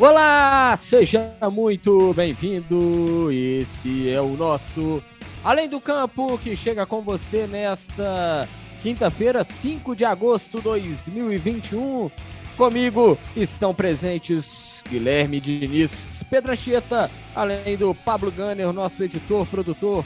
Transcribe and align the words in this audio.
Olá, 0.00 0.76
seja 0.76 1.34
muito 1.50 2.14
bem-vindo. 2.14 3.32
Esse 3.32 4.08
é 4.08 4.20
o 4.20 4.36
nosso 4.36 5.02
Além 5.42 5.68
do 5.68 5.80
Campo 5.80 6.38
que 6.38 6.54
chega 6.54 6.86
com 6.86 7.02
você 7.02 7.48
nesta 7.48 8.48
quinta-feira, 8.80 9.42
5 9.42 9.96
de 9.96 10.04
agosto 10.04 10.58
de 10.58 10.62
2021. 10.62 12.12
Comigo 12.56 13.18
estão 13.34 13.74
presentes 13.74 14.84
Guilherme 14.88 15.40
Diniz, 15.40 16.06
Pedro 16.30 16.52
Anchieta, 16.52 17.10
além 17.34 17.76
do 17.76 17.92
Pablo 17.92 18.30
Gunner, 18.30 18.72
nosso 18.72 19.02
editor, 19.02 19.46
produtor, 19.46 20.04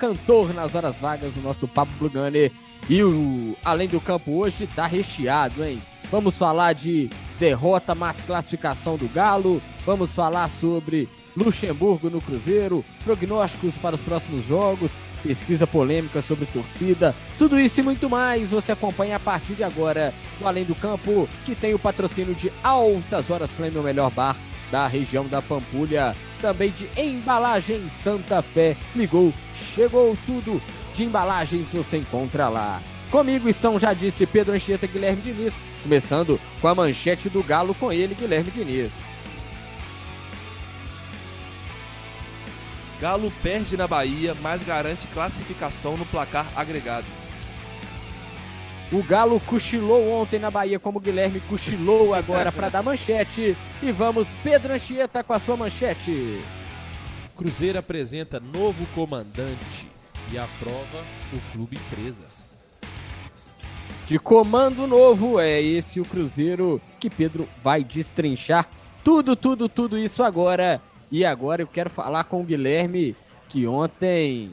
cantor 0.00 0.52
nas 0.52 0.74
horas 0.74 0.98
vagas, 0.98 1.36
o 1.36 1.40
nosso 1.40 1.68
Pablo 1.68 2.10
Gunner. 2.10 2.50
E 2.90 3.04
o 3.04 3.56
Além 3.64 3.86
do 3.86 4.00
Campo 4.00 4.32
hoje 4.32 4.66
tá 4.66 4.84
recheado, 4.84 5.64
hein? 5.64 5.80
Vamos 6.10 6.36
falar 6.36 6.72
de 6.72 7.10
derrota, 7.38 7.94
mas 7.94 8.22
classificação 8.22 8.96
do 8.96 9.08
Galo. 9.08 9.62
Vamos 9.84 10.14
falar 10.14 10.48
sobre 10.48 11.08
Luxemburgo 11.36 12.08
no 12.08 12.20
Cruzeiro, 12.20 12.84
prognósticos 13.04 13.74
para 13.76 13.94
os 13.94 14.00
próximos 14.00 14.44
jogos, 14.44 14.90
pesquisa 15.22 15.66
polêmica 15.66 16.22
sobre 16.22 16.46
torcida, 16.46 17.14
tudo 17.38 17.58
isso 17.58 17.80
e 17.80 17.82
muito 17.82 18.08
mais 18.08 18.50
você 18.50 18.72
acompanha 18.72 19.16
a 19.16 19.20
partir 19.20 19.54
de 19.54 19.64
agora 19.64 20.14
no 20.40 20.48
Além 20.48 20.64
do 20.64 20.74
Campo, 20.74 21.28
que 21.44 21.54
tem 21.54 21.74
o 21.74 21.78
patrocínio 21.78 22.34
de 22.34 22.52
Altas 22.62 23.30
Horas 23.30 23.50
Flame, 23.50 23.76
o 23.76 23.82
melhor 23.82 24.10
bar 24.10 24.36
da 24.70 24.86
região 24.86 25.26
da 25.26 25.40
Pampulha, 25.40 26.14
também 26.40 26.70
de 26.70 26.88
Embalagem 27.00 27.88
Santa 27.88 28.42
Fé. 28.42 28.76
Ligou, 28.94 29.32
chegou 29.74 30.16
tudo 30.26 30.60
de 30.94 31.04
embalagens 31.04 31.66
você 31.72 31.98
encontra 31.98 32.48
lá. 32.48 32.82
Comigo 33.10 33.48
estão, 33.48 33.80
já 33.80 33.94
disse, 33.94 34.26
Pedro 34.26 34.52
Anchieta 34.52 34.84
e 34.84 34.88
Guilherme 34.88 35.22
Diniz, 35.22 35.54
começando 35.82 36.38
com 36.60 36.68
a 36.68 36.74
manchete 36.74 37.30
do 37.30 37.42
Galo 37.42 37.74
com 37.74 37.90
ele, 37.90 38.14
Guilherme 38.14 38.50
Diniz. 38.50 38.90
Galo 43.00 43.32
perde 43.42 43.76
na 43.76 43.86
Bahia, 43.86 44.36
mas 44.42 44.62
garante 44.62 45.06
classificação 45.06 45.96
no 45.96 46.04
placar 46.04 46.46
agregado. 46.54 47.06
O 48.90 49.02
Galo 49.02 49.40
cochilou 49.40 50.10
ontem 50.10 50.38
na 50.38 50.50
Bahia, 50.50 50.78
como 50.78 50.98
o 50.98 51.00
Guilherme 51.00 51.40
cochilou 51.40 52.12
agora 52.12 52.50
para 52.50 52.68
dar 52.68 52.82
manchete. 52.82 53.56
E 53.82 53.92
vamos, 53.92 54.28
Pedro 54.42 54.74
Anchieta, 54.74 55.22
com 55.22 55.32
a 55.32 55.38
sua 55.38 55.56
manchete. 55.56 56.42
Cruzeiro 57.36 57.78
apresenta 57.78 58.40
novo 58.40 58.84
comandante 58.94 59.88
e 60.32 60.38
aprova 60.38 61.04
o 61.32 61.52
clube 61.52 61.76
empresa. 61.76 62.37
De 64.08 64.18
comando 64.18 64.86
novo, 64.86 65.38
é 65.38 65.60
esse 65.60 66.00
o 66.00 66.04
Cruzeiro 66.04 66.80
que 66.98 67.10
Pedro 67.10 67.46
vai 67.62 67.84
destrinchar 67.84 68.66
tudo, 69.04 69.36
tudo, 69.36 69.68
tudo 69.68 69.98
isso 69.98 70.22
agora 70.22 70.80
e 71.12 71.26
agora 71.26 71.60
eu 71.60 71.66
quero 71.66 71.90
falar 71.90 72.24
com 72.24 72.40
o 72.40 72.44
Guilherme, 72.44 73.14
que 73.50 73.66
ontem 73.66 74.52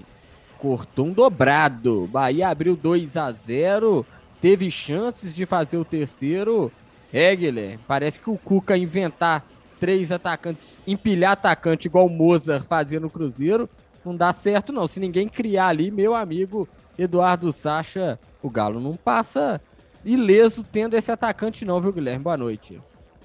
cortou 0.58 1.06
um 1.06 1.14
dobrado. 1.14 2.06
Bahia 2.12 2.50
abriu 2.50 2.76
2 2.76 3.16
a 3.16 3.32
0 3.32 4.06
teve 4.42 4.70
chances 4.70 5.34
de 5.34 5.46
fazer 5.46 5.78
o 5.78 5.86
terceiro. 5.86 6.70
É, 7.14 7.34
Guilherme, 7.34 7.80
parece 7.88 8.20
que 8.20 8.30
o 8.30 8.38
Cuca 8.38 8.78
inventar 8.78 9.46
três 9.80 10.12
atacantes, 10.12 10.82
empilhar 10.86 11.32
atacante 11.32 11.88
igual 11.88 12.08
o 12.08 12.10
Mozart 12.10 12.66
fazia 12.68 13.00
no 13.00 13.10
Cruzeiro, 13.10 13.70
não 14.04 14.18
dá 14.18 14.34
certo 14.34 14.74
não. 14.74 14.86
Se 14.86 15.00
ninguém 15.00 15.30
criar 15.30 15.70
ali, 15.70 15.90
meu 15.92 16.14
amigo 16.14 16.68
Eduardo 16.98 17.52
Sacha, 17.52 18.20
o 18.42 18.50
Galo 18.50 18.80
não 18.80 18.96
passa 18.96 19.62
ileso 20.04 20.64
tendo 20.64 20.96
esse 20.96 21.12
atacante 21.12 21.66
não, 21.66 21.82
viu, 21.82 21.92
Guilherme? 21.92 22.24
Boa 22.24 22.38
noite. 22.38 22.80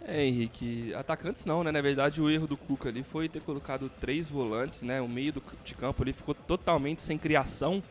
É, 0.07 0.25
Henrique, 0.25 0.93
atacantes 0.95 1.45
não, 1.45 1.63
né? 1.63 1.71
Na 1.71 1.81
verdade, 1.81 2.21
o 2.21 2.29
erro 2.29 2.47
do 2.47 2.57
Cuca 2.57 2.89
ali 2.89 3.03
foi 3.03 3.29
ter 3.29 3.41
colocado 3.41 3.91
três 4.01 4.29
volantes, 4.29 4.83
né? 4.83 5.01
O 5.01 5.09
meio 5.09 5.35
do, 5.35 5.43
de 5.65 5.75
campo 5.75 6.03
ali 6.03 6.13
ficou 6.13 6.35
totalmente 6.35 7.03
sem 7.03 7.17
criação. 7.17 7.83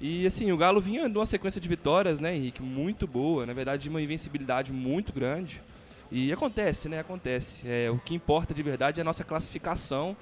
E 0.00 0.26
assim, 0.26 0.50
o 0.50 0.56
Galo 0.56 0.80
vinha 0.80 1.08
de 1.08 1.16
uma 1.16 1.24
sequência 1.24 1.60
de 1.60 1.68
vitórias, 1.68 2.18
né, 2.18 2.34
Henrique? 2.34 2.60
Muito 2.60 3.06
boa, 3.06 3.46
na 3.46 3.52
verdade, 3.52 3.84
de 3.84 3.88
uma 3.88 4.02
invencibilidade 4.02 4.72
muito 4.72 5.12
grande. 5.12 5.62
E 6.10 6.30
acontece, 6.32 6.88
né? 6.88 7.00
Acontece. 7.00 7.66
É, 7.66 7.90
o 7.90 7.98
que 7.98 8.14
importa 8.14 8.52
de 8.52 8.62
verdade 8.62 9.00
é 9.00 9.02
a 9.02 9.04
nossa 9.04 9.24
classificação. 9.24 10.16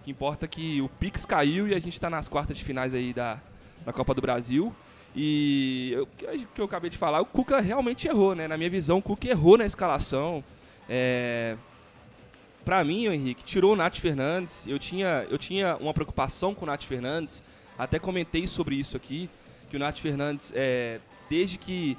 O 0.00 0.02
que 0.02 0.10
importa 0.10 0.44
é 0.44 0.48
que 0.48 0.82
o 0.82 0.88
Pix 0.88 1.24
caiu 1.24 1.68
e 1.68 1.74
a 1.74 1.78
gente 1.78 1.94
está 1.94 2.10
nas 2.10 2.28
quartas 2.28 2.58
de 2.58 2.64
finais 2.64 2.92
aí 2.92 3.14
da, 3.14 3.40
da 3.84 3.92
Copa 3.92 4.14
do 4.14 4.20
Brasil. 4.20 4.74
E 5.14 5.96
o 6.00 6.06
que 6.54 6.60
eu 6.60 6.64
acabei 6.64 6.88
de 6.88 6.96
falar, 6.96 7.20
o 7.20 7.26
Cuca 7.26 7.60
realmente 7.60 8.06
errou, 8.06 8.34
né? 8.34 8.46
Na 8.46 8.56
minha 8.56 8.70
visão, 8.70 8.98
o 8.98 9.02
Cuca 9.02 9.28
errou 9.28 9.58
na 9.58 9.66
escalação. 9.66 10.44
É... 10.88 11.56
Para 12.64 12.84
mim, 12.84 13.06
Henrique, 13.06 13.42
tirou 13.42 13.72
o 13.72 13.76
Nath 13.76 13.96
Fernandes. 13.96 14.66
Eu 14.66 14.78
tinha, 14.78 15.26
eu 15.30 15.38
tinha 15.38 15.76
uma 15.76 15.92
preocupação 15.92 16.54
com 16.54 16.64
o 16.64 16.66
Nath 16.66 16.84
Fernandes. 16.84 17.42
Até 17.76 17.98
comentei 17.98 18.46
sobre 18.46 18.76
isso 18.76 18.96
aqui. 18.96 19.28
Que 19.68 19.76
o 19.76 19.80
Nath 19.80 19.98
Fernandes, 19.98 20.52
é, 20.54 21.00
desde 21.28 21.58
que 21.58 21.96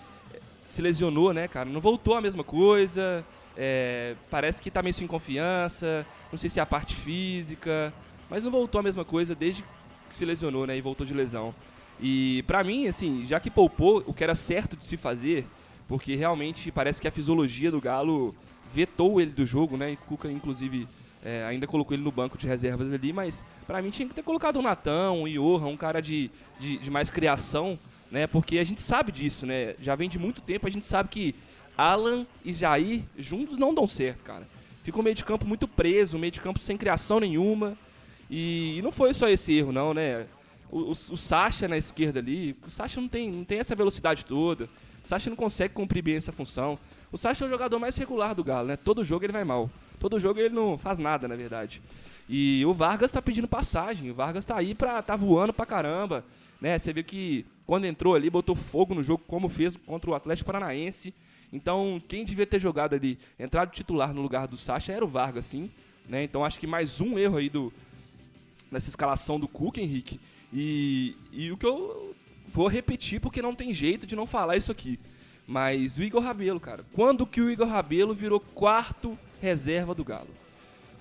se 0.66 0.82
lesionou, 0.82 1.34
né, 1.34 1.48
cara, 1.48 1.68
não 1.68 1.82
voltou 1.82 2.16
a 2.16 2.22
mesma 2.22 2.44
coisa. 2.44 3.26
É, 3.58 4.16
parece 4.30 4.62
que 4.62 4.72
tá 4.72 4.82
meio 4.82 4.94
sem 4.94 5.08
confiança. 5.08 6.06
Não 6.32 6.38
sei 6.38 6.50
se 6.50 6.60
é 6.60 6.64
a 6.64 6.66
parte 6.66 6.96
física. 6.96 7.94
Mas 8.30 8.46
não 8.46 8.52
voltou 8.52 8.80
a 8.80 8.84
mesma 8.84 9.04
coisa 9.04 9.36
desde 9.36 9.64
que 10.10 10.16
se 10.16 10.24
lesionou, 10.24 10.66
né? 10.66 10.78
E 10.78 10.82
voltou 10.82 11.06
de 11.06 11.14
lesão. 11.14 11.54
E 12.02 12.44
para 12.48 12.64
mim, 12.64 12.88
assim, 12.88 13.24
já 13.26 13.40
que 13.40 13.52
poupou 13.52 14.04
o 14.08 14.14
que 14.14 14.24
era 14.24 14.34
certo 14.34 14.76
de 14.76 14.84
se 14.84 14.98
fazer, 14.98 15.46
porque 15.88 16.16
realmente 16.16 16.72
parece 16.72 17.00
que 17.00 17.08
a 17.08 17.12
fisiologia 17.12 17.70
do 17.70 17.80
Galo 17.80 18.36
vetou 18.74 19.22
ele 19.22 19.32
do 19.32 19.46
jogo, 19.46 19.78
né? 19.78 19.92
E 19.92 19.96
Cuca, 19.96 20.32
inclusive, 20.32 20.88
é, 21.24 21.44
ainda 21.46 21.68
colocou 21.68 21.94
ele 21.94 22.04
no 22.04 22.12
banco 22.12 22.38
de 22.38 22.48
reservas 22.48 22.92
ali, 22.92 23.14
mas 23.14 23.46
para 23.68 23.82
mim 23.82 23.92
tinha 23.92 24.08
que 24.08 24.16
ter 24.16 24.24
colocado 24.24 24.58
um 24.58 24.62
Natão, 24.64 25.22
um 25.22 25.28
Iorra, 25.28 25.68
um 25.68 25.78
cara 25.78 26.02
de, 26.02 26.32
de, 26.60 26.78
de, 26.78 26.90
mais 26.90 27.10
criação, 27.10 27.78
né? 28.10 28.26
Porque 28.26 28.58
a 28.58 28.64
gente 28.64 28.82
sabe 28.82 29.12
disso, 29.12 29.46
né? 29.46 29.76
Já 29.80 29.96
vem 29.96 30.10
de 30.10 30.18
muito 30.18 30.42
tempo, 30.42 30.66
a 30.66 30.72
gente 30.72 30.86
sabe 30.86 31.10
que 31.10 31.36
Alan 31.78 32.26
e 32.44 32.52
Jair 32.52 33.04
juntos 33.18 33.58
não 33.58 33.74
dão 33.74 33.86
certo, 33.86 34.24
cara. 34.24 34.48
Fica 34.84 35.00
o 35.00 35.04
meio 35.04 35.16
de 35.16 35.24
campo 35.24 35.46
muito 35.46 35.68
preso, 35.68 36.18
o 36.18 36.20
meio 36.20 36.32
de 36.32 36.42
campo 36.42 36.58
sem 36.58 36.76
criação 36.78 37.20
nenhuma. 37.20 37.78
E, 38.30 38.78
e 38.78 38.82
não 38.82 38.92
foi 38.92 39.14
só 39.14 39.28
esse 39.28 39.54
erro, 39.54 39.72
não, 39.72 39.94
né? 39.94 40.26
O, 40.72 40.92
o, 40.92 41.18
Sacha 41.18 41.68
na 41.68 41.78
esquerda 41.78 42.20
ali, 42.20 42.56
o 42.66 42.70
Sacha 42.70 43.00
não 43.00 43.08
tem, 43.08 43.30
não 43.30 43.44
tem 43.44 43.60
essa 43.60 43.76
velocidade 43.76 44.26
toda. 44.26 44.70
O 45.04 45.08
Sacha 45.08 45.30
não 45.30 45.38
consegue 45.38 45.74
cumprir 45.74 46.02
bem 46.02 46.16
essa 46.16 46.32
função. 46.32 46.80
O 47.12 47.18
Sacha 47.18 47.44
é 47.44 47.48
o 47.48 47.50
jogador 47.50 47.80
mais 47.80 47.98
regular 47.98 48.34
do 48.34 48.44
Galo, 48.44 48.68
né? 48.68 48.78
Todo 48.78 49.04
jogo 49.04 49.26
ele 49.26 49.34
vai 49.34 49.44
mal. 49.44 49.70
Todo 50.00 50.20
jogo 50.20 50.40
ele 50.40 50.54
não 50.54 50.78
faz 50.78 50.98
nada, 50.98 51.28
na 51.28 51.36
verdade. 51.36 51.82
E 52.30 52.64
o 52.66 52.74
Vargas 52.74 53.12
tá 53.12 53.22
pedindo 53.22 53.48
passagem. 53.48 54.10
O 54.10 54.14
Vargas 54.14 54.46
tá 54.46 54.58
aí 54.58 54.74
pra. 54.74 55.02
tá 55.02 55.16
voando 55.16 55.52
pra 55.52 55.66
caramba. 55.66 56.24
Né? 56.62 56.78
Você 56.78 56.94
vê 56.94 57.04
que 57.04 57.46
quando 57.66 57.86
entrou 57.86 58.16
ali, 58.16 58.30
botou 58.30 58.56
fogo 58.56 58.94
no 58.96 59.04
jogo, 59.04 59.24
como 59.28 59.50
fez 59.50 59.76
contra 59.76 60.10
o 60.10 60.16
Atlético 60.16 60.48
Paranaense. 60.48 61.14
Então, 61.52 62.02
quem 62.08 62.24
devia 62.24 62.48
ter 62.48 62.60
jogado 62.60 62.94
ali, 62.94 63.20
entrado 63.38 63.72
titular 63.72 64.14
no 64.14 64.22
lugar 64.22 64.48
do 64.48 64.58
Sacha, 64.58 64.94
era 64.94 65.04
o 65.04 65.08
Vargas, 65.08 65.46
sim. 65.46 65.70
Né? 66.08 66.24
Então 66.24 66.44
acho 66.46 66.60
que 66.60 66.68
mais 66.68 67.02
um 67.02 67.18
erro 67.18 67.38
aí 67.38 67.50
do, 67.50 67.72
nessa 68.72 68.90
escalação 68.90 69.40
do 69.40 69.48
Cook, 69.48 69.78
Henrique. 69.78 70.20
E, 70.54 71.16
e 71.32 71.52
o 71.52 71.58
que 71.58 71.66
eu 71.66 72.16
vou 72.48 72.68
repetir 72.68 73.20
porque 73.20 73.42
não 73.42 73.56
tem 73.56 73.74
jeito 73.74 74.06
de 74.06 74.16
não 74.16 74.26
falar 74.26 74.58
isso 74.58 74.72
aqui. 74.72 75.00
Mas 75.48 75.98
o 75.98 76.04
Igor 76.04 76.22
Rabelo, 76.22 76.60
cara. 76.60 76.86
Quando 76.94 77.26
que 77.26 77.42
o 77.42 77.50
Igor 77.50 77.68
Rabelo 77.68 78.14
virou 78.14 78.40
quarto 78.40 79.18
reserva 79.42 79.96
do 79.96 80.04
Galo? 80.04 80.30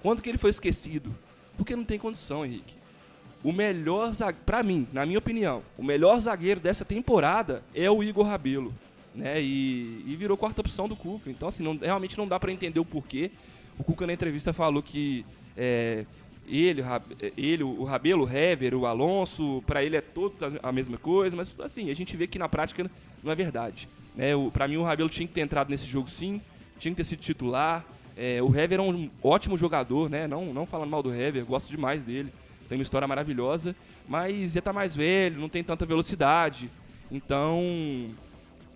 Quando 0.02 0.22
que 0.22 0.28
ele 0.28 0.38
foi 0.38 0.50
esquecido? 0.50 1.14
Porque 1.56 1.76
não 1.76 1.84
tem 1.84 1.98
condição, 1.98 2.44
Henrique. 2.44 2.74
O 3.42 3.52
melhor 3.52 4.12
zagueiro, 4.12 4.44
pra 4.44 4.62
mim, 4.62 4.86
na 4.92 5.04
minha 5.06 5.18
opinião, 5.18 5.62
o 5.76 5.82
melhor 5.82 6.18
zagueiro 6.20 6.60
dessa 6.60 6.84
temporada 6.84 7.62
é 7.74 7.90
o 7.90 8.02
Igor 8.02 8.26
Rabelo. 8.26 8.74
Né? 9.14 9.40
E, 9.42 10.04
e 10.06 10.16
virou 10.16 10.36
quarta 10.36 10.60
opção 10.60 10.88
do 10.88 10.96
Cuca. 10.96 11.30
Então, 11.30 11.48
assim, 11.48 11.62
não, 11.62 11.76
realmente 11.76 12.16
não 12.16 12.28
dá 12.28 12.38
para 12.38 12.52
entender 12.52 12.80
o 12.80 12.84
porquê. 12.84 13.30
O 13.78 13.84
Cuca 13.84 14.06
na 14.06 14.12
entrevista 14.12 14.52
falou 14.52 14.82
que 14.82 15.24
é, 15.56 16.04
ele, 16.50 16.82
ele 17.36 17.62
o 17.62 17.84
Rabelo, 17.84 18.24
o 18.24 18.28
Hever, 18.28 18.74
o 18.74 18.86
Alonso, 18.86 19.62
para 19.66 19.84
ele 19.84 19.96
é 19.96 20.00
tudo 20.00 20.34
a 20.62 20.72
mesma 20.72 20.98
coisa, 20.98 21.36
mas 21.36 21.54
assim, 21.60 21.90
a 21.90 21.94
gente 21.94 22.16
vê 22.16 22.26
que 22.26 22.38
na 22.38 22.48
prática 22.48 22.90
não 23.22 23.30
é 23.30 23.34
verdade. 23.34 23.88
Né? 24.16 24.30
Para 24.52 24.66
mim, 24.66 24.76
o 24.76 24.82
Rabelo 24.82 25.08
tinha 25.08 25.26
que 25.26 25.34
ter 25.34 25.40
entrado 25.40 25.70
nesse 25.70 25.86
jogo 25.86 26.10
sim, 26.10 26.40
tinha 26.78 26.92
que 26.92 26.96
ter 26.96 27.04
sido 27.04 27.20
titular. 27.20 27.84
É, 28.16 28.42
o 28.42 28.54
Hever 28.54 28.78
é 28.80 28.82
um 28.82 29.10
ótimo 29.22 29.56
jogador, 29.56 30.10
né? 30.10 30.26
não, 30.26 30.52
não 30.52 30.66
falando 30.66 30.90
mal 30.90 31.02
do 31.02 31.14
Hever, 31.14 31.44
gosto 31.44 31.70
demais 31.70 32.02
dele, 32.02 32.32
tem 32.68 32.76
uma 32.76 32.82
história 32.82 33.06
maravilhosa, 33.06 33.74
mas 34.08 34.52
já 34.52 34.60
tá 34.60 34.72
mais 34.72 34.94
velho, 34.94 35.40
não 35.40 35.48
tem 35.48 35.62
tanta 35.62 35.86
velocidade, 35.86 36.70
então. 37.10 38.10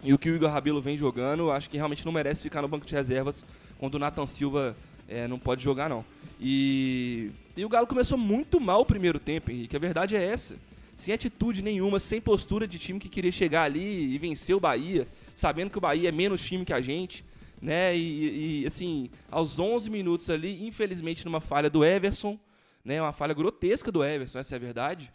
E 0.02 0.12
o 0.12 0.18
que 0.18 0.28
o 0.28 0.34
Igor 0.34 0.50
Rabelo 0.50 0.82
vem 0.82 0.98
jogando, 0.98 1.50
acho 1.50 1.70
que 1.70 1.76
realmente 1.78 2.04
não 2.04 2.12
merece 2.12 2.42
ficar 2.42 2.60
no 2.60 2.68
banco 2.68 2.84
de 2.84 2.94
reservas 2.94 3.44
quando 3.78 3.94
o 3.94 3.98
Nathan 3.98 4.26
Silva 4.26 4.76
é, 5.08 5.26
não 5.26 5.38
pode 5.38 5.62
jogar, 5.62 5.88
não. 5.88 6.04
E, 6.40 7.30
e 7.56 7.64
o 7.64 7.68
Galo 7.68 7.86
começou 7.86 8.18
muito 8.18 8.60
mal 8.60 8.80
o 8.80 8.86
primeiro 8.86 9.18
tempo, 9.18 9.50
Henrique. 9.50 9.76
A 9.76 9.78
verdade 9.78 10.16
é 10.16 10.24
essa. 10.24 10.56
Sem 10.96 11.14
atitude 11.14 11.62
nenhuma, 11.62 11.98
sem 11.98 12.20
postura 12.20 12.66
de 12.66 12.78
time 12.78 12.98
que 12.98 13.08
queria 13.08 13.32
chegar 13.32 13.64
ali 13.64 14.14
e 14.14 14.18
vencer 14.18 14.54
o 14.54 14.60
Bahia, 14.60 15.06
sabendo 15.34 15.70
que 15.70 15.78
o 15.78 15.80
Bahia 15.80 16.08
é 16.08 16.12
menos 16.12 16.44
time 16.44 16.64
que 16.64 16.72
a 16.72 16.80
gente. 16.80 17.24
né? 17.60 17.96
E, 17.96 18.62
e, 18.62 18.66
assim, 18.66 19.10
aos 19.30 19.58
11 19.58 19.88
minutos 19.90 20.28
ali, 20.30 20.66
infelizmente 20.66 21.24
numa 21.24 21.40
falha 21.40 21.70
do 21.70 21.84
Everson, 21.84 22.38
né? 22.84 23.00
Uma 23.00 23.12
falha 23.12 23.32
grotesca 23.32 23.90
do 23.90 24.04
Everson, 24.04 24.38
essa 24.38 24.54
é 24.54 24.56
a 24.56 24.60
verdade. 24.60 25.10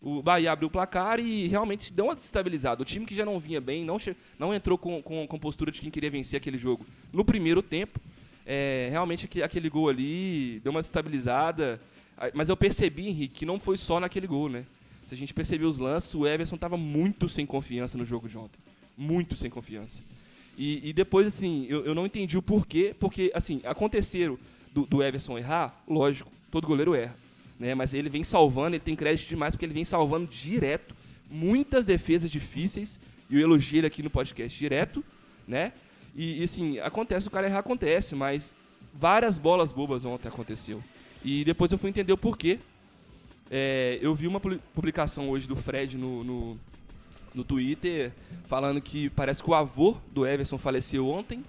O 0.00 0.22
Bahia 0.22 0.52
abriu 0.52 0.68
o 0.68 0.70
placar 0.70 1.18
e 1.18 1.48
realmente 1.48 1.84
se 1.84 1.92
deu 1.94 2.04
uma 2.04 2.14
desestabilizada. 2.14 2.82
O 2.82 2.84
time 2.84 3.06
que 3.06 3.14
já 3.14 3.24
não 3.24 3.38
vinha 3.38 3.60
bem, 3.60 3.84
não, 3.84 3.96
não 4.38 4.52
entrou 4.52 4.76
com, 4.76 5.02
com, 5.02 5.26
com 5.26 5.38
postura 5.38 5.72
de 5.72 5.80
quem 5.80 5.90
queria 5.90 6.10
vencer 6.10 6.36
aquele 6.36 6.58
jogo 6.58 6.84
no 7.10 7.24
primeiro 7.24 7.62
tempo. 7.62 7.98
É, 8.46 8.88
realmente 8.90 9.28
aquele 9.42 9.68
gol 9.68 9.88
ali 9.88 10.60
deu 10.60 10.70
uma 10.70 10.80
desestabilizada. 10.80 11.80
Mas 12.32 12.48
eu 12.48 12.56
percebi, 12.56 13.08
Henrique, 13.08 13.40
que 13.40 13.46
não 13.46 13.58
foi 13.58 13.76
só 13.76 13.98
naquele 13.98 14.26
gol, 14.26 14.48
né? 14.48 14.64
Se 15.06 15.14
a 15.14 15.16
gente 15.16 15.34
perceber 15.34 15.64
os 15.64 15.78
lances, 15.78 16.14
o 16.14 16.26
Everson 16.26 16.54
estava 16.54 16.76
muito 16.76 17.28
sem 17.28 17.44
confiança 17.44 17.98
no 17.98 18.04
jogo 18.04 18.28
de 18.28 18.38
ontem. 18.38 18.58
Muito 18.96 19.36
sem 19.36 19.50
confiança. 19.50 20.02
E, 20.56 20.88
e 20.88 20.92
depois, 20.92 21.26
assim, 21.26 21.66
eu, 21.68 21.84
eu, 21.84 21.94
não 21.94 22.06
entendi 22.06 22.38
o 22.38 22.42
porquê, 22.42 22.94
porque, 22.98 23.30
assim, 23.34 23.60
aconteceram 23.64 24.38
do, 24.72 24.86
do 24.86 25.02
Everson 25.02 25.36
errar, 25.36 25.82
lógico, 25.86 26.30
todo 26.50 26.66
goleiro 26.66 26.94
erra. 26.94 27.16
Né? 27.58 27.74
Mas 27.74 27.92
ele 27.92 28.08
vem 28.08 28.22
salvando, 28.22 28.76
ele 28.76 28.84
tem 28.84 28.96
crédito 28.96 29.28
demais, 29.28 29.54
porque 29.54 29.64
ele 29.64 29.74
vem 29.74 29.84
salvando 29.84 30.28
direto 30.28 30.94
muitas 31.30 31.84
defesas 31.84 32.30
difíceis, 32.30 33.00
e 33.28 33.36
eu 33.36 33.40
elogio 33.40 33.80
ele 33.80 33.86
aqui 33.86 34.02
no 34.02 34.10
podcast 34.10 34.56
direto, 34.56 35.04
né? 35.48 35.72
E, 36.14 36.40
e 36.40 36.44
assim, 36.44 36.78
acontece, 36.78 37.28
o 37.28 37.30
cara 37.30 37.46
errar 37.46 37.58
acontece, 37.58 38.14
mas 38.14 38.54
várias 38.92 39.38
bolas 39.38 39.72
bobas 39.72 40.04
ontem 40.04 40.28
aconteceu. 40.28 40.82
E 41.24 41.44
depois 41.44 41.72
eu 41.72 41.78
fui 41.78 41.90
entender 41.90 42.12
o 42.12 42.18
porquê. 42.18 42.58
É, 43.50 43.98
eu 44.00 44.14
vi 44.14 44.26
uma 44.26 44.40
publicação 44.40 45.28
hoje 45.30 45.48
do 45.48 45.56
Fred 45.56 45.98
no, 45.98 46.24
no, 46.24 46.58
no, 47.34 47.44
Twitter 47.44 48.12
falando 48.46 48.80
que 48.80 49.10
parece 49.10 49.42
que 49.42 49.50
o 49.50 49.54
avô 49.54 49.96
do 50.12 50.26
Everson 50.26 50.58
faleceu 50.58 51.08
ontem. 51.08 51.44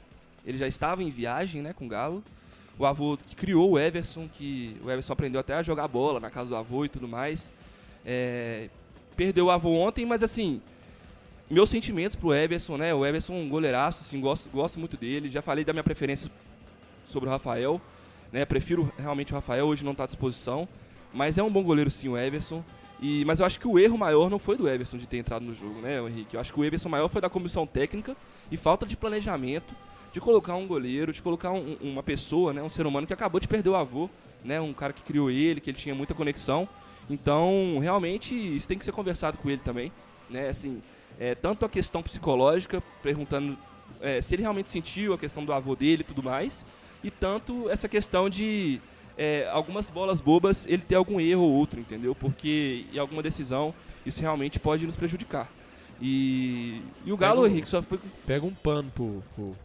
Ele 0.45 0.57
já 0.57 0.67
estava 0.67 1.03
em 1.03 1.09
viagem 1.09 1.61
né, 1.61 1.73
com 1.73 1.85
o 1.85 1.89
Galo. 1.89 2.23
O 2.77 2.85
avô 2.85 3.17
que 3.17 3.35
criou 3.35 3.71
o 3.71 3.79
Everson, 3.79 4.27
que 4.27 4.75
o 4.83 4.89
Everson 4.89 5.13
aprendeu 5.13 5.39
até 5.39 5.53
a 5.53 5.63
jogar 5.63 5.87
bola 5.87 6.19
na 6.19 6.29
casa 6.29 6.49
do 6.49 6.55
avô 6.55 6.83
e 6.85 6.89
tudo 6.89 7.07
mais. 7.07 7.53
É, 8.05 8.69
perdeu 9.15 9.45
o 9.45 9.51
avô 9.51 9.71
ontem, 9.71 10.05
mas 10.05 10.23
assim, 10.23 10.61
meus 11.49 11.69
sentimentos 11.69 12.15
pro 12.15 12.33
Everson, 12.33 12.77
né? 12.77 12.93
O 12.93 13.05
Everson 13.05 13.33
é 13.33 13.37
um 13.37 13.49
goleiraço, 13.49 14.01
assim, 14.01 14.19
gosto, 14.19 14.49
gosto 14.49 14.79
muito 14.79 14.97
dele. 14.97 15.29
Já 15.29 15.41
falei 15.41 15.63
da 15.63 15.73
minha 15.73 15.83
preferência 15.83 16.31
sobre 17.05 17.29
o 17.29 17.31
Rafael, 17.31 17.79
né? 18.31 18.45
Prefiro 18.45 18.91
realmente 18.97 19.31
o 19.31 19.35
Rafael, 19.35 19.65
hoje 19.65 19.83
não 19.83 19.91
está 19.91 20.03
à 20.03 20.07
disposição. 20.07 20.67
Mas 21.13 21.37
é 21.37 21.43
um 21.43 21.51
bom 21.51 21.63
goleiro 21.63 21.89
sim 21.89 22.09
o 22.09 22.17
Everson. 22.17 22.63
E, 23.01 23.23
mas 23.25 23.39
eu 23.39 23.45
acho 23.45 23.59
que 23.59 23.67
o 23.67 23.77
erro 23.77 23.97
maior 23.97 24.29
não 24.29 24.39
foi 24.39 24.57
do 24.57 24.67
Everson 24.67 24.97
de 24.97 25.07
ter 25.07 25.17
entrado 25.17 25.43
no 25.43 25.53
jogo, 25.53 25.81
né, 25.81 25.99
Henrique? 25.99 26.35
Eu 26.35 26.41
acho 26.41 26.51
que 26.51 26.59
o 26.59 26.63
Everson 26.63 26.89
maior 26.89 27.07
foi 27.09 27.21
da 27.21 27.29
comissão 27.29 27.67
técnica 27.67 28.15
e 28.49 28.57
falta 28.57 28.85
de 28.85 28.95
planejamento 28.95 29.73
de 30.15 30.21
colocar 30.21 30.55
um 30.55 30.65
goleiro, 30.65 31.11
de 31.11 31.21
colocar 31.21 31.51
um, 31.51 31.75
uma 31.81 32.01
pessoa, 32.01 32.53
né, 32.53 32.63
um 32.63 32.69
ser 32.69 32.87
humano 32.87 33.05
que 33.05 33.11
acabou 33.11 33.37
de 33.37 33.49
perder 33.49 33.69
o 33.69 33.75
avô, 33.75 34.09
né, 34.45 34.61
um 34.61 34.71
cara 34.71 34.93
que 34.93 35.03
criou 35.03 35.29
ele, 35.29 35.59
que 35.59 35.69
ele 35.69 35.77
tinha 35.77 35.93
muita 35.93 36.13
conexão. 36.13 36.69
Então, 37.09 37.77
realmente, 37.81 38.33
isso 38.33 38.65
tem 38.65 38.77
que 38.77 38.85
ser 38.85 38.93
conversado 38.93 39.37
com 39.37 39.49
ele 39.49 39.61
também, 39.63 39.91
né? 40.29 40.47
Assim, 40.47 40.81
é, 41.19 41.35
tanto 41.35 41.65
a 41.65 41.69
questão 41.69 42.01
psicológica, 42.01 42.81
perguntando 43.01 43.57
é, 44.01 44.21
se 44.21 44.35
ele 44.35 44.41
realmente 44.41 44.69
sentiu 44.69 45.13
a 45.13 45.17
questão 45.17 45.45
do 45.45 45.53
avô 45.53 45.75
dele 45.75 46.01
e 46.01 46.05
tudo 46.05 46.23
mais, 46.23 46.65
e 47.03 47.11
tanto 47.11 47.69
essa 47.69 47.87
questão 47.87 48.29
de 48.29 48.81
é, 49.17 49.47
algumas 49.51 49.89
bolas 49.89 50.19
bobas 50.19 50.65
ele 50.67 50.81
ter 50.81 50.95
algum 50.95 51.19
erro 51.19 51.43
ou 51.43 51.53
outro, 51.53 51.79
entendeu? 51.79 52.13
Porque 52.13 52.85
em 52.93 52.97
alguma 52.97 53.23
decisão 53.23 53.73
isso 54.05 54.21
realmente 54.21 54.59
pode 54.59 54.85
nos 54.85 54.95
prejudicar. 54.95 55.49
E, 56.01 56.81
e 57.05 57.11
o 57.11 57.17
Galo, 57.17 57.43
pega 57.43 57.53
Henrique, 57.53 57.67
só 57.67 57.81
foi. 57.81 57.99
Pega 58.25 58.45
um 58.45 58.53
pano 58.53 58.91
pro, 58.93 59.23
pro, 59.33 59.55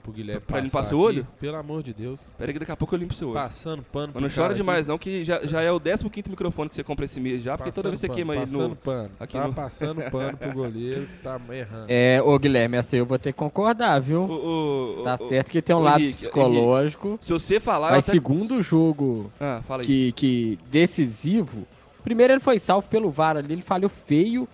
pro 0.00 0.12
Guilherme. 0.12 0.40
Pra 0.40 0.60
limpar 0.60 0.84
seu 0.84 0.98
olho? 0.98 1.26
Pelo 1.38 1.56
amor 1.56 1.82
de 1.82 1.92
Deus. 1.92 2.32
Pera 2.36 2.52
que 2.52 2.58
daqui 2.58 2.72
a 2.72 2.76
pouco 2.76 2.94
eu 2.94 2.98
limpo 2.98 3.14
seu 3.14 3.28
olho. 3.28 3.34
Passando 3.34 3.82
pano 3.82 4.12
Mas 4.14 4.22
não 4.22 4.30
chora 4.30 4.54
demais, 4.54 4.86
não, 4.86 4.98
que 4.98 5.22
já, 5.22 5.40
já 5.46 5.62
é 5.62 5.70
o 5.70 5.80
15 5.80 6.04
microfone 6.28 6.68
que 6.68 6.74
você 6.74 6.82
compra 6.82 7.04
esse 7.04 7.20
mês 7.20 7.42
já, 7.42 7.56
porque 7.56 7.70
passando 7.70 7.82
toda 7.82 7.88
vez 7.90 8.00
você 8.00 8.06
pano, 8.06 8.16
queima 8.16 8.32
aí 8.32 8.40
passando 8.40 8.68
no. 8.68 8.76
Pano. 8.76 9.10
Aqui 9.20 9.32
tá 9.34 9.46
no... 9.46 9.54
passando 9.54 10.02
pano 10.10 10.36
pro 10.36 10.52
goleiro 10.52 11.06
que 11.06 11.16
tá 11.22 11.40
errando. 11.50 11.86
É, 11.88 12.22
ô 12.22 12.38
Guilherme, 12.38 12.76
essa 12.76 12.96
eu 12.96 13.06
vou 13.06 13.18
ter 13.18 13.32
que 13.32 13.38
concordar, 13.38 14.00
viu? 14.00 14.22
O, 14.22 15.00
o, 15.00 15.04
tá 15.04 15.16
o, 15.20 15.28
certo 15.28 15.50
que 15.50 15.62
tem 15.62 15.76
um 15.76 15.80
lado 15.80 16.00
Henrique, 16.00 16.18
psicológico. 16.18 17.08
Henrique, 17.08 17.26
se 17.26 17.32
você 17.32 17.60
falar. 17.60 17.90
Mas 17.90 18.04
até... 18.04 18.12
segundo 18.12 18.60
jogo 18.62 19.30
ah, 19.40 19.60
fala 19.66 19.82
aí. 19.82 19.86
que, 19.86 20.12
que 20.12 20.58
decisivo. 20.70 21.66
Primeiro 22.02 22.32
ele 22.32 22.40
foi 22.40 22.58
salvo 22.58 22.88
pelo 22.88 23.10
VAR 23.10 23.36
ali, 23.36 23.52
ele 23.52 23.62
falhou 23.62 23.90
feio 23.90 24.48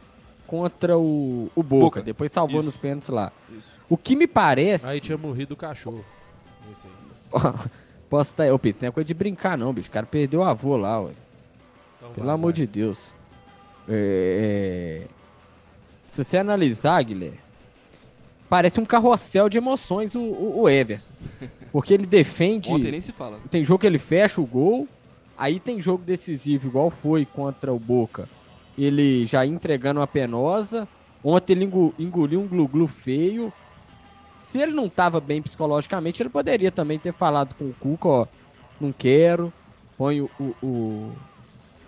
contra 0.46 0.96
o, 0.96 1.50
o 1.54 1.62
Boca. 1.62 1.84
Boca. 1.84 2.02
Depois 2.02 2.30
salvou 2.30 2.60
Isso. 2.60 2.66
nos 2.66 2.76
pênaltis 2.76 3.08
lá. 3.08 3.32
Isso. 3.50 3.68
O 3.88 3.96
que 3.96 4.16
me 4.16 4.26
parece. 4.26 4.86
Aí 4.86 5.00
tinha 5.00 5.18
morrido 5.18 5.54
o 5.54 5.56
cachorro. 5.56 6.04
Posso 8.08 8.30
estar. 8.30 8.52
Ô, 8.52 8.58
Pito, 8.58 8.78
não 8.82 8.88
é 8.88 8.92
coisa 8.92 9.06
de 9.06 9.14
brincar, 9.14 9.58
não, 9.58 9.72
bicho. 9.72 9.88
O 9.88 9.92
cara 9.92 10.06
perdeu 10.06 10.40
o 10.40 10.44
avô 10.44 10.76
lá, 10.76 11.00
ué. 11.00 11.12
Então, 11.98 12.12
Pelo 12.12 12.26
vai, 12.26 12.34
amor 12.34 12.52
vai. 12.52 12.54
de 12.54 12.66
Deus. 12.66 13.14
É... 13.88 15.02
Se 16.08 16.24
você 16.24 16.38
analisar, 16.38 17.02
Guilherme, 17.02 17.38
parece 18.48 18.80
um 18.80 18.84
carrossel 18.84 19.48
de 19.48 19.58
emoções 19.58 20.14
o, 20.14 20.20
o, 20.20 20.62
o 20.62 20.68
Everson. 20.68 21.10
Porque 21.72 21.92
ele 21.92 22.06
defende. 22.06 22.72
Ontem 22.72 22.90
nem 22.90 23.00
se 23.00 23.12
fala. 23.12 23.38
Tem 23.50 23.64
jogo 23.64 23.80
que 23.80 23.86
ele 23.86 23.98
fecha 23.98 24.40
o 24.40 24.46
gol. 24.46 24.88
Aí 25.36 25.60
tem 25.60 25.80
jogo 25.80 26.02
decisivo, 26.02 26.68
igual 26.68 26.90
foi 26.90 27.26
contra 27.26 27.70
o 27.70 27.78
Boca. 27.78 28.26
Ele 28.76 29.24
já 29.26 29.46
entregando 29.46 30.00
uma 30.00 30.06
penosa. 30.06 30.86
Ontem 31.24 31.54
ele 31.54 31.70
engoliu 31.98 32.40
um 32.40 32.46
glu-glu 32.46 32.86
feio 32.86 33.52
se 34.46 34.60
ele 34.60 34.72
não 34.72 34.86
estava 34.86 35.20
bem 35.20 35.42
psicologicamente, 35.42 36.22
ele 36.22 36.30
poderia 36.30 36.70
também 36.70 37.00
ter 37.00 37.12
falado 37.12 37.54
com 37.56 37.64
o 37.64 37.74
Cuca, 37.74 38.08
ó, 38.08 38.26
não 38.80 38.92
quero, 38.92 39.52
põe 39.98 40.20
o, 40.20 40.30
o, 40.38 40.54
o 40.62 41.12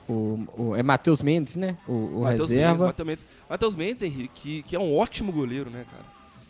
o, 0.08 0.46
o, 0.56 0.74
é 0.74 0.82
Matheus 0.82 1.20
Mendes, 1.20 1.54
né? 1.54 1.76
O, 1.86 1.92
o 1.92 2.22
Mateus 2.22 2.48
reserva. 2.48 2.86
Matheus 2.86 3.06
Mendes, 3.06 3.26
Matheus 3.48 3.76
Mendes, 3.76 4.02
Henrique, 4.02 4.30
que, 4.34 4.62
que 4.62 4.74
é 4.74 4.80
um 4.80 4.96
ótimo 4.96 5.30
goleiro, 5.30 5.68
né, 5.68 5.84
cara? 5.88 6.04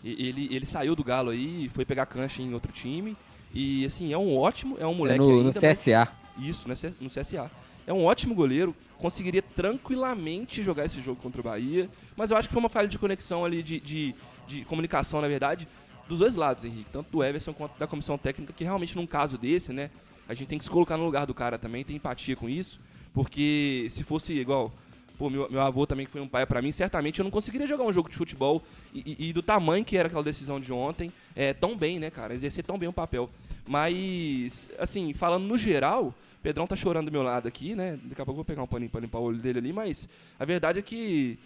Ele, 0.05 0.49
ele 0.55 0.65
saiu 0.65 0.95
do 0.95 1.03
Galo 1.03 1.31
aí, 1.31 1.69
foi 1.75 1.85
pegar 1.85 2.07
cancha 2.07 2.41
em 2.41 2.55
outro 2.55 2.71
time. 2.71 3.17
E, 3.53 3.85
assim, 3.85 4.13
é 4.13 4.17
um 4.17 4.39
ótimo, 4.39 4.77
é 4.79 4.87
um 4.87 4.95
moleque 4.95 5.21
é 5.21 5.25
no, 5.25 5.31
ainda. 5.39 5.43
No 5.43 5.53
CSA. 5.53 6.09
Mas, 6.37 6.47
isso, 6.47 6.69
no 7.01 7.11
CSA. 7.11 7.51
É 7.89 7.93
um 7.93 8.05
ótimo 8.05 8.35
goleiro, 8.35 8.77
conseguiria 8.99 9.41
tranquilamente 9.41 10.63
jogar 10.63 10.85
esse 10.85 11.01
jogo 11.01 11.21
contra 11.21 11.41
o 11.41 11.45
Bahia. 11.45 11.89
Mas 12.15 12.31
eu 12.31 12.37
acho 12.37 12.47
que 12.47 12.53
foi 12.53 12.61
uma 12.61 12.69
falha 12.69 12.87
de 12.87 12.99
conexão 12.99 13.45
ali, 13.45 13.63
de, 13.63 13.81
de, 13.81 14.15
de 14.47 14.65
comunicação, 14.67 15.21
na 15.21 15.29
verdade 15.29 15.67
dos 16.09 16.21
dois 16.21 16.35
lados, 16.35 16.65
Henrique, 16.65 16.91
tanto 16.91 17.11
do 17.11 17.23
Everson 17.23 17.53
quanto 17.53 17.79
da 17.79 17.87
comissão 17.87 18.17
técnica, 18.17 18.53
que 18.53 18.65
realmente 18.65 18.97
num 18.97 19.07
caso 19.07 19.37
desse, 19.37 19.73
né, 19.73 19.91
a 20.27 20.33
gente 20.33 20.49
tem 20.49 20.59
que 20.59 20.65
se 20.65 20.71
colocar 20.71 20.97
no 20.97 21.05
lugar 21.05 21.27
do 21.27 21.35
cara 21.35 21.59
também, 21.59 21.85
tem 21.85 21.97
empatia 21.97 22.35
com 22.35 22.49
isso, 22.49 22.81
porque 23.13 23.87
se 23.91 24.03
fosse 24.03 24.33
igual, 24.33 24.73
pô, 25.19 25.29
meu, 25.29 25.49
meu 25.51 25.61
avô 25.61 25.87
também 25.87 26.07
que 26.07 26.13
foi 26.13 26.21
um 26.21 26.29
pai 26.29 26.47
para 26.47 26.63
mim, 26.63 26.73
certamente 26.73 27.19
eu 27.21 27.25
não 27.25 27.31
conseguiria 27.31 27.67
jogar 27.67 27.85
um 27.85 27.93
jogo 27.93 28.09
de 28.09 28.17
futebol 28.17 28.63
e, 28.95 29.17
e, 29.19 29.29
e, 29.29 29.33
do 29.35 29.43
tamanho 29.43 29.85
que 29.85 29.99
era 29.99 30.09
aquela 30.09 30.23
decisão 30.23 30.59
de 30.59 30.73
ontem, 30.73 31.13
é, 31.37 31.53
tão 31.53 31.77
bem, 31.77 31.99
né, 31.99 32.11
cara, 32.11 32.33
exercer 32.33 32.65
tão 32.65 32.79
bem 32.79 32.89
o 32.89 32.93
papel. 32.93 33.29
Mas, 33.69 34.71
assim, 34.79 35.13
falando 35.13 35.45
no 35.45 35.59
geral, 35.59 36.15
Pedrão 36.43 36.67
tá 36.67 36.75
chorando 36.75 37.07
do 37.07 37.13
meu 37.13 37.23
lado 37.23 37.47
aqui, 37.47 37.75
né? 37.75 37.99
Daqui 38.03 38.23
a 38.23 38.25
pouco 38.25 38.31
eu 38.31 38.37
vou 38.37 38.45
pegar 38.45 38.63
um 38.63 38.67
paninho 38.67 38.91
pra 38.91 39.01
limpar 39.01 39.19
o 39.19 39.25
olho 39.25 39.39
dele 39.39 39.59
ali, 39.59 39.73
mas 39.73 40.09
a 40.39 40.45
verdade 40.47 40.79
é 40.79 40.83
que 40.83 41.39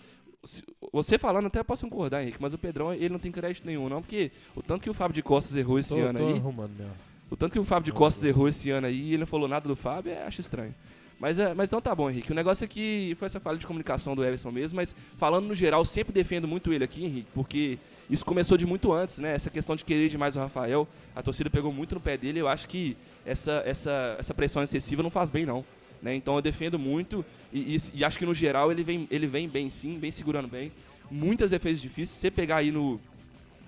você 0.92 1.18
falando 1.18 1.46
até 1.46 1.62
posso 1.64 1.84
concordar, 1.84 2.22
Henrique, 2.22 2.38
mas 2.40 2.54
o 2.54 2.58
Pedrão 2.58 2.94
ele 2.94 3.08
não 3.08 3.18
tem 3.18 3.32
crédito 3.32 3.66
nenhum, 3.66 3.88
não, 3.88 4.00
porque 4.00 4.30
o 4.54 4.62
tanto 4.62 4.82
que 4.82 4.90
o 4.90 4.94
Fábio 4.94 5.14
de 5.14 5.22
Costas 5.22 5.56
errou 5.56 5.78
esse 5.78 5.94
tô, 5.94 6.00
ano 6.00 6.18
tô 6.18 6.26
aí. 6.28 6.34
Arrumando 6.34 6.72
mesmo. 6.76 6.92
O 7.28 7.36
tanto 7.36 7.52
que 7.52 7.58
o 7.58 7.64
Fábio 7.64 7.92
de 7.92 7.92
Costas 7.92 8.24
errou 8.24 8.48
esse 8.48 8.70
ano 8.70 8.86
aí 8.86 9.00
e 9.00 9.08
ele 9.10 9.18
não 9.18 9.26
falou 9.26 9.48
nada 9.48 9.66
do 9.66 9.74
Fábio, 9.74 10.12
é, 10.12 10.24
acho 10.24 10.40
estranho. 10.40 10.74
Mas, 11.18 11.38
é, 11.38 11.54
mas 11.54 11.70
não 11.70 11.80
tá 11.80 11.94
bom, 11.94 12.10
Henrique. 12.10 12.32
O 12.32 12.34
negócio 12.34 12.64
é 12.64 12.66
que 12.66 13.14
foi 13.16 13.26
essa 13.26 13.38
falha 13.38 13.56
de 13.56 13.66
comunicação 13.66 14.16
do 14.16 14.24
Everson 14.24 14.50
mesmo, 14.50 14.76
mas 14.76 14.94
falando 15.16 15.46
no 15.46 15.54
geral, 15.54 15.84
sempre 15.84 16.12
defendo 16.12 16.48
muito 16.48 16.72
ele 16.72 16.82
aqui, 16.82 17.04
Henrique, 17.04 17.28
porque 17.32 17.78
isso 18.12 18.24
começou 18.24 18.56
de 18.56 18.66
muito 18.66 18.92
antes, 18.92 19.18
né? 19.18 19.34
Essa 19.34 19.50
questão 19.50 19.74
de 19.74 19.84
querer 19.84 20.08
demais 20.08 20.36
o 20.36 20.38
Rafael, 20.38 20.86
a 21.16 21.22
torcida 21.22 21.48
pegou 21.50 21.72
muito 21.72 21.94
no 21.94 22.00
pé 22.00 22.16
dele. 22.16 22.40
Eu 22.40 22.46
acho 22.46 22.68
que 22.68 22.96
essa, 23.26 23.62
essa, 23.64 24.16
essa 24.18 24.34
pressão 24.34 24.62
excessiva 24.62 25.02
não 25.02 25.10
faz 25.10 25.30
bem, 25.30 25.46
não. 25.46 25.64
Né? 26.00 26.14
Então 26.14 26.34
eu 26.36 26.42
defendo 26.42 26.78
muito 26.78 27.24
e, 27.52 27.76
e, 27.76 27.78
e 27.94 28.04
acho 28.04 28.18
que 28.18 28.26
no 28.26 28.34
geral 28.34 28.70
ele 28.70 28.84
vem, 28.84 29.08
ele 29.10 29.26
vem 29.26 29.48
bem 29.48 29.70
sim, 29.70 29.98
bem 29.98 30.10
segurando 30.10 30.48
bem 30.48 30.72
muitas 31.12 31.50
defesas 31.50 31.80
difíceis. 31.80 32.10
Se 32.10 32.20
você 32.20 32.30
pegar 32.30 32.56
aí 32.56 32.72
no. 32.72 32.98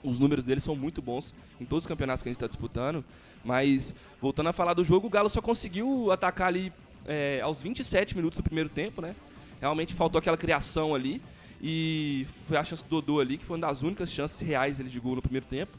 Os 0.03 0.19
números 0.19 0.45
dele 0.45 0.61
são 0.61 0.77
muito 0.77 1.01
bons 1.01 1.35
em 1.59 1.65
todos 1.65 1.85
os 1.85 1.89
campeonatos 1.89 2.23
que 2.23 2.29
a 2.29 2.33
gente 2.33 2.37
está 2.37 2.47
disputando. 2.47 3.03
Mas, 3.43 3.95
voltando 4.21 4.49
a 4.51 4.53
falar 4.53 4.75
do 4.75 4.85
jogo, 4.85 5.07
o 5.07 5.11
Galo 5.11 5.31
só 5.31 5.41
conseguiu 5.41 6.11
atacar 6.11 6.49
ali 6.49 6.71
é, 7.07 7.41
aos 7.43 7.61
27 7.63 8.15
minutos 8.15 8.39
do 8.39 8.43
primeiro 8.43 8.69
tempo, 8.69 9.01
né? 9.01 9.15
Realmente 9.61 9.95
faltou 9.95 10.19
aquela 10.19 10.37
criação 10.37 10.95
ali. 10.95 11.23
E 11.63 12.27
foi 12.47 12.57
a 12.57 12.65
chance 12.65 12.83
do 12.85 12.89
Dodô 13.01 13.21
ali, 13.21 13.39
que 13.39 13.45
foi 13.45 13.57
uma 13.57 13.67
das 13.67 13.83
únicas 13.83 14.13
chances 14.13 14.41
reais 14.41 14.79
ele 14.81 14.89
de 14.89 15.01
gol 15.01 15.17
no 15.17 15.23
primeiro 15.23 15.47
tempo. 15.47 15.73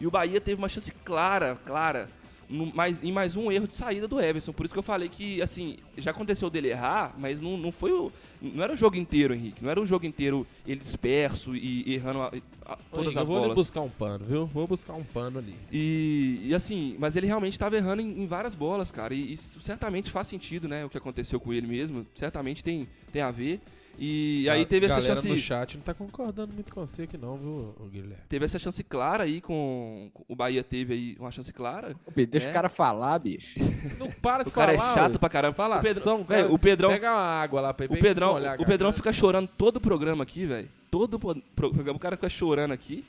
E 0.00 0.06
o 0.06 0.10
Bahia 0.10 0.40
teve 0.40 0.60
uma 0.60 0.68
chance 0.68 0.90
clara, 1.04 1.58
clara, 1.64 2.08
no- 2.48 2.66
mais, 2.74 3.02
em 3.02 3.10
mais 3.10 3.34
um 3.34 3.50
erro 3.50 3.66
de 3.66 3.74
saída 3.74 4.06
do 4.06 4.20
Everson. 4.20 4.52
Por 4.52 4.64
isso 4.66 4.74
que 4.74 4.78
eu 4.78 4.82
falei 4.82 5.08
que, 5.08 5.40
assim, 5.42 5.78
já 5.96 6.10
aconteceu 6.12 6.48
dele 6.48 6.68
errar, 6.68 7.14
mas 7.18 7.40
não, 7.40 7.56
não 7.56 7.72
foi 7.72 7.92
o. 7.92 8.12
Não 8.40 8.62
era 8.62 8.72
o 8.72 8.76
jogo 8.76 8.96
inteiro, 8.96 9.34
Henrique. 9.34 9.64
Não 9.64 9.70
era 9.70 9.80
o 9.80 9.86
jogo 9.86 10.04
inteiro 10.06 10.46
ele 10.66 10.78
disperso 10.78 11.56
e 11.56 11.94
errando 11.94 12.20
a- 12.22 12.32
a- 12.66 12.76
todas 12.90 13.06
Henrique, 13.06 13.08
as 13.08 13.16
eu 13.16 13.24
vou 13.26 13.36
ali 13.36 13.42
bolas. 13.44 13.56
buscar 13.56 13.80
um 13.80 13.88
pano, 13.90 14.24
viu? 14.26 14.46
Vou 14.46 14.66
buscar 14.66 14.92
um 14.94 15.02
pano 15.02 15.38
ali. 15.38 15.56
E, 15.72 16.42
e 16.44 16.54
assim, 16.54 16.94
mas 16.98 17.16
ele 17.16 17.26
realmente 17.26 17.52
estava 17.54 17.74
errando 17.76 18.02
em, 18.02 18.22
em 18.22 18.26
várias 18.26 18.54
bolas, 18.54 18.90
cara. 18.90 19.12
E 19.14 19.32
isso 19.32 19.60
certamente 19.62 20.10
faz 20.10 20.28
sentido, 20.28 20.68
né? 20.68 20.84
O 20.84 20.90
que 20.90 20.98
aconteceu 20.98 21.40
com 21.40 21.52
ele 21.52 21.66
mesmo. 21.66 22.06
Certamente 22.14 22.62
tem, 22.62 22.86
tem 23.10 23.22
a 23.22 23.30
ver. 23.30 23.60
E 23.98 24.48
aí 24.50 24.62
A 24.62 24.66
teve 24.66 24.86
essa 24.86 25.00
chance. 25.00 25.26
no 25.28 25.36
chat 25.36 25.76
não 25.76 25.82
tá 25.82 25.94
concordando 25.94 26.52
muito 26.52 26.72
com 26.72 26.86
você 26.86 27.02
aqui 27.02 27.16
não, 27.16 27.36
viu, 27.38 27.74
Guilherme? 27.90 28.16
Teve 28.28 28.44
essa 28.44 28.58
chance 28.58 28.82
clara 28.84 29.24
aí 29.24 29.40
com. 29.40 30.10
O 30.28 30.36
Bahia 30.36 30.62
teve 30.62 30.92
aí 30.94 31.16
uma 31.18 31.30
chance 31.30 31.52
clara. 31.52 31.94
Ô, 32.06 32.12
Pedro, 32.12 32.32
deixa 32.32 32.48
É. 32.48 32.50
o 32.50 32.52
cara 32.52 32.68
falar, 32.68 33.18
bicho. 33.18 33.58
Não 33.98 34.10
para 34.10 34.42
de 34.44 34.50
O 34.50 34.52
cara 34.52 34.76
falar. 34.78 34.90
é 34.90 34.94
chato 34.94 35.12
ué. 35.14 35.18
pra 35.18 35.28
caramba. 35.28 35.54
Falação, 35.54 35.82
o, 35.82 35.84
Pedrão, 35.94 36.24
cara. 36.24 36.42
velho, 36.42 36.54
o 36.54 36.58
Pedrão, 36.58 36.90
Pega 36.90 37.10
uma 37.12 37.20
água 37.42 37.60
lá 37.60 37.74
pra 37.74 37.86
o 37.86 37.98
Pedrão, 37.98 38.32
molhar 38.34 38.60
o 38.60 38.66
Pedrão 38.66 38.92
fica 38.92 39.12
chorando 39.12 39.48
todo 39.56 39.76
o 39.76 39.80
programa 39.80 40.22
aqui, 40.24 40.44
velho. 40.46 40.68
Todo 40.90 41.14
o 41.14 41.34
programa, 41.54 41.96
o 41.96 42.00
cara 42.00 42.16
fica 42.16 42.28
chorando 42.28 42.72
aqui. 42.72 43.04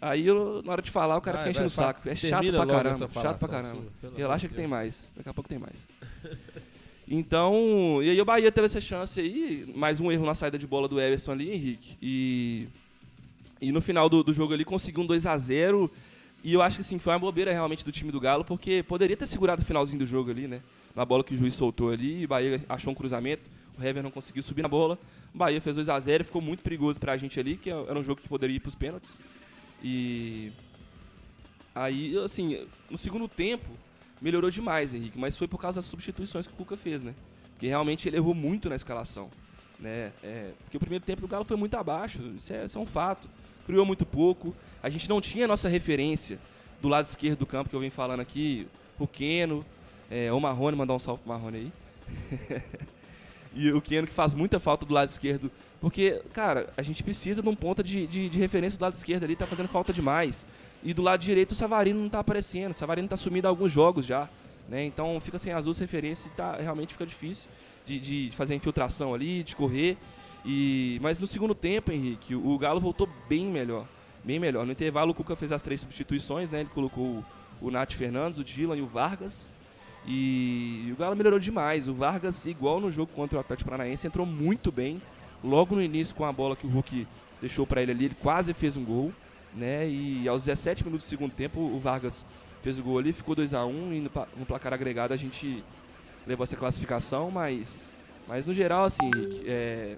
Aí, 0.00 0.26
eu- 0.28 0.62
na 0.64 0.70
hora 0.72 0.82
de 0.82 0.92
falar, 0.92 1.16
o 1.16 1.20
cara 1.20 1.38
fica 1.38 1.50
enchendo 1.50 1.66
o 1.66 1.70
saco. 1.70 2.08
É 2.08 2.14
chato 2.14 2.46
pra 2.52 2.66
caramba. 2.66 3.08
Chato 3.12 3.38
pra 3.40 3.48
caramba. 3.48 3.82
Relaxa 4.16 4.46
que 4.46 4.54
tem 4.54 4.66
mais. 4.68 5.08
Daqui 5.16 5.28
a 5.28 5.34
pouco 5.34 5.48
tem 5.48 5.58
mais. 5.58 5.88
Então, 7.10 8.00
e 8.02 8.10
aí 8.10 8.20
o 8.20 8.24
Bahia 8.24 8.52
teve 8.52 8.66
essa 8.66 8.82
chance 8.82 9.18
aí, 9.18 9.72
mais 9.74 9.98
um 9.98 10.12
erro 10.12 10.26
na 10.26 10.34
saída 10.34 10.58
de 10.58 10.66
bola 10.66 10.86
do 10.86 11.00
Everson 11.00 11.32
ali, 11.32 11.50
Henrique. 11.50 11.96
E, 12.02 12.68
e 13.62 13.72
no 13.72 13.80
final 13.80 14.10
do, 14.10 14.22
do 14.22 14.34
jogo 14.34 14.52
ali 14.52 14.62
conseguiu 14.62 15.02
um 15.02 15.06
2 15.06 15.24
a 15.24 15.38
0 15.38 15.90
E 16.44 16.52
eu 16.52 16.60
acho 16.60 16.76
que 16.76 16.82
assim, 16.82 16.98
foi 16.98 17.14
uma 17.14 17.18
bobeira 17.18 17.50
realmente 17.50 17.82
do 17.82 17.90
time 17.90 18.12
do 18.12 18.20
Galo, 18.20 18.44
porque 18.44 18.82
poderia 18.82 19.16
ter 19.16 19.26
segurado 19.26 19.62
o 19.62 19.64
finalzinho 19.64 20.00
do 20.00 20.06
jogo 20.06 20.30
ali, 20.30 20.46
né? 20.46 20.60
Na 20.94 21.02
bola 21.02 21.24
que 21.24 21.32
o 21.32 21.36
juiz 21.36 21.54
soltou 21.54 21.90
ali, 21.90 22.26
o 22.26 22.28
Bahia 22.28 22.62
achou 22.68 22.92
um 22.92 22.94
cruzamento, 22.94 23.48
o 23.78 23.82
Hever 23.82 24.02
não 24.02 24.10
conseguiu 24.10 24.42
subir 24.42 24.60
na 24.60 24.68
bola. 24.68 24.98
O 25.34 25.38
Bahia 25.38 25.62
fez 25.62 25.76
2 25.76 25.88
a 25.88 25.98
0 25.98 26.22
e 26.22 26.26
ficou 26.26 26.42
muito 26.42 26.62
perigoso 26.62 27.00
pra 27.00 27.16
gente 27.16 27.40
ali, 27.40 27.56
que 27.56 27.70
era 27.70 27.98
um 27.98 28.02
jogo 28.02 28.20
que 28.20 28.28
poderia 28.28 28.56
ir 28.56 28.60
pros 28.60 28.74
pênaltis. 28.74 29.18
E 29.82 30.52
aí, 31.74 32.18
assim, 32.18 32.66
no 32.90 32.98
segundo 32.98 33.26
tempo, 33.28 33.70
melhorou 34.20 34.50
demais, 34.50 34.94
Henrique, 34.94 35.18
mas 35.18 35.36
foi 35.36 35.48
por 35.48 35.58
causa 35.58 35.78
das 35.78 35.86
substituições 35.86 36.46
que 36.46 36.52
o 36.52 36.56
Cuca 36.56 36.76
fez, 36.76 37.02
né? 37.02 37.14
Porque 37.52 37.66
realmente 37.66 38.08
ele 38.08 38.16
errou 38.16 38.34
muito 38.34 38.68
na 38.68 38.76
escalação, 38.76 39.30
né? 39.78 40.12
É, 40.22 40.50
porque 40.64 40.76
o 40.76 40.80
primeiro 40.80 41.04
tempo 41.04 41.20
do 41.20 41.28
Galo 41.28 41.44
foi 41.44 41.56
muito 41.56 41.76
abaixo, 41.76 42.22
isso 42.36 42.52
é, 42.52 42.64
isso 42.64 42.78
é 42.78 42.80
um 42.80 42.86
fato. 42.86 43.28
Criou 43.66 43.84
muito 43.84 44.06
pouco, 44.06 44.54
a 44.82 44.88
gente 44.88 45.08
não 45.08 45.20
tinha 45.20 45.44
a 45.44 45.48
nossa 45.48 45.68
referência 45.68 46.38
do 46.80 46.88
lado 46.88 47.04
esquerdo 47.04 47.40
do 47.40 47.46
campo, 47.46 47.68
que 47.68 47.76
eu 47.76 47.80
venho 47.80 47.92
falando 47.92 48.20
aqui, 48.20 48.66
o 48.98 49.06
Keno, 49.06 49.64
é, 50.10 50.32
o 50.32 50.40
Marrone, 50.40 50.76
mandar 50.76 50.94
um 50.94 50.98
salve 50.98 51.22
pro 51.22 51.32
Marrone 51.32 51.58
aí. 51.58 51.72
e 53.58 53.72
o 53.72 53.80
Keno 53.80 54.06
que 54.06 54.14
faz 54.14 54.34
muita 54.34 54.60
falta 54.60 54.86
do 54.86 54.94
lado 54.94 55.08
esquerdo, 55.08 55.50
porque, 55.80 56.22
cara, 56.32 56.72
a 56.76 56.82
gente 56.82 57.02
precisa 57.02 57.42
de 57.42 57.48
um 57.48 57.56
ponta 57.56 57.82
de, 57.82 58.06
de, 58.06 58.28
de 58.28 58.38
referência 58.38 58.78
do 58.78 58.82
lado 58.82 58.94
esquerdo 58.94 59.24
ali, 59.24 59.34
tá 59.34 59.46
fazendo 59.46 59.68
falta 59.68 59.92
demais. 59.92 60.46
E 60.82 60.94
do 60.94 61.02
lado 61.02 61.20
direito 61.20 61.52
o 61.52 61.54
Savarino 61.54 62.00
não 62.00 62.08
tá 62.08 62.20
aparecendo. 62.20 62.70
O 62.70 62.74
Savarino 62.74 63.08
tá 63.08 63.16
sumido 63.16 63.48
há 63.48 63.50
alguns 63.50 63.72
jogos 63.72 64.06
já. 64.06 64.28
Né? 64.68 64.84
Então 64.84 65.18
fica 65.20 65.38
sem 65.38 65.52
as 65.52 65.64
duas 65.64 65.78
referências 65.78 66.26
e 66.26 66.36
tá, 66.36 66.56
realmente 66.56 66.92
fica 66.92 67.06
difícil 67.06 67.48
de, 67.86 67.98
de 67.98 68.30
fazer 68.36 68.54
infiltração 68.54 69.14
ali, 69.14 69.42
de 69.42 69.56
correr. 69.56 69.96
E, 70.44 70.98
mas 71.02 71.20
no 71.20 71.26
segundo 71.26 71.54
tempo, 71.54 71.90
Henrique, 71.90 72.34
o 72.34 72.56
Galo 72.58 72.80
voltou 72.80 73.08
bem 73.28 73.46
melhor. 73.46 73.86
Bem 74.22 74.38
melhor. 74.38 74.66
No 74.66 74.72
intervalo 74.72 75.12
o 75.12 75.14
Cuca 75.14 75.34
fez 75.34 75.52
as 75.52 75.62
três 75.62 75.80
substituições, 75.80 76.50
né? 76.50 76.60
Ele 76.60 76.70
colocou 76.70 77.04
o, 77.04 77.24
o 77.60 77.70
Nath 77.70 77.92
Fernandes, 77.92 78.38
o 78.38 78.44
Dylan 78.44 78.76
e 78.76 78.82
o 78.82 78.86
Vargas. 78.86 79.48
E, 80.08 80.90
o 80.92 80.96
Galo 80.96 81.14
melhorou 81.14 81.38
demais. 81.38 81.86
O 81.86 81.94
Vargas, 81.94 82.46
igual 82.46 82.80
no 82.80 82.90
jogo 82.90 83.12
contra 83.14 83.36
o 83.36 83.40
Atlético 83.40 83.68
Paranaense, 83.70 84.06
entrou 84.06 84.24
muito 84.26 84.72
bem. 84.72 85.00
Logo 85.44 85.74
no 85.74 85.82
início, 85.82 86.14
com 86.16 86.24
a 86.24 86.32
bola 86.32 86.56
que 86.56 86.66
o 86.66 86.70
Hulk 86.70 87.06
deixou 87.40 87.66
para 87.66 87.82
ele 87.82 87.92
ali, 87.92 88.04
ele 88.06 88.16
quase 88.20 88.52
fez 88.54 88.76
um 88.76 88.84
gol 88.84 89.12
né? 89.54 89.88
E 89.88 90.28
aos 90.28 90.44
17 90.44 90.84
minutos 90.84 91.06
do 91.06 91.08
segundo 91.08 91.32
tempo, 91.32 91.58
o 91.60 91.78
Vargas 91.78 92.24
fez 92.62 92.78
o 92.78 92.82
gol 92.82 92.98
ali, 92.98 93.12
ficou 93.12 93.34
2 93.34 93.54
a 93.54 93.64
1 93.64 93.94
e 93.94 94.00
no, 94.00 94.10
pla- 94.10 94.28
no 94.36 94.44
placar 94.44 94.72
agregado 94.74 95.14
a 95.14 95.16
gente 95.16 95.64
levou 96.26 96.44
essa 96.44 96.56
classificação, 96.56 97.30
mas, 97.30 97.90
mas 98.26 98.46
no 98.46 98.52
geral, 98.52 98.84
assim, 98.84 99.10
é, 99.46 99.96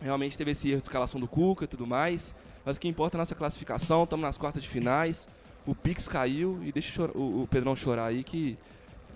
realmente 0.00 0.36
teve 0.36 0.50
esse 0.50 0.68
erro 0.70 0.80
de 0.80 0.86
escalação 0.86 1.20
do 1.20 1.28
Cuca 1.28 1.64
e 1.64 1.68
tudo 1.68 1.86
mais, 1.86 2.34
mas 2.64 2.76
o 2.76 2.80
que 2.80 2.88
importa 2.88 3.16
é 3.16 3.18
a 3.18 3.22
nossa 3.22 3.34
classificação, 3.34 4.02
estamos 4.02 4.24
nas 4.24 4.36
quartas 4.36 4.62
de 4.62 4.68
finais, 4.68 5.28
o 5.64 5.74
Pix 5.74 6.08
caiu 6.08 6.58
e 6.64 6.72
deixa 6.72 7.04
o, 7.14 7.42
o 7.42 7.48
Pedrão 7.48 7.76
chorar 7.76 8.06
aí 8.06 8.24
que 8.24 8.58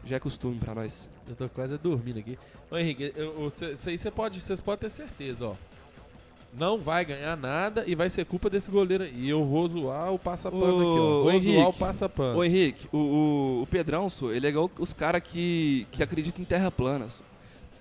já 0.05 0.17
é 0.17 0.21
costume 0.21 0.59
para 0.59 0.75
nós. 0.75 1.09
Eu 1.29 1.35
tô 1.37 1.49
quase 1.49 1.77
dormindo 1.79 2.19
aqui. 2.19 2.39
Ô 2.71 2.77
Henrique, 2.79 3.13
eu- 3.17 3.43
eu- 3.43 3.53
cê- 3.57 3.73
isso 3.73 3.89
aí 3.89 3.99
você 3.99 4.11
pode, 4.11 4.41
vocês 4.41 4.61
podem 4.61 4.89
ter 4.89 4.91
certeza, 4.95 5.47
ó. 5.47 5.55
Não 6.55 6.79
vai 6.81 7.05
ganhar 7.05 7.37
nada 7.37 7.85
e 7.87 7.95
vai 7.95 8.09
ser 8.09 8.25
culpa 8.25 8.49
desse 8.49 8.71
goleiro 8.71 9.05
aí. 9.05 9.13
E 9.15 9.29
eu 9.29 9.45
vou 9.45 9.69
zoar 9.69 10.13
o 10.13 10.19
passapano 10.19 10.65
aqui, 10.65 11.01
ó. 11.01 11.23
Vou 11.23 11.31
Henrique, 11.33 11.57
zoar 11.57 11.69
o 11.69 11.73
passapano. 11.75 12.39
Ô 12.39 12.45
Henrique, 12.45 12.89
o, 12.91 12.97
o, 12.99 13.63
o 13.63 13.67
Pedrão, 13.67 14.09
sô, 14.09 14.33
ele 14.33 14.47
é 14.47 14.51
igual 14.51 14.71
os 14.79 14.95
caras 14.95 15.23
que, 15.23 15.87
que 15.93 16.03
acreditam 16.03 16.41
em 16.41 16.45
terra 16.47 16.71
plana. 16.71 17.09
sô. 17.11 17.23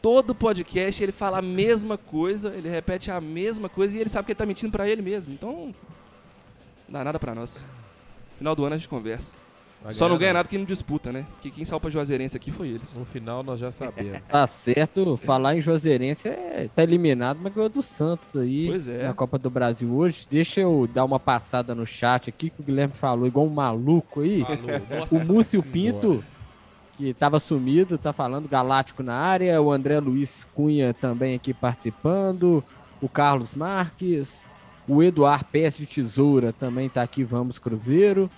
Todo 0.01 0.35
podcast 0.35 1.01
ele 1.01 1.11
fala 1.13 1.39
a 1.39 1.41
mesma 1.41 1.97
coisa, 1.97 2.49
ele 2.55 2.69
repete 2.69 3.09
a 3.09 3.19
mesma 3.21 3.67
coisa 3.69 3.97
e 3.97 4.01
ele 4.01 4.09
sabe 4.09 4.25
que 4.25 4.31
ele 4.33 4.37
tá 4.37 4.45
mentindo 4.45 4.71
pra 4.71 4.87
ele 4.87 5.01
mesmo. 5.01 5.33
Então, 5.33 5.73
não 6.87 6.93
dá 6.99 7.03
nada 7.05 7.17
pra 7.17 7.33
nós. 7.33 7.65
Final 8.37 8.53
do 8.53 8.65
ano 8.65 8.75
a 8.75 8.77
gente 8.77 8.89
conversa. 8.89 9.33
Vai 9.87 9.93
Só 9.93 10.09
não 10.09 10.17
ganha 10.17 10.33
nada 10.33 10.49
quem 10.49 10.59
não 10.59 10.65
disputa, 10.65 11.13
né? 11.13 11.25
Porque 11.31 11.49
quem 11.49 11.63
saiu 11.63 11.79
pra 11.79 11.89
Juazeirense 11.89 12.35
aqui 12.35 12.51
foi 12.51 12.67
eles. 12.67 12.93
No 12.97 13.05
final 13.05 13.41
nós 13.41 13.57
já 13.57 13.71
sabemos. 13.71 14.19
Tá 14.27 14.45
certo, 14.45 15.15
falar 15.15 15.55
em 15.55 15.61
Juazeirense 15.61 16.27
é, 16.27 16.69
tá 16.75 16.83
eliminado, 16.83 17.39
mas 17.41 17.53
ganhou 17.53 17.69
do 17.69 17.81
Santos 17.81 18.35
aí 18.35 18.67
Pois 18.67 18.85
é. 18.89 19.03
na 19.07 19.13
Copa 19.13 19.37
do 19.37 19.49
Brasil 19.49 19.89
hoje. 19.95 20.27
Deixa 20.29 20.59
eu 20.59 20.89
dar 20.93 21.05
uma 21.05 21.21
passada 21.21 21.73
no 21.73 21.85
chat 21.85 22.29
aqui 22.29 22.49
que 22.49 22.59
o 22.59 22.63
Guilherme 22.65 22.93
falou 22.93 23.25
igual 23.25 23.45
um 23.45 23.49
maluco 23.49 24.19
aí. 24.19 24.43
Falou, 24.43 25.05
O 25.09 25.25
Múcio 25.25 25.61
senhora. 25.61 25.71
Pinto, 25.71 26.23
que 26.97 27.13
tava 27.13 27.39
sumido, 27.39 27.97
tá 27.97 28.11
falando 28.11 28.49
Galáctico 28.49 29.01
na 29.01 29.13
área. 29.15 29.61
O 29.61 29.71
André 29.71 30.01
Luiz 30.01 30.45
Cunha 30.53 30.93
também 30.93 31.33
aqui 31.33 31.53
participando. 31.53 32.61
O 33.01 33.07
Carlos 33.07 33.55
Marques. 33.55 34.43
O 34.85 35.01
Eduardo 35.01 35.45
Pés 35.45 35.77
de 35.77 35.85
Tesoura 35.85 36.51
também 36.51 36.89
tá 36.89 37.01
aqui, 37.01 37.23
vamos 37.23 37.57
Cruzeiro. 37.57 38.29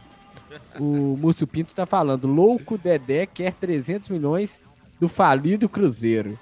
O 0.80 1.18
Múcio 1.20 1.46
Pinto 1.48 1.74
tá 1.76 1.86
falando, 1.86 2.28
louco 2.28 2.78
Dedé 2.78 3.26
quer 3.26 3.54
300 3.54 4.10
milhões 4.10 4.62
do 5.00 5.08
falido 5.08 5.68
Cruzeiro. 5.70 6.38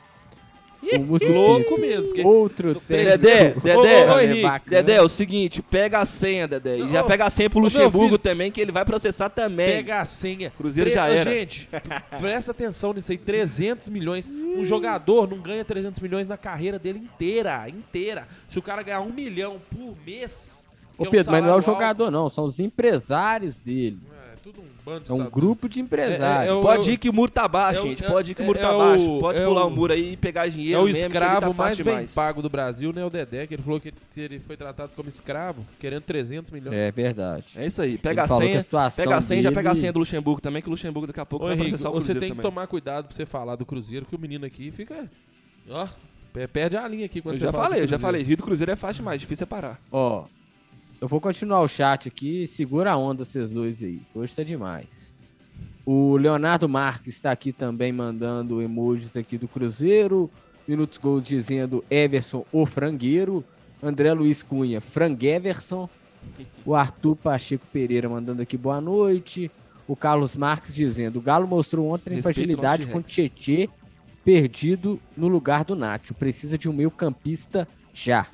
O 0.94 1.00
Múcio 1.00 1.34
Louco 1.34 1.70
Pinto, 1.76 1.82
mesmo, 1.82 2.04
porque 2.06 2.22
outro 2.24 2.76
técnico. 2.76 3.18
Dedé, 3.20 3.50
Dedé, 3.62 4.10
Ô, 4.10 4.14
ô, 4.16 4.20
Henrique. 4.20 4.70
Dedé, 4.70 4.94
é 4.94 5.02
o 5.02 5.08
seguinte, 5.10 5.62
pega 5.62 6.00
a 6.00 6.06
senha, 6.06 6.48
Dedé. 6.48 6.78
E 6.78 6.90
já 6.92 7.04
pega 7.04 7.26
a 7.26 7.30
senha 7.30 7.50
pro 7.50 7.60
Luxemburgo 7.60 8.18
também, 8.18 8.52
que 8.52 8.62
ele 8.62 8.72
vai 8.72 8.86
processar 8.86 9.28
também. 9.30 9.68
Pega 9.68 10.00
a 10.00 10.06
senha. 10.06 10.50
Cruzeiro 10.52 10.90
Tre- 10.90 10.96
já 10.96 11.10
era. 11.10 11.30
Gente, 11.34 11.68
presta 12.20 12.52
atenção 12.52 12.94
nisso 12.94 13.12
aí. 13.12 13.18
300 13.18 13.90
milhões. 13.90 14.30
Um 14.30 14.64
jogador 14.64 15.28
não 15.28 15.40
ganha 15.40 15.66
300 15.66 16.00
milhões 16.00 16.28
na 16.28 16.38
carreira 16.38 16.80
dele 16.80 17.00
inteira. 17.00 17.68
Inteira. 17.68 18.28
Se 18.48 18.58
o 18.58 18.62
cara 18.62 18.82
ganhar 18.84 19.02
um 19.02 19.12
milhão 19.12 19.60
por 19.76 19.94
mês. 20.06 20.57
Ô 20.98 21.06
é 21.06 21.08
um 21.08 21.12
Pedro, 21.12 21.32
mas 21.32 21.44
não 21.44 21.50
é 21.52 21.56
o 21.56 21.62
jogador 21.62 22.10
não, 22.12 22.30
são 22.30 22.44
os 22.44 22.60
empresários 22.60 23.58
dele. 23.58 24.00
alto, 24.06 24.18
É 24.34 24.36
tudo 24.44 24.62
um 24.62 24.66
bando 24.86 25.04
de 25.06 25.12
É 25.12 25.14
um 25.14 25.18
sabe- 25.18 25.30
grupo 25.32 25.68
de 25.68 25.82
empresários. 25.82 26.48
É, 26.48 26.48
é 26.48 26.54
o- 26.54 26.62
Pode 26.62 26.92
ir 26.92 26.98
que 26.98 27.10
o 27.10 27.14
muro 27.14 27.30
tá 27.32 27.46
baixo, 27.48 27.82
é 27.82 27.84
o- 27.84 27.88
gente. 27.90 28.06
é- 28.06 28.08
Pode 28.08 28.32
ir 28.32 28.36
que 28.36 28.42
o 28.42 28.44
é- 28.44 28.46
muro 28.48 28.60
é 28.60 28.62
tá 28.62 28.74
o- 28.76 28.78
baixo. 28.80 29.20
Pode 29.20 29.42
é 29.42 29.46
pular 29.46 29.66
o- 29.66 29.68
o 29.68 29.72
muro 29.72 29.92
aí 29.94 30.14
e 30.14 30.18
pegar 30.18 30.48
dinheiro 30.48 30.80
É 30.80 30.82
o 30.82 30.86
mesmo, 30.86 30.98
ele 31.00 31.08
escravo 31.08 31.54
tá 31.54 31.64
mais 31.64 31.82
bem 31.82 32.08
pago 32.08 32.42
do 32.42 32.50
Brasil, 32.50 32.94
né? 32.94 33.04
O 33.04 33.10
Dedé, 33.10 33.46
que 33.46 33.54
ele 33.56 33.62
falou 33.62 33.80
que 33.82 33.94
ele 34.16 34.40
foi 34.40 34.56
tratado 34.56 34.92
como 34.96 35.10
escravo, 35.10 35.66
querendo 35.80 36.04
300 36.04 36.50
milhões. 36.52 36.74
É 36.76 36.90
verdade. 36.92 37.48
É 37.58 37.66
isso 37.66 37.82
aí. 37.82 37.98
Pega 37.98 38.22
Ele 38.24 38.34
a 38.34 38.38
senha. 38.38 38.62
situação 38.62 39.04
Pega 39.06 39.16
a 39.18 39.22
senha 39.22 39.40
e 39.40 39.44
já 39.44 39.50
dele- 39.50 39.56
pega 39.60 39.72
a 39.72 39.76
senha 39.76 39.92
do 39.92 40.00
Luxemburgo 40.00 40.40
também, 40.40 40.62
que 40.62 40.70
o 40.70 40.72
Luxemburgo 40.72 41.08
daqui 41.08 41.20
a 41.20 41.26
pouco 41.26 41.44
Ô, 41.46 41.48
vai 41.50 41.56
Henrique, 41.58 41.72
processar 41.72 41.90
o 41.90 41.94
você 41.94 42.14
Cruzeiro 42.14 42.20
tem 42.22 42.34
que 42.36 42.42
tomar 42.42 42.66
cuidado 42.68 43.08
pra 43.08 43.16
você 43.16 43.26
falar 43.26 43.56
do 43.58 43.66
Cruzeiro, 43.66 44.06
que 44.06 44.16
o 44.16 44.20
menino 44.20 44.46
aqui 44.46 44.72
fica. 44.72 45.10
Ó, 45.70 45.86
pe- 46.32 46.48
perde 46.48 46.78
a 46.78 46.88
linha 46.88 47.06
aqui 47.06 47.22
quando 47.22 47.36
Eu 47.36 47.40
você 47.40 47.44
já 47.46 47.52
falei, 47.52 47.82
eu 47.82 47.88
já 47.88 48.00
falei. 48.00 48.24
Rio 48.24 48.38
do 48.38 48.44
Cruzeiro 48.44 48.72
é 48.72 48.76
fácil 48.78 49.02
demais, 49.02 49.20
difícil 49.20 49.44
é 49.44 49.48
parar. 49.48 49.80
Ó, 49.92 50.24
eu 51.00 51.08
vou 51.08 51.22
continuar 51.22 51.62
o 51.62 51.68
chat 51.68 52.08
aqui. 52.08 52.48
Segura 52.48 52.92
a 52.92 52.98
onda 52.98 53.24
vocês 53.24 53.52
dois 53.52 53.84
aí. 53.84 54.02
Hoje 54.14 54.36
tá 54.36 54.44
demais. 54.44 55.16
O 55.86 56.18
Leonardo 56.18 56.68
Marques 56.68 57.16
está 57.16 57.32
aqui 57.32 57.52
também 57.52 57.92
mandando 57.92 58.62
emojis 58.62 59.16
aqui 59.16 59.38
do 59.38 59.48
Cruzeiro. 59.48 60.30
Minutos 60.68 60.98
Gold 60.98 61.28
dizendo 61.28 61.84
Everson, 61.90 62.46
o 62.52 62.66
frangueiro. 62.66 63.44
André 63.82 64.12
Luiz 64.12 64.44
Cunha, 64.44 64.82
Frangueverson. 64.82 65.90
O 66.66 66.76
Arthur 66.76 67.16
Pacheco 67.16 67.66
Pereira 67.72 68.10
mandando 68.10 68.42
aqui 68.42 68.58
boa 68.58 68.82
noite. 68.82 69.50
O 69.88 69.96
Carlos 69.96 70.36
Marques 70.36 70.76
dizendo: 70.76 71.20
o 71.20 71.22
Galo 71.22 71.48
mostrou 71.48 71.88
ontem 71.88 72.16
Respeita 72.16 72.32
o 72.32 72.34
fragilidade 72.34 72.88
com. 72.88 73.02
Tietê 73.02 73.70
perdido 74.26 75.00
no 75.16 75.30
lugar 75.30 75.64
do 75.64 75.74
Nacho. 75.74 76.14
Precisa 76.14 76.58
de 76.58 76.68
um 76.68 76.74
meio-campista 76.74 77.66
já. 77.94 78.28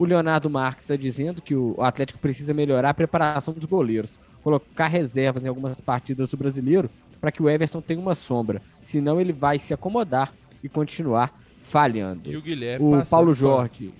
O 0.00 0.06
Leonardo 0.06 0.48
Marques 0.48 0.84
está 0.84 0.96
dizendo 0.96 1.42
que 1.42 1.54
o 1.54 1.76
Atlético 1.78 2.18
precisa 2.18 2.54
melhorar 2.54 2.88
a 2.88 2.94
preparação 2.94 3.52
dos 3.52 3.66
goleiros. 3.66 4.18
colocar 4.42 4.86
reservas 4.86 5.44
em 5.44 5.48
algumas 5.48 5.78
partidas 5.78 6.30
do 6.30 6.38
brasileiro 6.38 6.88
para 7.20 7.30
que 7.30 7.42
o 7.42 7.50
Everson 7.50 7.82
tenha 7.82 8.00
uma 8.00 8.14
sombra. 8.14 8.62
Senão 8.80 9.20
ele 9.20 9.30
vai 9.30 9.58
se 9.58 9.74
acomodar 9.74 10.32
e 10.64 10.70
continuar 10.70 11.38
falhando. 11.64 12.32
E 12.32 12.36
o 12.38 12.40
Guilherme 12.40 12.94
O 12.94 13.04
Paulo. 13.04 13.34
Jorge. 13.34 13.92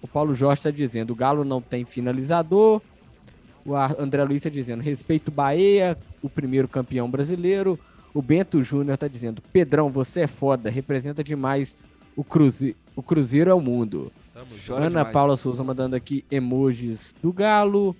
O 0.00 0.06
Paulo 0.06 0.34
Jorge 0.36 0.60
está 0.60 0.70
dizendo: 0.70 1.10
o 1.10 1.16
Galo 1.16 1.42
não 1.44 1.60
tem 1.60 1.84
finalizador. 1.84 2.80
O 3.66 3.74
André 3.74 4.22
Luiz 4.22 4.36
está 4.36 4.50
dizendo: 4.50 4.82
respeito 4.82 5.28
o 5.28 5.32
Bahia, 5.32 5.98
o 6.22 6.30
primeiro 6.30 6.68
campeão 6.68 7.10
brasileiro. 7.10 7.76
O 8.14 8.22
Bento 8.22 8.62
Júnior 8.62 8.94
está 8.94 9.08
dizendo: 9.08 9.42
Pedrão, 9.52 9.90
você 9.90 10.20
é 10.20 10.26
foda, 10.28 10.70
representa 10.70 11.24
demais 11.24 11.74
o, 12.14 12.22
cruze... 12.22 12.76
o 12.94 13.02
Cruzeiro 13.02 13.50
é 13.50 13.54
o 13.54 13.60
mundo. 13.60 14.12
Ana 14.70 14.88
demais. 14.88 15.12
Paula 15.12 15.36
Souza 15.36 15.62
mandando 15.64 15.96
aqui 15.96 16.24
emojis 16.30 17.14
do 17.22 17.32
Galo. 17.32 17.96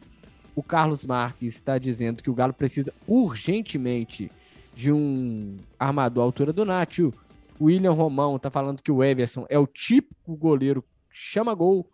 O 0.55 0.63
Carlos 0.63 1.05
Marques 1.05 1.55
está 1.55 1.79
dizendo 1.79 2.23
que 2.23 2.31
o 2.31 2.35
Galo 2.35 2.53
precisa 2.53 2.93
urgentemente 3.07 4.31
de 4.75 4.93
um 4.93 5.57
armador 5.79 6.23
à 6.23 6.27
altura 6.27 6.53
do 6.53 6.65
Nacho. 6.65 7.13
O 7.59 7.67
William 7.67 7.93
Romão 7.93 8.39
tá 8.39 8.51
falando 8.51 8.83
que 8.83 8.91
o 8.93 9.03
Everson 9.03 9.47
é 9.49 9.59
o 9.59 9.67
típico 9.67 10.37
goleiro 10.37 10.83
que 10.83 10.89
chama 11.11 11.55
gol. 11.55 11.89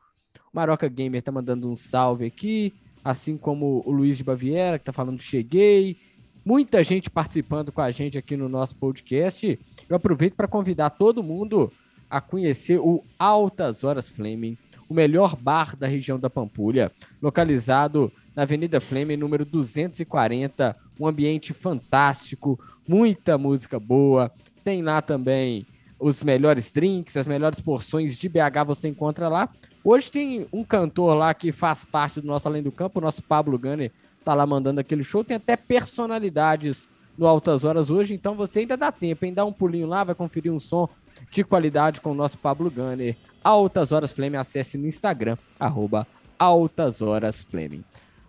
O 0.53 0.57
Maroca 0.57 0.89
Gamer 0.89 1.23
tá 1.23 1.31
mandando 1.31 1.71
um 1.71 1.77
salve 1.77 2.25
aqui, 2.25 2.73
assim 3.05 3.37
como 3.37 3.83
o 3.85 3.91
Luiz 3.91 4.17
de 4.17 4.25
Baviera, 4.25 4.79
que 4.79 4.85
tá 4.85 4.93
falando 4.93 5.21
cheguei. 5.21 5.97
Muita 6.45 6.83
gente 6.83 7.11
participando 7.11 7.71
com 7.71 7.83
a 7.83 7.91
gente 7.91 8.17
aqui 8.17 8.37
no 8.37 8.49
nosso 8.49 8.75
podcast. 8.77 9.59
Eu 9.89 9.97
aproveito 9.97 10.35
para 10.35 10.49
convidar 10.49 10.91
todo 10.91 11.23
mundo 11.23 11.71
a 12.11 12.21
conhecer 12.21 12.79
o 12.79 13.05
Altas 13.19 13.85
Horas 13.85 14.09
Fleming, 14.09 14.57
o 14.89 14.95
melhor 14.95 15.37
bar 15.37 15.77
da 15.77 15.87
região 15.87 16.19
da 16.19 16.31
Pampulha, 16.31 16.91
localizado 17.21 18.11
na 18.35 18.43
Avenida 18.43 18.81
Fleming, 18.81 19.17
número 19.17 19.45
240, 19.45 20.77
um 20.99 21.07
ambiente 21.07 21.53
fantástico, 21.53 22.59
muita 22.87 23.37
música 23.37 23.79
boa. 23.79 24.33
Tem 24.65 24.83
lá 24.83 25.03
também 25.03 25.67
os 26.01 26.23
melhores 26.23 26.73
drinks, 26.73 27.17
as 27.17 27.27
melhores 27.27 27.61
porções 27.61 28.17
de 28.17 28.29
BH 28.29 28.65
você 28.67 28.89
encontra 28.89 29.29
lá. 29.29 29.49
Hoje 29.85 30.11
tem 30.11 30.47
um 30.53 30.65
cantor 30.65 31.15
lá 31.15 31.35
que 31.35 31.53
faz 31.53 31.85
parte 31.85 32.21
do 32.21 32.27
nosso 32.27 32.49
Além 32.49 32.63
do 32.63 32.73
Campo, 32.73 32.99
o 32.99 33.03
nosso 33.03 33.23
Pablo 33.23 33.59
Gunner 33.59 33.93
tá 34.25 34.35
lá 34.35 34.47
mandando 34.47 34.81
aquele 34.81 35.03
show. 35.03 35.25
Tem 35.25 35.37
até 35.37 35.57
personalidades 35.57 36.89
no 37.17 37.27
Altas 37.27 37.65
Horas 37.65 37.91
hoje, 37.91 38.15
então 38.15 38.35
você 38.35 38.61
ainda 38.61 38.77
dá 38.77 38.93
tempo, 38.93 39.25
hein? 39.25 39.35
Dá 39.35 39.45
um 39.45 39.53
pulinho 39.53 39.89
lá, 39.89 40.05
vai 40.05 40.15
conferir 40.15 40.53
um 40.53 40.61
som 40.61 40.89
de 41.31 41.45
qualidade 41.45 42.01
com 42.01 42.11
o 42.13 42.15
nosso 42.15 42.39
Pablo 42.39 42.71
Gunner. 42.71 43.17
Altas 43.43 43.93
Horas 43.93 44.13
Fleming, 44.13 44.37
acesse 44.37 44.77
no 44.77 44.87
Instagram, 44.87 45.37
arroba 45.59 46.07
Altas 46.39 47.01
Horas 47.01 47.43
Fleming. 47.43 47.85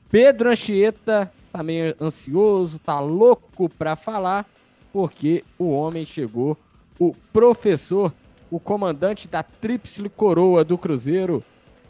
Pedro 0.09 0.49
Anchieta 0.49 1.31
tá 1.51 1.63
meio 1.63 1.95
ansioso, 1.99 2.79
tá 2.79 2.99
louco 2.99 3.67
pra 3.69 3.95
falar, 3.95 4.45
porque 4.93 5.43
o 5.57 5.69
homem 5.71 6.05
chegou, 6.05 6.57
o 6.99 7.13
professor, 7.33 8.13
o 8.51 8.59
comandante 8.59 9.27
da 9.27 9.43
Tríplice 9.43 10.07
Coroa 10.09 10.63
do 10.63 10.77
Cruzeiro, 10.77 11.43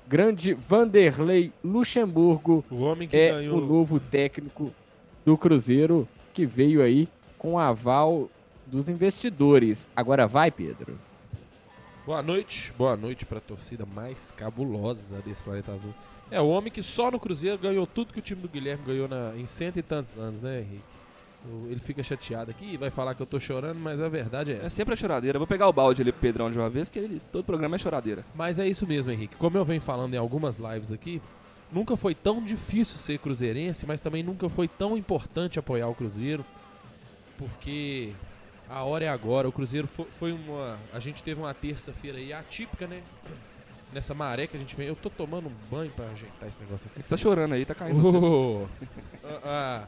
grande 0.08 0.54
Vanderlei 0.54 1.52
Luxemburgo, 1.64 2.64
O 2.70 2.80
homem 2.82 3.08
que 3.08 3.16
é 3.18 3.32
ganhou. 3.32 3.58
o 3.60 3.66
novo 3.66 4.00
técnico 4.00 4.72
do 5.26 5.38
Cruzeiro, 5.38 6.08
que 6.34 6.46
veio 6.46 6.82
aí 6.82 7.08
com 7.38 7.58
aval 7.60 8.30
dos 8.70 8.88
investidores. 8.90 9.90
Agora 9.96 10.28
vai, 10.28 10.52
Pedro. 10.52 10.98
Boa 12.06 12.22
noite, 12.24 12.74
boa 12.78 12.96
noite 12.96 13.26
pra 13.26 13.40
torcida 13.40 13.86
mais 13.86 14.32
cabulosa 14.36 15.22
desse 15.22 15.44
planeta 15.44 15.74
azul. 15.74 15.94
É 16.32 16.40
o 16.42 16.48
homem 16.48 16.72
que 16.72 16.82
só 16.82 17.12
no 17.12 17.20
Cruzeiro 17.20 17.58
ganhou 17.58 17.86
tudo 17.86 18.14
que 18.14 18.20
o 18.20 18.22
time 18.22 18.42
do 18.42 18.48
Guilherme 18.48 18.84
ganhou 18.86 19.08
na- 19.08 19.34
em 19.36 19.46
cento 19.48 19.78
e 19.78 19.84
tantos 19.84 20.18
anos, 20.18 20.40
né, 20.42 20.60
Henrique? 20.62 20.84
O- 21.46 21.68
Ele 21.70 21.80
fica 21.80 22.02
chateado 22.04 22.52
aqui, 22.52 22.78
vai 22.78 22.90
falar 22.90 23.14
que 23.16 23.22
eu 23.22 23.26
tô 23.26 23.40
chorando, 23.40 23.80
mas 23.80 24.00
a 24.02 24.10
verdade 24.10 24.52
é 24.52 24.56
É 24.56 24.58
essa. 24.60 24.70
sempre 24.72 24.94
a 24.94 24.98
choradeira. 24.98 25.38
Eu 25.38 25.40
Vou 25.40 25.48
pegar 25.48 25.68
o 25.68 25.74
balde 25.74 26.02
ali 26.02 26.12
pro 26.12 26.22
Pedrão 26.22 26.50
de 26.52 26.58
uma 26.60 26.70
vez, 26.70 26.90
que 26.90 27.00
ele, 27.00 27.22
todo 27.32 27.44
programa 27.46 27.76
é 27.76 27.80
choradeira. 27.80 28.26
Mas 28.36 28.60
é 28.60 28.68
isso 28.68 28.86
mesmo, 28.88 29.12
Henrique. 29.12 29.36
Como 29.38 29.58
eu 29.58 29.64
venho 29.66 29.82
falando 29.82 30.14
em 30.14 30.18
algumas 30.18 30.58
lives 30.58 30.92
aqui, 30.92 31.22
nunca 31.72 31.96
foi 31.96 32.14
tão 32.14 32.44
difícil 32.44 32.98
ser 32.98 33.20
cruzeirense, 33.20 33.86
mas 33.88 34.02
também 34.02 34.22
nunca 34.24 34.50
foi 34.50 34.68
tão 34.68 34.98
importante 34.98 35.58
apoiar 35.60 35.88
o 35.88 35.96
Cruzeiro, 35.96 36.44
porque 37.38 38.12
a 38.70 38.84
hora 38.84 39.06
é 39.06 39.10
agora. 39.10 39.48
O 39.48 39.52
Cruzeiro 39.52 39.88
fo- 39.88 40.06
foi 40.06 40.32
uma. 40.32 40.78
A 40.94 41.00
gente 41.00 41.24
teve 41.24 41.40
uma 41.40 41.54
terça-feira 41.54 42.18
aí 42.18 42.32
atípica, 42.32 42.88
né? 42.88 43.02
Nessa 43.92 44.14
maré 44.14 44.46
que 44.48 44.56
a 44.56 44.60
gente 44.60 44.76
vem. 44.76 44.88
Eu 44.88 44.96
tô 44.96 45.10
tomando 45.10 45.48
um 45.50 45.54
banho 45.72 45.92
pra 45.92 46.06
ajeitar 46.10 46.48
esse 46.48 46.60
negócio 46.60 46.88
aqui. 46.88 47.02
Que 47.02 47.08
você 47.08 47.16
tá 47.16 47.18
chorando 47.18 47.54
aí, 47.54 47.66
tá 47.66 47.74
caindo. 47.74 48.00
Oh, 48.06 48.68
ah, 49.24 49.40
ah, 49.44 49.88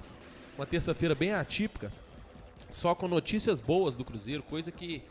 uma 0.57 0.65
terça-feira 0.65 1.13
bem 1.13 1.31
atípica, 1.33 1.91
só 2.71 2.95
com 2.95 3.07
notícias 3.07 3.61
boas 3.61 3.95
do 3.95 4.03
Cruzeiro, 4.03 4.41
coisa 4.43 4.71
que 4.71 5.03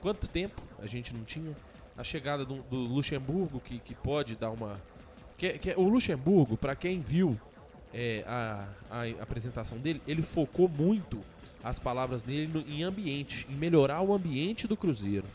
quanto 0.00 0.26
tempo 0.28 0.60
a 0.80 0.86
gente 0.86 1.14
não 1.14 1.22
tinha. 1.24 1.54
A 1.96 2.04
chegada 2.04 2.44
do, 2.44 2.56
do 2.64 2.76
Luxemburgo, 2.76 3.58
que, 3.60 3.78
que 3.78 3.94
pode 3.94 4.36
dar 4.36 4.50
uma. 4.50 4.78
Que, 5.38 5.58
que- 5.58 5.74
o 5.76 5.88
Luxemburgo, 5.88 6.56
pra 6.56 6.74
quem 6.76 7.00
viu 7.00 7.38
é, 7.94 8.22
a, 8.26 8.66
a 8.90 9.22
apresentação 9.22 9.78
dele, 9.78 10.02
ele 10.06 10.20
focou 10.20 10.68
muito 10.68 11.20
as 11.68 11.78
palavras 11.78 12.22
dele 12.22 12.50
no- 12.52 12.60
em 12.68 12.82
ambiente, 12.82 13.46
em 13.50 13.54
melhorar 13.54 14.00
o 14.02 14.14
ambiente 14.14 14.66
do 14.66 14.76
Cruzeiro. 14.76 15.26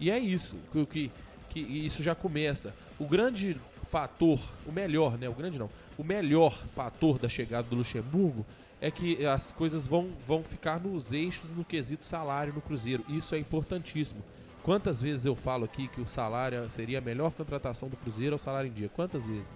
E 0.00 0.10
é 0.10 0.18
isso, 0.18 0.56
que, 0.72 0.86
que, 0.86 1.10
que 1.50 1.60
isso 1.60 2.02
já 2.02 2.14
começa. 2.14 2.74
O 2.98 3.06
grande 3.06 3.56
fator, 3.88 4.40
o 4.66 4.72
melhor, 4.72 5.16
né? 5.16 5.28
O 5.28 5.32
grande 5.34 5.58
não. 5.58 5.70
O 5.96 6.04
melhor 6.04 6.52
fator 6.74 7.18
da 7.18 7.28
chegada 7.28 7.68
do 7.68 7.76
Luxemburgo 7.76 8.44
é 8.80 8.90
que 8.90 9.24
as 9.24 9.52
coisas 9.52 9.86
vão, 9.86 10.10
vão 10.26 10.42
ficar 10.44 10.78
nos 10.80 11.12
eixos 11.12 11.52
no 11.52 11.64
quesito 11.64 12.04
salário 12.04 12.52
no 12.52 12.60
Cruzeiro. 12.60 13.04
Isso 13.08 13.34
é 13.34 13.38
importantíssimo. 13.38 14.22
Quantas 14.62 15.00
vezes 15.00 15.24
eu 15.24 15.36
falo 15.36 15.64
aqui 15.64 15.88
que 15.88 16.00
o 16.00 16.06
salário 16.08 16.68
seria 16.70 16.98
a 16.98 17.00
melhor 17.00 17.30
contratação 17.30 17.88
do 17.88 17.96
Cruzeiro 17.96 18.34
é 18.34 18.36
o 18.36 18.38
salário 18.38 18.68
em 18.68 18.72
dia? 18.72 18.90
Quantas 18.94 19.24
vezes? 19.24 19.50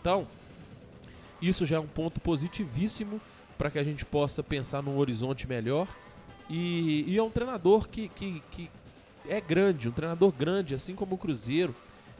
Então, 0.00 0.26
isso 1.42 1.66
já 1.66 1.76
é 1.76 1.80
um 1.80 1.86
ponto 1.86 2.20
positivíssimo 2.20 3.20
para 3.58 3.70
que 3.70 3.78
a 3.78 3.84
gente 3.84 4.04
possa 4.04 4.42
pensar 4.42 4.82
num 4.82 4.98
horizonte 4.98 5.46
melhor. 5.46 5.88
E, 6.48 7.04
e 7.08 7.16
é 7.18 7.22
um 7.22 7.30
treinador 7.30 7.88
que, 7.88 8.08
que, 8.08 8.42
que 8.52 8.70
é 9.28 9.40
grande, 9.40 9.88
um 9.88 9.92
treinador 9.92 10.30
grande, 10.32 10.74
assim 10.74 10.94
como 10.94 11.14
o 11.14 11.18
Cruzeiro, 11.18 11.74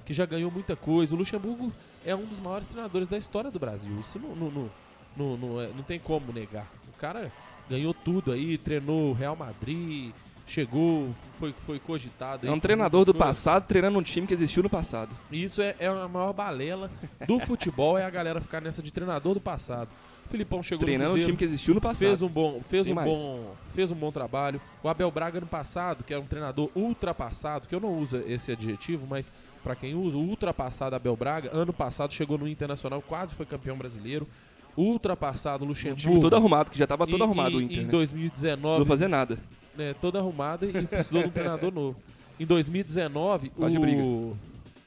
que 0.05 0.13
já 0.13 0.27
ganhou 0.27 0.51
muita 0.51 0.75
coisa. 0.75 1.15
O 1.15 1.19
Luxemburgo 1.19 1.73
é 2.05 2.15
um 2.15 2.25
dos 2.25 2.41
maiores 2.41 2.69
treinadores 2.69 3.07
da 3.09 3.17
história 3.19 3.51
do 3.51 3.59
Brasil. 3.59 3.99
Isso 4.01 4.19
não, 4.19 4.35
não, 4.35 4.51
não, 4.51 4.71
não, 5.17 5.37
não, 5.37 5.61
é- 5.61 5.69
não 5.69 5.83
tem 5.83 5.99
como 5.99 6.33
negar. 6.33 6.67
O 6.89 6.99
cara 6.99 7.31
ganhou 7.69 7.93
tudo 7.95 8.33
aí, 8.33 8.57
treinou 8.59 9.11
o 9.11 9.13
Real 9.13 9.37
Madrid, 9.37 10.13
chegou, 10.47 11.13
foi, 11.33 11.53
foi 11.61 11.79
cogitado. 11.81 12.47
aí 12.47 12.49
É 12.49 12.53
um 12.55 12.61
treinador 12.61 13.05
do 13.05 13.13
coisas. 13.13 13.27
passado 13.29 13.67
treinando 13.67 13.99
um 13.99 14.03
time 14.03 14.27
que 14.27 14.35
existiu 14.35 14.63
no 14.63 14.71
passado. 14.71 15.11
E 15.31 15.43
Isso 15.43 15.61
é, 15.61 15.75
é 15.79 15.87
a 15.89 16.09
maior 16.09 16.33
balela 16.33 16.91
do 17.27 17.39
futebol, 17.41 17.99
é 17.99 18.05
a 18.05 18.11
galera 18.11 18.41
ficar 18.41 18.61
nessa 18.61 18.83
de 18.83 18.93
treinador 18.93 19.35
do 19.35 19.41
passado. 19.41 19.89
O 20.27 20.29
Filipão 20.29 20.63
chegou 20.63 20.85
Treinando 20.85 21.05
no 21.05 21.11
um 21.11 21.15
Cruzeiro, 21.15 21.27
time 21.29 21.39
que 21.39 21.45
existiu 21.45 21.75
no 21.75 21.81
passado. 21.81 21.99
fez 22.01 22.21
um 22.23 22.29
bom, 22.29 22.61
fez 22.69 22.85
Tem 22.85 22.93
um 22.93 22.97
mais. 22.97 23.09
bom, 23.17 23.55
fez 23.71 23.91
um 23.91 23.95
bom 23.95 24.11
trabalho. 24.11 24.61
O 24.83 24.89
Abel 24.89 25.11
Braga 25.11 25.39
ano 25.39 25.47
passado, 25.47 26.03
que 26.05 26.13
era 26.13 26.21
um 26.21 26.27
treinador 26.27 26.69
ultrapassado, 26.75 27.69
que 27.69 27.75
eu 27.75 27.81
não 27.81 27.97
uso 27.99 28.17
esse 28.27 28.51
adjetivo, 28.53 29.07
mas 29.09 29.33
pra 29.63 29.77
quem 29.77 29.95
usa, 29.95 30.17
o 30.17 30.21
ultrapassado 30.21 30.97
Abel 30.97 31.17
Braga, 31.17 31.51
ano 31.57 31.73
passado 31.73 32.13
chegou 32.13 32.37
no 32.37 32.49
Internacional, 32.49 33.01
quase 33.03 33.35
foi 33.35 33.47
campeão 33.47 33.77
brasileiro. 33.77 34.27
Ultrapassado 34.77 35.65
Um 35.65 35.69
Luxemburgo. 35.69 36.01
time 36.03 36.21
todo 36.21 36.37
arrumado, 36.37 36.71
que 36.71 36.79
já 36.79 36.87
tava 36.87 37.07
todo 37.07 37.21
em- 37.21 37.25
arrumado 37.25 37.53
em, 37.53 37.57
o 37.57 37.63
Inter, 37.63 37.79
Em 37.79 37.85
né? 37.87 37.91
2019, 37.91 38.61
Não 38.61 38.61
precisou 38.69 38.87
fazer 38.87 39.09
nada. 39.09 39.39
né, 39.77 39.95
todo 40.01 40.19
arrumado 40.19 40.67
e 40.69 40.73
precisou 40.87 41.23
de 41.23 41.29
um 41.29 41.31
treinador 41.31 41.73
novo. 41.73 41.97
Em 42.39 42.45
2019, 42.45 43.49
Quase 43.51 43.73
de 43.75 43.79
briga. 43.81 44.03
o, 44.03 44.37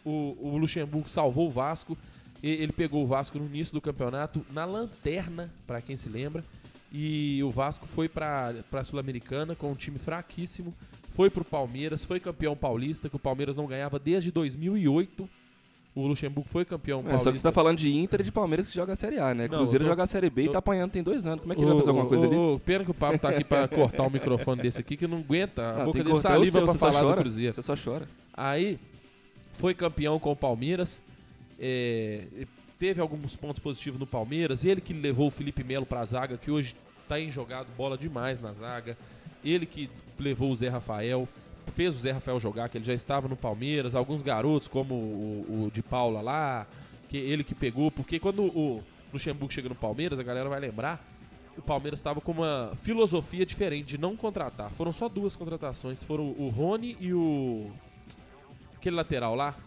o, 0.06 0.38
o 0.54 0.58
Luxemburgo 0.58 1.10
salvou 1.10 1.48
o 1.48 1.50
Vasco. 1.50 1.98
E- 2.42 2.50
Ele 2.64 2.72
pegou 2.72 3.04
o 3.04 3.08
Vasco 3.08 3.38
no 3.38 3.46
início 3.46 3.74
do 3.74 3.82
campeonato 3.82 4.46
na 4.52 4.66
lanterna, 4.66 5.50
pra 5.68 5.82
quem 5.82 5.96
se 5.98 6.10
lembra. 6.10 6.44
E 6.92 7.42
o 7.44 7.52
Vasco 7.52 7.86
foi 7.86 8.10
pra, 8.10 8.54
pra 8.72 8.84
Sul-Americana 8.84 9.56
com 9.56 9.72
um 9.72 9.76
time 9.76 10.00
fraquíssimo. 10.00 10.74
Foi 11.10 11.30
pro 11.30 11.44
Palmeiras, 11.44 12.04
foi 12.06 12.20
campeão 12.20 12.56
paulista, 12.56 13.10
que 13.10 13.16
o 13.16 13.20
Palmeiras 13.20 13.56
não 13.56 13.68
ganhava 13.68 14.00
desde 14.00 14.32
2008. 14.32 15.30
O 15.96 16.08
Luxemburgo 16.08 16.48
foi 16.50 16.64
campeão 16.64 17.00
É, 17.00 17.04
paulista. 17.04 17.24
só 17.26 17.32
que 17.32 17.38
você 17.38 17.44
tá 17.44 17.52
falando 17.52 17.78
de 17.78 17.94
Inter 17.94 18.22
e 18.22 18.24
de 18.24 18.32
Palmeiras 18.32 18.68
que 18.70 18.76
joga 18.76 18.94
a 18.94 18.96
Série 18.96 19.20
A, 19.20 19.34
né? 19.34 19.48
Não, 19.48 19.58
Cruzeiro 19.58 19.84
tô- 19.84 19.90
joga 19.90 20.04
a 20.04 20.08
Série 20.08 20.30
B 20.30 20.44
e 20.44 20.46
tô- 20.46 20.52
tá 20.54 20.60
apanhando 20.60 20.92
tem 20.92 21.04
dois 21.04 21.26
anos. 21.26 21.42
Como 21.42 21.52
é 21.52 21.56
que 21.56 21.62
ele 21.62 21.70
vai 21.72 21.78
fazer 21.80 21.90
alguma 21.90 22.08
coisa 22.08 22.26
ô, 22.26 22.28
ali? 22.30 22.38
ô, 22.38 22.60
Pena 22.64 22.86
que 22.86 22.92
o 22.92 22.94
Pablo 22.94 23.20
tá 23.20 23.30
aqui 23.30 23.44
pra 23.44 23.68
cortar 23.68 24.04
o 24.04 24.10
microfone 24.10 24.62
desse 24.62 24.80
aqui, 24.80 24.96
que 24.96 25.08
não 25.08 25.18
aguenta. 25.18 25.62
A 25.62 25.82
Ah, 25.82 25.86
boca 25.86 25.98
dele 25.98 26.14
o 26.14 26.18
saliva 26.18 26.52
seu, 26.60 26.64
pra 26.66 26.74
falar 26.76 27.02
do 27.02 27.08
chora. 27.08 27.22
Cruzeiro. 27.22 27.54
Você 27.54 27.62
só 27.62 27.76
chora. 27.76 28.08
Aí 28.34 28.80
foi 29.54 29.74
campeão 29.74 30.18
com 30.20 30.32
o 30.32 30.36
Palmeiras. 30.36 31.04
É, 31.60 32.26
teve 32.78 33.02
alguns 33.02 33.36
pontos 33.36 33.60
positivos 33.60 34.00
no 34.00 34.08
Palmeiras. 34.08 34.64
Ele 34.64 34.82
que 34.82 34.94
levou 34.94 35.28
o 35.28 35.32
Felipe 35.32 35.64
Melo 35.64 35.86
pra 35.86 36.06
zaga, 36.06 36.38
que 36.38 36.50
hoje 36.50 36.76
tá 37.08 37.20
em 37.20 37.30
jogado 37.30 37.68
bola 37.76 37.98
demais 37.98 38.42
na 38.42 38.54
zaga. 38.54 38.98
Ele 39.44 39.66
que 39.66 39.90
levou 40.18 40.52
o 40.52 40.56
Zé 40.56 40.70
Rafael. 40.70 41.28
Fez 41.68 41.96
o 41.96 42.00
Zé 42.00 42.12
Rafael 42.12 42.40
jogar, 42.40 42.70
que 42.70 42.78
ele 42.78 42.86
já 42.86 42.94
estava 42.94 43.28
no 43.28 43.36
Palmeiras. 43.36 43.96
Alguns 43.96 44.22
garotos, 44.22 44.68
como 44.68 44.96
o, 44.96 45.66
o 45.66 45.72
de 45.72 45.84
Paula 45.84 46.22
lá, 46.22 46.66
que 47.10 47.18
ele 47.18 47.44
que 47.44 47.54
pegou. 47.54 47.92
Porque 47.92 48.20
quando 48.20 48.44
o, 48.44 48.84
Luxemburgo 49.12 49.52
chega 49.52 49.70
no 49.70 49.76
Palmeiras, 49.76 50.20
a 50.20 50.24
galera 50.24 50.50
vai 50.50 50.60
lembrar, 50.60 51.04
o 51.58 51.62
Palmeiras 51.62 52.00
estava 52.00 52.22
com 52.22 52.32
uma 52.32 52.72
filosofia 52.76 53.46
diferente 53.46 53.88
de 53.88 53.98
não 53.98 54.16
contratar. 54.16 54.72
Foram 54.72 54.94
só 54.94 55.10
duas 55.10 55.36
contratações, 55.36 56.04
foram 56.04 56.26
o 56.26 56.50
Rony 56.50 56.96
e 57.00 57.14
o 57.14 57.72
aquele 58.76 58.96
lateral 58.96 59.36
lá, 59.36 59.58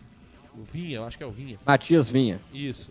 o 0.57 0.63
Vinha, 0.63 0.97
eu 0.97 1.05
acho 1.05 1.17
que 1.17 1.25
é 1.25 1.27
o 1.27 1.31
Vinha. 1.31 1.59
Matias 1.65 2.11
Vinha. 2.11 2.41
Isso. 2.53 2.91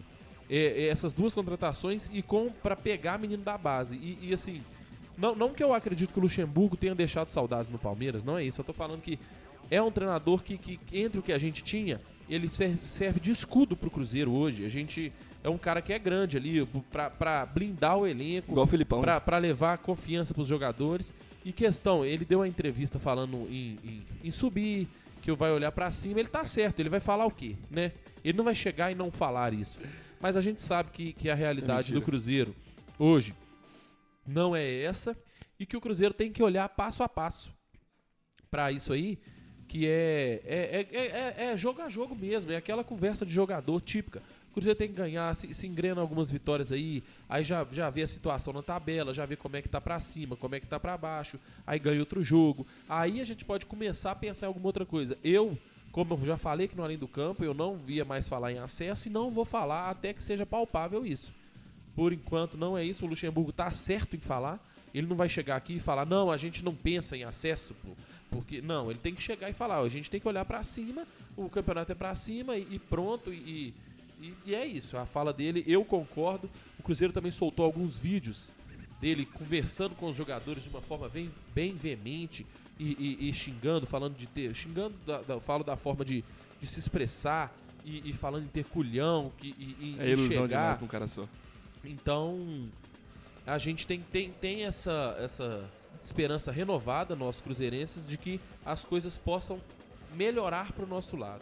É, 0.50 0.84
é 0.84 0.88
essas 0.88 1.14
duas 1.14 1.34
contratações 1.34 2.10
e 2.12 2.22
com 2.22 2.50
para 2.52 2.76
pegar 2.76 3.18
menino 3.18 3.44
da 3.44 3.58
base. 3.58 3.96
E, 3.96 4.30
e, 4.30 4.34
assim, 4.34 4.62
não, 5.18 5.36
não 5.36 5.54
que 5.54 5.64
eu 5.64 5.74
acredito 5.74 6.12
que 6.12 6.20
o 6.20 6.22
Luxemburgo 6.22 6.76
tenha 6.76 6.96
deixado 6.96 7.30
saudades 7.30 7.72
no 7.72 7.78
Palmeiras, 7.78 8.24
não 8.24 8.38
é 8.38 8.44
isso. 8.44 8.60
Eu 8.60 8.66
tô 8.66 8.74
falando 8.74 9.02
que 9.02 9.18
é 9.70 9.82
um 9.82 9.92
treinador 9.92 10.44
que, 10.44 10.58
que 10.58 10.80
entre 10.92 11.20
o 11.20 11.24
que 11.24 11.32
a 11.32 11.38
gente 11.38 11.64
tinha, 11.64 12.02
ele 12.30 12.50
serve 12.50 13.20
de 13.20 13.32
escudo 13.32 13.76
pro 13.76 13.90
Cruzeiro 13.90 14.32
hoje. 14.32 14.66
A 14.66 14.70
gente 14.70 15.12
é 15.44 15.50
um 15.50 15.58
cara 15.58 15.82
que 15.82 15.92
é 15.92 16.00
grande 16.00 16.38
ali 16.38 16.68
para 16.92 17.46
blindar 17.46 17.98
o 17.98 18.06
elenco, 18.06 18.52
igual 18.52 18.66
o 18.66 18.70
Filipão, 18.70 19.02
para 19.02 19.22
né? 19.28 19.40
levar 19.40 19.78
confiança 19.78 20.34
pros 20.34 20.48
jogadores. 20.48 21.14
E 21.44 21.52
questão, 21.52 22.06
ele 22.06 22.24
deu 22.24 22.40
uma 22.40 22.48
entrevista 22.48 23.00
falando 23.00 23.48
em, 23.50 23.80
em, 23.84 24.04
em 24.24 24.32
subir, 24.32 24.88
que 25.22 25.32
vai 25.34 25.52
olhar 25.52 25.72
para 25.72 25.90
cima, 25.92 26.20
ele 26.20 26.30
tá 26.30 26.44
certo, 26.44 26.80
ele 26.80 26.90
vai 26.90 27.00
falar 27.00 27.26
o 27.26 27.32
quê, 27.32 27.56
né? 27.70 27.92
Ele 28.24 28.38
não 28.38 28.44
vai 28.44 28.56
chegar 28.56 28.92
e 28.92 28.96
não 28.96 29.12
falar 29.12 29.54
isso. 29.54 29.80
Mas 30.20 30.36
a 30.36 30.42
gente 30.42 30.62
sabe 30.62 30.92
que, 30.92 31.14
que 31.14 31.30
a 31.30 31.36
realidade 31.36 31.92
é 31.92 31.94
do 31.94 32.02
Cruzeiro 32.02 32.56
hoje 32.98 33.34
não 34.28 34.56
é 34.56 34.84
essa 34.84 35.18
e 35.60 35.66
que 35.66 35.76
o 35.76 35.82
Cruzeiro 35.82 36.14
tem 36.14 36.32
que 36.32 36.44
olhar 36.44 36.68
passo 36.70 37.04
a 37.04 37.10
passo 37.10 37.54
para 38.50 38.72
isso 38.72 38.92
aí, 38.94 39.18
que 39.68 39.88
é 39.88 40.42
é, 40.44 40.88
é, 40.92 41.06
é, 41.06 41.52
é, 41.52 41.58
jogo 41.58 41.82
a 41.82 41.90
jogo 41.90 42.16
mesmo, 42.16 42.52
é 42.52 42.58
aquela 42.58 42.84
conversa 42.84 43.26
de 43.26 43.34
jogador 43.34 43.80
típica. 43.82 44.22
O 44.52 44.54
Cruzeiro 44.54 44.78
tem 44.78 44.90
que 44.90 44.96
ganhar, 44.96 45.34
se, 45.34 45.54
se 45.54 45.66
engrena 45.66 46.02
algumas 46.02 46.30
vitórias 46.30 46.74
aí, 46.74 47.02
aí 47.30 47.42
já, 47.42 47.66
já 47.72 47.90
vê 47.90 48.02
a 48.02 48.08
situação 48.08 48.52
na 48.52 48.62
tabela, 48.62 49.14
já 49.14 49.26
vê 49.26 49.38
como 49.38 49.56
é 49.56 49.62
que 49.62 49.70
tá 49.70 49.80
para 49.80 49.98
cima, 50.02 50.36
como 50.36 50.54
é 50.54 50.60
que 50.60 50.68
tá 50.68 50.78
para 50.78 50.98
baixo, 50.98 51.40
aí 51.66 51.80
ganha 51.80 52.02
outro 52.02 52.22
jogo. 52.22 52.68
Aí 52.90 53.22
a 53.22 53.24
gente 53.24 53.46
pode 53.46 53.66
começar 53.66 54.12
a 54.12 54.16
pensar 54.16 54.48
em 54.48 54.50
alguma 54.50 54.66
outra 54.66 54.86
coisa. 54.86 55.18
Eu, 55.24 55.58
como 55.90 56.16
eu 56.16 56.26
já 56.26 56.36
falei 56.36 56.68
que 56.68 56.76
no 56.76 56.84
Além 56.84 56.98
do 56.98 57.08
Campo, 57.08 57.46
eu 57.46 57.54
não 57.54 57.78
via 57.78 58.04
mais 58.04 58.28
falar 58.28 58.52
em 58.52 58.60
acesso 58.60 59.08
e 59.08 59.12
não 59.12 59.32
vou 59.32 59.46
falar 59.46 59.90
até 59.90 60.12
que 60.14 60.22
seja 60.22 60.46
palpável 60.46 61.06
isso. 61.06 61.34
Por 61.96 62.12
enquanto 62.12 62.58
não 62.58 62.78
é 62.78 62.84
isso, 62.84 63.06
o 63.06 63.08
Luxemburgo 63.08 63.54
tá 63.54 63.72
certo 63.72 64.18
em 64.18 64.20
falar. 64.20 64.60
Ele 64.94 65.08
não 65.08 65.16
vai 65.16 65.30
chegar 65.30 65.56
aqui 65.56 65.76
e 65.76 65.80
falar, 65.80 66.06
não, 66.06 66.30
a 66.30 66.36
gente 66.36 66.62
não 66.62 66.76
pensa 66.76 67.16
em 67.16 67.24
acesso, 67.24 67.74
pô, 67.76 67.92
porque 68.30 68.62
não, 68.62 68.90
ele 68.90 69.00
tem 69.00 69.16
que 69.16 69.22
chegar 69.22 69.50
e 69.50 69.54
falar, 69.54 69.80
a 69.80 69.90
gente 69.90 70.10
tem 70.10 70.20
que 70.20 70.28
olhar 70.28 70.44
para 70.44 70.64
cima, 70.64 71.08
o 71.36 71.50
campeonato 71.50 71.92
é 71.92 71.96
para 71.96 72.14
cima 72.16 72.58
e, 72.58 72.68
e 72.72 72.80
pronto 72.80 73.34
e, 73.34 73.38
e, 73.38 73.74
e, 74.46 74.56
é 74.56 74.66
isso, 74.66 74.98
a 74.98 75.06
fala 75.06 75.34
dele, 75.34 75.64
eu 75.68 75.84
concordo. 75.84 76.50
O 76.80 76.84
Cruzeiro 76.84 77.14
também 77.14 77.32
soltou 77.32 77.66
alguns 77.66 77.98
vídeos 77.98 78.54
dele 79.00 79.26
conversando 79.26 79.96
com 79.96 80.08
os 80.08 80.16
jogadores 80.16 80.64
de 80.64 80.70
uma 80.70 80.82
forma 80.82 81.10
bem, 81.10 81.32
bem 81.56 81.76
veemente 81.76 82.46
e, 82.80 83.18
e, 83.20 83.30
e 83.30 83.34
xingando, 83.34 83.88
falando 83.88 84.16
de 84.16 84.28
ter. 84.28 84.54
Xingando, 84.54 84.96
da, 85.06 85.22
da, 85.22 85.40
falo 85.40 85.64
da 85.64 85.76
forma 85.76 86.06
de, 86.06 86.24
de 86.60 86.68
se 86.68 86.80
expressar 86.80 87.52
e, 87.84 88.14
falando 88.14 88.46
em 88.46 88.48
ter 88.48 88.64
culhão 88.66 89.32
e, 89.42 89.48
e, 89.48 89.96
é 90.00 90.12
ilusão 90.12 90.44
chegar. 90.44 90.48
demais 90.48 90.78
com 90.78 90.86
um 90.86 90.88
cara 90.88 91.08
só. 91.08 91.28
Então, 91.84 92.70
a 93.46 93.58
gente 93.58 93.88
tem, 93.88 94.02
tem, 94.12 94.32
tem 94.32 94.66
essa, 94.66 95.16
essa 95.20 95.70
esperança 96.02 96.52
renovada, 96.52 97.16
nós 97.16 97.42
cruzeirenses, 97.42 98.08
de 98.08 98.18
que 98.18 98.40
as 98.64 98.86
coisas 98.86 99.18
possam 99.18 99.60
melhorar 100.16 100.72
para 100.74 100.86
o 100.86 100.88
nosso 100.88 101.16
lado. 101.16 101.42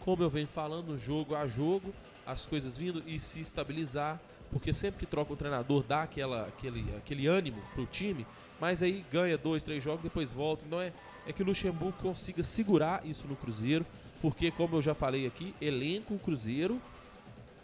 Como 0.00 0.22
eu 0.22 0.28
venho 0.28 0.46
falando, 0.46 0.98
jogo 0.98 1.34
a 1.34 1.46
jogo, 1.46 1.92
as 2.28 2.44
coisas 2.44 2.76
vindo 2.76 3.02
e 3.06 3.18
se 3.18 3.40
estabilizar, 3.40 4.20
porque 4.52 4.74
sempre 4.74 5.00
que 5.00 5.06
troca 5.06 5.32
o 5.32 5.36
treinador 5.36 5.82
dá 5.82 6.02
aquela, 6.02 6.46
aquele, 6.46 6.84
aquele 6.94 7.26
ânimo 7.26 7.60
pro 7.74 7.86
time, 7.86 8.26
mas 8.60 8.82
aí 8.82 9.04
ganha 9.10 9.38
dois, 9.38 9.64
três 9.64 9.82
jogos, 9.82 10.02
depois 10.02 10.32
volta. 10.32 10.62
Então 10.66 10.80
é, 10.80 10.92
é 11.26 11.32
que 11.32 11.42
o 11.42 11.46
Luxemburgo 11.46 11.96
consiga 12.02 12.42
segurar 12.42 13.04
isso 13.06 13.26
no 13.26 13.34
Cruzeiro, 13.34 13.84
porque 14.20 14.50
como 14.50 14.76
eu 14.76 14.82
já 14.82 14.94
falei 14.94 15.26
aqui, 15.26 15.54
elenco 15.58 16.14
o 16.14 16.18
Cruzeiro 16.18 16.80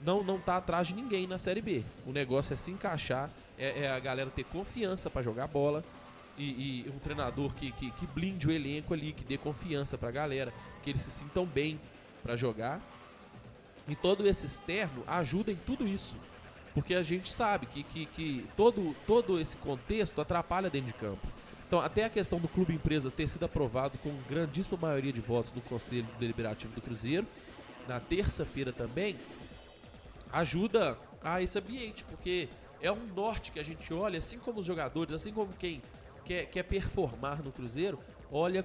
não 0.01 0.25
não 0.25 0.41
tá 0.41 0.57
atrás 0.57 0.89
de 0.89 0.95
ninguém 0.95 1.27
na 1.27 1.37
Série 1.37 1.61
B. 1.61 1.85
O 2.07 2.13
negócio 2.13 2.55
é 2.55 2.57
se 2.57 2.71
encaixar, 2.71 3.31
é, 3.59 3.85
é 3.85 3.91
a 3.91 4.01
galera 4.01 4.31
ter 4.31 4.45
confiança 4.45 5.11
para 5.11 5.21
jogar 5.21 5.47
bola 5.47 5.85
e, 6.39 6.85
e, 6.87 6.91
um 6.95 6.99
treinador 6.99 7.55
que, 7.55 7.71
que, 7.73 7.91
que 7.93 8.07
blinde 8.07 8.49
o 8.49 8.51
elenco 8.51 8.95
ali, 8.95 9.13
que 9.13 9.25
dê 9.25 9.37
confiança 9.37 9.99
para 9.99 10.09
a 10.09 10.13
galera, 10.13 10.53
que 10.83 10.91
eles 10.91 11.03
se 11.03 11.11
sintam 11.11 11.45
bem 11.45 11.79
para 12.23 12.35
jogar 12.35 12.81
e 13.89 13.95
todo 13.95 14.27
esse 14.27 14.47
externo 14.47 15.03
ajuda 15.07 15.53
em 15.53 15.57
tudo 15.57 15.87
isso. 15.87 16.17
Porque 16.73 16.95
a 16.95 17.03
gente 17.03 17.33
sabe 17.33 17.67
que, 17.67 17.85
que, 17.85 18.07
que 18.07 18.47
todo, 18.57 18.95
todo 19.07 19.39
esse 19.39 19.57
contexto 19.57 20.21
atrapalha 20.21 20.69
dentro 20.69 20.89
de 20.89 20.95
campo. 20.95 21.27
Então, 21.67 21.81
até 21.81 22.05
a 22.05 22.11
questão 22.11 22.39
do 22.39 22.49
clube 22.49 22.75
empresa 22.75 23.11
ter 23.11 23.29
sido 23.29 23.45
aprovado 23.45 23.97
com 23.99 24.13
grandíssima 24.29 24.79
maioria 24.81 25.13
de 25.13 25.21
votos 25.21 25.51
do 25.53 25.61
Conselho 25.61 26.07
Deliberativo 26.19 26.75
do 26.75 26.81
Cruzeiro, 26.81 27.27
na 27.89 28.01
terça-feira 28.01 28.73
também, 28.73 29.17
ajuda 30.33 30.99
a 31.23 31.41
esse 31.43 31.59
ambiente, 31.59 32.05
porque 32.05 32.49
é 32.83 32.91
um 32.91 33.07
norte 33.15 33.53
que 33.53 33.59
a 33.59 33.63
gente 33.63 33.93
olha, 33.95 34.19
assim 34.19 34.39
como 34.39 34.61
os 34.61 34.67
jogadores, 34.67 35.15
assim 35.15 35.33
como 35.33 35.53
quem 35.55 35.81
quer, 36.25 36.47
quer 36.47 36.63
performar 36.65 37.43
no 37.43 37.53
Cruzeiro, 37.53 37.99
olha 38.31 38.65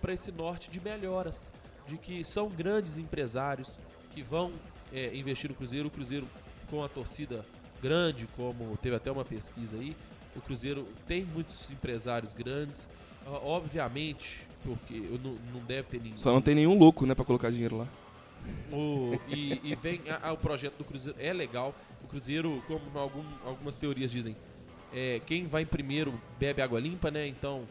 para 0.00 0.12
esse 0.12 0.32
norte 0.32 0.70
de 0.70 0.80
melhoras, 0.80 1.52
de 1.86 1.96
que 1.96 2.24
são 2.24 2.48
grandes 2.48 2.98
empresários, 2.98 3.78
que 4.14 4.22
vão 4.22 4.52
é, 4.92 5.14
investir 5.14 5.50
no 5.50 5.56
Cruzeiro. 5.56 5.88
O 5.88 5.90
Cruzeiro 5.90 6.26
com 6.68 6.84
a 6.84 6.88
torcida 6.88 7.44
grande, 7.82 8.26
como 8.36 8.76
teve 8.76 8.96
até 8.96 9.10
uma 9.10 9.24
pesquisa 9.24 9.76
aí, 9.76 9.96
o 10.36 10.40
Cruzeiro 10.40 10.86
tem 11.06 11.24
muitos 11.24 11.70
empresários 11.70 12.32
grandes. 12.32 12.88
obviamente, 13.26 14.42
porque 14.64 14.94
não, 15.22 15.36
não 15.52 15.60
deve 15.66 15.88
ter 15.88 15.98
ninguém. 15.98 16.16
Só 16.16 16.32
não 16.32 16.42
tem 16.42 16.54
nenhum 16.54 16.78
louco, 16.78 17.06
né, 17.06 17.14
para 17.14 17.24
colocar 17.24 17.50
dinheiro 17.50 17.78
lá. 17.78 17.86
O, 18.72 19.18
e, 19.28 19.60
e, 19.62 19.74
vem 19.74 20.00
a, 20.08 20.28
a, 20.28 20.32
o 20.32 20.36
projeto 20.36 20.78
do 20.78 20.84
Cruzeiro 20.84 21.18
é 21.20 21.32
legal. 21.32 21.74
O 22.02 22.08
Cruzeiro, 22.08 22.62
como 22.66 22.98
algum, 22.98 23.24
algumas 23.44 23.76
teorias 23.76 24.10
dizem, 24.10 24.36
é, 24.92 25.20
quem 25.26 25.46
vai 25.46 25.64
primeiro 25.64 26.18
bebe 26.38 26.62
água 26.62 26.80
limpa, 26.80 27.10
né? 27.10 27.26
Então 27.26 27.66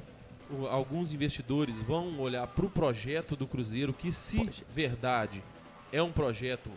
o, 0.49 0.67
alguns 0.67 1.11
investidores 1.11 1.75
vão 1.83 2.19
olhar 2.19 2.45
para 2.47 2.65
o 2.65 2.69
projeto 2.69 3.35
do 3.35 3.47
Cruzeiro 3.47 3.93
que, 3.93 4.11
se 4.11 4.37
Poxa. 4.37 4.63
verdade 4.73 5.43
é 5.91 6.01
um 6.01 6.11
projeto 6.11 6.69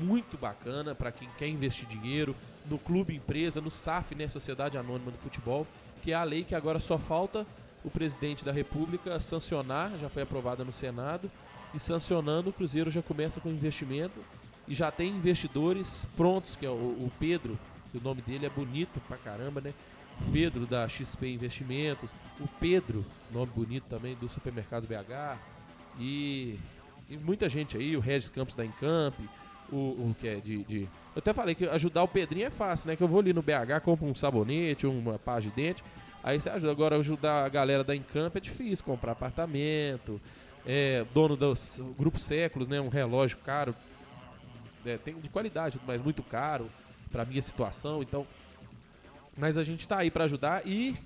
muito 0.00 0.36
bacana 0.36 0.94
para 0.94 1.10
quem 1.10 1.28
quer 1.38 1.48
investir 1.48 1.88
dinheiro 1.88 2.34
no 2.66 2.78
clube 2.78 3.14
empresa, 3.14 3.60
no 3.60 3.70
SAF, 3.70 4.14
né, 4.14 4.28
Sociedade 4.28 4.78
Anônima 4.78 5.10
do 5.10 5.18
Futebol, 5.18 5.66
que 6.02 6.12
é 6.12 6.14
a 6.14 6.22
lei 6.22 6.44
que 6.44 6.54
agora 6.54 6.78
só 6.78 6.98
falta 6.98 7.46
o 7.84 7.90
presidente 7.90 8.44
da 8.44 8.52
República 8.52 9.18
sancionar, 9.20 9.90
já 9.98 10.08
foi 10.08 10.22
aprovada 10.22 10.64
no 10.64 10.72
Senado, 10.72 11.30
e 11.74 11.78
sancionando 11.78 12.50
o 12.50 12.52
Cruzeiro 12.52 12.90
já 12.90 13.02
começa 13.02 13.40
com 13.40 13.48
investimento 13.48 14.20
e 14.68 14.74
já 14.74 14.90
tem 14.90 15.10
investidores 15.10 16.06
prontos, 16.16 16.56
que 16.56 16.66
é 16.66 16.70
o, 16.70 16.72
o 16.72 17.12
Pedro, 17.18 17.58
que 17.90 17.98
o 17.98 18.00
nome 18.02 18.22
dele 18.22 18.46
é 18.46 18.50
bonito 18.50 19.00
pra 19.08 19.16
caramba, 19.16 19.60
né? 19.60 19.72
Pedro 20.32 20.66
da 20.66 20.86
XP 20.86 21.28
Investimentos, 21.28 22.14
o 22.38 22.46
Pedro, 22.60 23.04
nome 23.32 23.50
bonito 23.54 23.84
também 23.88 24.14
do 24.14 24.28
Supermercados 24.28 24.86
BH, 24.86 25.38
e 25.98 26.58
e 27.10 27.16
muita 27.16 27.48
gente 27.48 27.76
aí, 27.76 27.96
o 27.96 28.00
Regis 28.00 28.30
Campos 28.30 28.54
da 28.54 28.64
Encamp, 28.64 29.14
o, 29.72 29.76
o 29.76 30.16
que 30.18 30.28
é 30.28 30.36
de, 30.36 30.64
de, 30.64 30.82
Eu 30.82 31.18
até 31.18 31.32
falei 31.32 31.54
que 31.54 31.64
ajudar 31.66 32.04
o 32.04 32.08
Pedrinho 32.08 32.46
é 32.46 32.50
fácil, 32.50 32.88
né? 32.88 32.96
Que 32.96 33.02
eu 33.02 33.08
vou 33.08 33.20
ali 33.20 33.32
no 33.32 33.42
BH, 33.42 33.82
compro 33.84 34.06
um 34.06 34.14
sabonete, 34.14 34.86
uma 34.86 35.18
pá 35.18 35.40
de 35.40 35.50
dente. 35.50 35.82
Aí 36.22 36.40
você 36.40 36.48
ajuda. 36.48 36.70
Agora, 36.70 36.96
ajudar 36.96 37.44
a 37.44 37.48
galera 37.48 37.82
da 37.82 37.96
Encamp 37.96 38.36
é 38.36 38.40
difícil, 38.40 38.84
comprar 38.84 39.12
apartamento. 39.12 40.20
É, 40.66 41.04
dono 41.12 41.36
do 41.36 41.54
Grupo 41.98 42.18
Séculos, 42.18 42.68
né? 42.68 42.80
Um 42.80 42.88
relógio 42.88 43.38
caro. 43.38 43.74
É, 44.84 44.96
tem 44.96 45.14
de 45.18 45.28
qualidade, 45.28 45.80
mas 45.86 46.02
muito 46.02 46.22
caro 46.22 46.70
pra 47.10 47.24
minha 47.24 47.42
situação. 47.42 48.02
Então. 48.02 48.26
Mas 49.36 49.56
a 49.56 49.64
gente 49.64 49.86
tá 49.88 49.98
aí 49.98 50.10
para 50.10 50.24
ajudar 50.24 50.66
e 50.66 50.96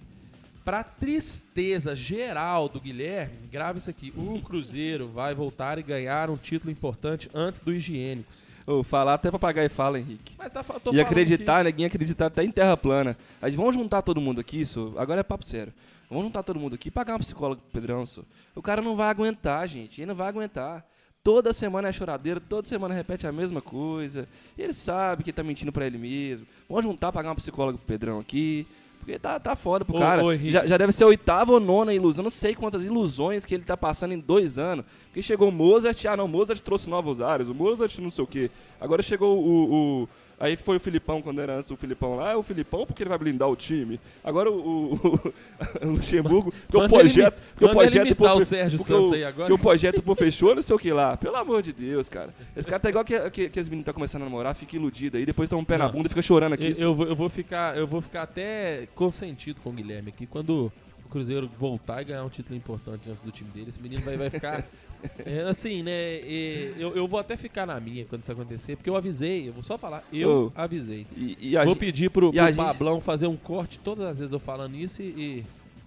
Pra 0.65 0.83
tristeza 0.83 1.95
geral 1.95 2.71
do 2.71 2.81
Guilherme, 2.81 3.49
grave 3.53 3.79
isso 3.81 3.91
aqui. 3.91 4.15
O 4.17 4.41
Cruzeiro 4.41 5.09
vai 5.09 5.35
voltar 5.35 5.79
e 5.79 5.83
ganhar 5.83 6.31
um 6.31 6.39
título 6.39 6.73
importante 6.73 7.29
antes 7.35 7.61
do 7.61 7.71
Higiênicos. 7.71 8.49
Ô, 8.67 8.83
falar 8.83 9.15
até 9.15 9.31
papagaio 9.31 9.69
fala, 9.69 9.99
Henrique. 9.99 10.33
Mas 10.39 10.51
tá, 10.51 10.65
tô 10.65 10.95
e 10.95 11.01
acreditar, 11.03 11.59
que... 11.59 11.65
neguinho 11.65 11.87
acreditar 11.87 12.27
até 12.27 12.43
em 12.43 12.51
terra 12.51 12.79
plana. 12.79 13.15
Aí 13.43 13.55
vamos 13.55 13.75
juntar 13.75 14.01
todo 14.01 14.23
mundo 14.23 14.41
aqui, 14.41 14.63
isso. 14.63 14.95
Agora 14.97 15.21
é 15.21 15.23
papo 15.23 15.45
sério. 15.45 15.71
Vamos 16.09 16.25
juntar 16.25 16.43
todo 16.43 16.59
mundo 16.59 16.75
aqui 16.77 16.89
e 16.89 16.91
pagar 16.91 17.17
um 17.17 17.19
psicólogo 17.19 17.61
pro 17.61 17.71
Pedrão, 17.71 18.03
isso. 18.03 18.25
O 18.55 18.63
cara 18.63 18.81
não 18.81 18.97
vai 18.97 19.09
aguentar, 19.11 19.69
gente. 19.69 20.01
Ele 20.01 20.07
não 20.07 20.15
vai 20.15 20.29
aguentar. 20.29 20.83
Toda 21.23 21.53
semana 21.53 21.89
é 21.89 21.93
choradeira, 21.93 22.41
toda 22.41 22.69
semana 22.69 22.95
repete 22.95 23.27
a 23.27 23.33
mesma 23.33 23.61
coisa. 23.61 24.27
Ele 24.57 24.73
sabe 24.73 25.25
que 25.25 25.33
tá 25.33 25.43
mentindo 25.43 25.73
para 25.73 25.87
ele 25.87 25.99
mesmo. 25.99 26.47
Vamos 26.69 26.85
juntar, 26.85 27.13
pagar 27.13 27.33
um 27.33 27.35
psicólogo 27.35 27.77
pro 27.77 27.87
Pedrão 27.87 28.19
aqui. 28.19 28.67
Porque 29.05 29.19
tá, 29.19 29.39
tá 29.39 29.55
foda 29.55 29.85
pro 29.85 29.97
ô, 29.97 29.99
cara. 29.99 30.25
Ô, 30.25 30.35
já, 30.35 30.65
já 30.65 30.79
deve 30.79 30.91
ser 30.91 31.05
a 31.05 31.09
oitava 31.09 31.53
ou 31.53 31.61
nona 31.61 31.93
ilusão. 31.93 32.23
Não 32.23 32.31
sei 32.31 32.55
quantas 32.55 32.87
ilusões 32.87 33.45
que 33.45 33.55
ele 33.55 33.63
tá 33.63 33.77
passando 33.77 34.13
em 34.13 34.19
dois 34.19 34.59
anos. 34.59 34.87
Porque 35.07 35.21
chegou 35.21 35.51
o 35.51 35.53
Mozart, 35.53 36.03
ah 36.07 36.17
não, 36.17 36.27
Mozart 36.27 36.61
trouxe 36.61 36.89
novos 36.89 37.21
áreas, 37.21 37.51
o 37.51 37.55
Mozart 37.55 37.99
não 37.99 38.11
sei 38.11 38.25
o 38.25 38.27
quê. 38.27 38.51
Agora 38.81 39.03
chegou 39.03 39.39
o, 39.39 39.75
o, 39.75 40.09
Aí 40.39 40.57
foi 40.57 40.77
o 40.77 40.81
Filipão, 40.81 41.23
quando 41.23 41.41
era 41.41 41.57
antes 41.57 41.71
o 41.71 41.77
Filipão 41.77 42.17
lá, 42.17 42.33
é 42.33 42.37
o 42.37 42.43
Filipão 42.43 42.85
porque 42.87 43.03
ele 43.03 43.09
vai 43.09 43.19
blindar 43.19 43.49
o 43.49 43.57
time. 43.57 44.01
Agora 44.23 44.51
o, 44.51 44.95
o, 44.95 44.97
o 45.87 45.91
Luxemburgo, 45.91 46.53
porque 46.69 46.77
o 46.85 46.89
projeto. 46.89 47.43
Porque 47.53 47.65
o 47.65 47.71
projeto 47.71 48.17
pô, 48.17 48.29
o 48.35 48.45
Sérgio 48.45 48.79
porque 48.79 48.93
Santos 48.93 49.11
o- 49.11 49.15
aí 49.15 49.25
agora. 49.25 49.55
o 49.55 49.59
projeto 49.59 50.03
pô, 50.03 50.15
fechou, 50.15 50.55
não 50.55 50.63
sei 50.63 50.75
o 50.75 50.79
que 50.79 50.93
lá. 50.93 51.17
Pelo 51.17 51.37
amor 51.37 51.63
de 51.63 51.73
Deus, 51.73 52.09
cara. 52.09 52.35
Esse 52.57 52.67
cara 52.67 52.81
tá 52.81 52.89
igual 52.91 53.05
que, 53.05 53.19
que, 53.31 53.49
que 53.49 53.61
as 53.61 53.69
meninas 53.69 53.83
estão 53.83 53.95
começando 53.95 54.23
a 54.23 54.25
namorar, 54.25 54.55
fica 54.55 54.77
iludido 54.77 55.17
aí, 55.17 55.25
depois 55.25 55.49
toma 55.49 55.63
um 55.63 55.65
pé 55.65 55.79
na 55.79 55.85
Não. 55.87 55.93
bunda 55.93 56.07
e 56.07 56.11
fica 56.11 56.23
chorando 56.23 56.53
aqui. 56.55 56.73
Eu, 56.77 56.89
eu 56.89 56.95
vou, 56.95 57.07
eu 57.07 57.15
vou 57.17 57.29
ficar, 57.29 57.77
eu 57.77 57.87
vou 57.87 58.01
ficar 58.01 58.23
até 58.23 58.89
consentido 58.95 59.61
com 59.63 59.71
o 59.71 59.73
Guilherme 59.73 60.09
aqui 60.09 60.27
quando 60.27 60.73
Cruzeiro 61.15 61.49
voltar 61.59 62.03
e 62.03 62.07
ganhar 62.07 62.25
um 62.25 62.29
título 62.29 62.57
importante 62.57 63.09
antes 63.09 63.23
do 63.23 63.31
time 63.31 63.49
dele. 63.51 63.69
Esse 63.71 63.81
menino 63.81 64.03
vai, 64.03 64.17
vai 64.17 64.29
ficar. 64.31 64.67
é, 65.25 65.41
assim, 65.43 65.83
né? 65.83 65.93
e 66.21 66.75
eu, 66.79 66.95
eu 66.97 67.07
vou 67.07 67.21
até 67.21 67.37
ficar 67.37 67.67
na 67.67 67.79
minha 67.79 68.05
quando 68.05 68.23
isso 68.23 68.33
acontecer, 68.33 68.75
porque 68.77 68.89
eu 68.91 68.97
avisei, 68.97 69.49
eu 69.49 69.53
vou 69.53 69.63
só 69.63 69.77
falar, 69.79 70.03
eu 70.13 70.47
Ô, 70.47 70.53
avisei. 70.61 71.07
E, 71.17 71.37
e 71.41 71.55
Vou 71.57 71.65
gente- 71.67 71.79
pedir 71.79 72.11
pro, 72.11 72.33
pro 72.33 72.47
gente- 72.47 72.57
Pablão 72.57 73.01
fazer 73.01 73.27
um 73.27 73.37
corte 73.37 73.79
todas 73.79 74.07
as 74.07 74.19
vezes 74.19 74.33
eu 74.33 74.41
falando 74.41 74.75
isso 74.77 75.03
e, 75.03 75.07
e 75.07 75.45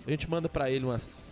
a 0.08 0.12
gente 0.12 0.30
manda 0.30 0.48
pra 0.48 0.70
ele 0.72 0.86
umas 0.86 1.28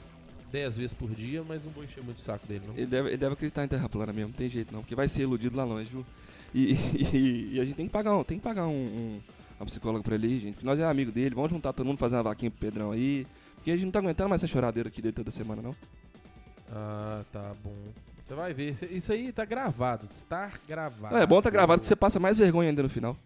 10 0.51 0.77
vezes 0.77 0.93
por 0.93 1.09
dia, 1.11 1.43
mas 1.47 1.63
não 1.63 1.71
vou 1.71 1.83
encher 1.83 2.03
muito 2.03 2.17
o 2.17 2.21
saco 2.21 2.45
dele, 2.47 2.63
não. 2.67 2.73
Ele 2.75 2.85
deve, 2.85 3.09
ele 3.09 3.17
deve 3.17 3.33
acreditar 3.33 3.63
em 3.63 3.67
terra 3.67 3.87
plana 3.87 4.11
mesmo, 4.11 4.29
não 4.29 4.35
tem 4.35 4.49
jeito 4.49 4.73
não, 4.73 4.81
porque 4.81 4.95
vai 4.95 5.07
ser 5.07 5.21
iludido 5.23 5.55
lá 5.55 5.63
longe, 5.63 5.89
viu? 5.89 6.05
E, 6.53 6.73
e- 7.13 7.49
e 7.55 7.59
a 7.61 7.65
gente 7.65 7.75
tem 7.75 7.85
que 7.85 7.91
pagar 7.93 8.15
um, 8.17 8.23
tem 8.23 8.37
que 8.37 8.43
pagar 8.43 8.65
um, 8.67 8.71
um, 8.73 9.19
uma 9.59 9.65
psicóloga 9.67 10.03
pra 10.03 10.15
ele, 10.15 10.39
gente. 10.39 10.53
porque 10.55 10.65
Nós 10.65 10.79
é 10.79 10.83
amigo 10.85 11.11
dele, 11.11 11.35
vamos 11.35 11.51
juntar 11.51 11.71
todo 11.71 11.85
mundo 11.85 11.97
fazer 11.97 12.15
uma 12.15 12.23
vaquinha 12.23 12.49
pro 12.49 12.59
Pedrão 12.59 12.91
aí. 12.91 13.27
Porque 13.65 13.71
a 13.71 13.77
gente 13.77 13.85
não 13.85 13.91
tá 13.91 13.97
aguentando 13.97 14.29
mais 14.29 14.43
essa 14.43 14.51
choradeira 14.53 14.89
aqui 14.89 15.01
dele 15.01 15.11
toda 15.15 15.31
semana, 15.31 15.59
não. 15.59 15.75
Ah, 16.71 17.23
tá 17.33 17.51
bom. 17.63 17.73
Você 18.23 18.35
vai 18.35 18.53
ver. 18.53 18.77
Isso- 18.91 19.11
aí 19.11 19.31
tá 19.31 19.43
gravado. 19.43 20.05
Está 20.05 20.51
gravado. 20.67 21.15
Não, 21.15 21.19
é 21.19 21.25
bom 21.25 21.41
tá 21.41 21.49
gravado 21.49 21.81
que 21.81 21.87
você 21.87 21.95
passa 21.95 22.19
mais 22.19 22.37
vergonha 22.37 22.69
ainda 22.69 22.83
no 22.83 22.89
final. 22.89 23.17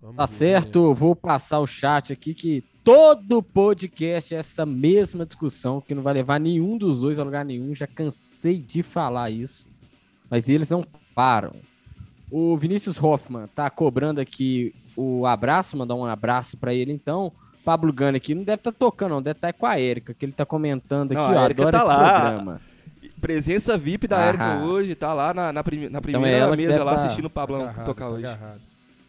Vamos 0.00 0.16
Tá 0.16 0.26
ver. 0.26 0.32
certo, 0.32 0.94
vou 0.94 1.16
passar 1.16 1.58
o 1.58 1.66
chat 1.66 2.12
aqui 2.12 2.34
que 2.34 2.62
todo 2.84 3.42
podcast 3.42 4.32
é 4.32 4.38
essa 4.38 4.64
mesma 4.64 5.26
discussão 5.26 5.80
que 5.80 5.92
não 5.92 6.04
vai 6.04 6.14
levar 6.14 6.38
nenhum 6.38 6.78
dos 6.78 7.00
dois 7.00 7.18
a 7.18 7.24
lugar 7.24 7.44
nenhum. 7.44 7.74
Já 7.74 7.88
cansei 7.88 8.58
de 8.58 8.80
falar 8.80 9.30
isso, 9.30 9.68
mas 10.30 10.48
eles 10.48 10.70
não 10.70 10.86
param. 11.16 11.52
O 12.30 12.56
Vinícius 12.56 13.02
Hoffman 13.02 13.48
tá 13.48 13.68
cobrando 13.70 14.20
aqui 14.20 14.72
o 14.96 15.26
abraço, 15.26 15.76
mandar 15.76 15.96
um 15.96 16.04
abraço 16.04 16.56
pra 16.56 16.72
ele 16.72 16.92
então. 16.92 17.32
Pablo 17.66 17.92
Gana 17.92 18.16
aqui 18.16 18.32
não 18.32 18.44
deve 18.44 18.60
estar 18.60 18.70
tocando, 18.70 19.10
não, 19.10 19.20
deve 19.20 19.38
estar 19.38 19.52
com 19.52 19.66
a 19.66 19.80
Erika, 19.80 20.14
que 20.14 20.24
ele 20.24 20.30
tá 20.32 20.46
comentando 20.46 21.10
aqui, 21.10 21.20
Não, 21.20 21.34
ó, 21.34 21.38
a 21.38 21.44
Érica 21.46 21.62
adora 21.62 21.78
tá 21.78 21.78
esse 21.84 21.88
lá. 21.88 22.20
programa. 22.20 22.60
Presença 23.20 23.76
VIP 23.76 24.06
da 24.06 24.18
Ah. 24.18 24.24
Érica 24.26 24.58
hoje, 24.64 24.94
tá 24.94 25.12
lá 25.12 25.34
na, 25.34 25.52
na, 25.52 25.64
prime- 25.64 25.88
na 25.88 25.98
é 25.98 26.00
primeira 26.00 26.36
ela 26.36 26.56
que 26.56 26.62
mesa 26.66 26.84
lá 26.84 26.94
tá- 26.94 27.04
assistindo 27.04 27.24
o 27.24 27.30
Pablão 27.30 27.62
Agarrado, 27.62 27.84
tocar 27.86 28.04
tá 28.04 28.10
hoje. 28.10 28.24
agarrado. 28.26 28.60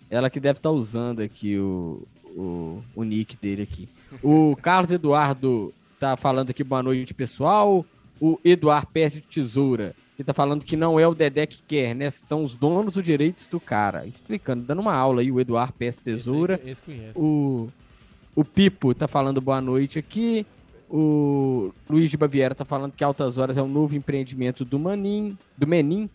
Ela 0.09 0.29
que 0.29 0.39
deve 0.39 0.57
estar 0.57 0.71
usando 0.71 1.19
aqui 1.21 1.57
o, 1.59 2.01
o, 2.35 2.81
o 2.95 3.03
nick 3.03 3.37
dele 3.37 3.61
aqui. 3.61 3.87
O 4.23 4.57
Carlos 4.59 4.91
Eduardo 4.91 5.71
tá 5.99 6.17
falando 6.17 6.49
aqui 6.49 6.63
boa 6.63 6.81
noite, 6.81 7.13
pessoal. 7.13 7.85
O 8.19 8.39
Eduardo 8.43 8.89
de 9.11 9.21
Tesoura, 9.21 9.93
que 10.15 10.23
tá 10.23 10.33
falando 10.33 10.65
que 10.65 10.75
não 10.75 10.99
é 10.99 11.07
o 11.07 11.13
Dedé 11.13 11.45
que 11.45 11.61
quer, 11.67 11.93
né? 11.93 12.09
São 12.09 12.43
os 12.43 12.55
donos 12.55 12.95
dos 12.95 13.03
direitos 13.05 13.45
do 13.45 13.59
cara. 13.59 14.07
Explicando, 14.07 14.63
dando 14.63 14.79
uma 14.79 14.93
aula 14.95 15.21
aí, 15.21 15.31
o 15.31 15.39
Eduardo 15.39 15.73
de 15.79 15.91
Tesoura. 16.01 16.55
Esse, 16.63 16.69
esse 16.71 16.81
conhece. 16.81 17.19
O, 17.19 17.69
o 18.37 18.45
Pipo 18.45 18.93
tá 18.93 19.07
falando 19.07 19.41
boa 19.41 19.59
noite 19.59 19.97
aqui. 19.97 20.45
O 20.87 21.73
Luiz 21.89 22.11
de 22.11 22.17
Baviera 22.17 22.53
tá 22.53 22.63
falando 22.63 22.91
que 22.91 23.03
Altas 23.03 23.39
Horas 23.39 23.57
é 23.57 23.63
um 23.63 23.67
novo 23.67 23.95
empreendimento 23.95 24.63
do 24.63 24.77
Manin, 24.77 25.35
do 25.57 25.65
Menin. 25.65 26.07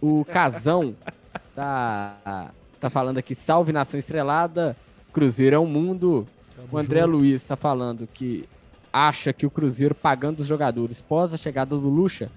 O 0.00 0.24
Casão 0.24 0.96
tá, 1.54 2.50
tá 2.80 2.88
falando 2.88 3.18
aqui, 3.18 3.34
salve 3.34 3.70
Nação 3.70 4.00
Estrelada, 4.00 4.74
Cruzeiro 5.12 5.54
é 5.54 5.58
um 5.58 5.66
mundo. 5.66 6.26
Tamo 6.56 6.68
O 6.72 6.78
André 6.78 7.02
junto. 7.02 7.12
Luiz 7.18 7.42
tá 7.42 7.54
falando 7.54 8.06
que 8.06 8.48
acha 8.90 9.30
que 9.34 9.44
o 9.44 9.50
Cruzeiro 9.50 9.94
pagando 9.94 10.40
os 10.40 10.46
jogadores 10.46 11.02
pós 11.02 11.34
a 11.34 11.36
chegada 11.36 11.76
do 11.76 11.86
Lucha 11.86 12.30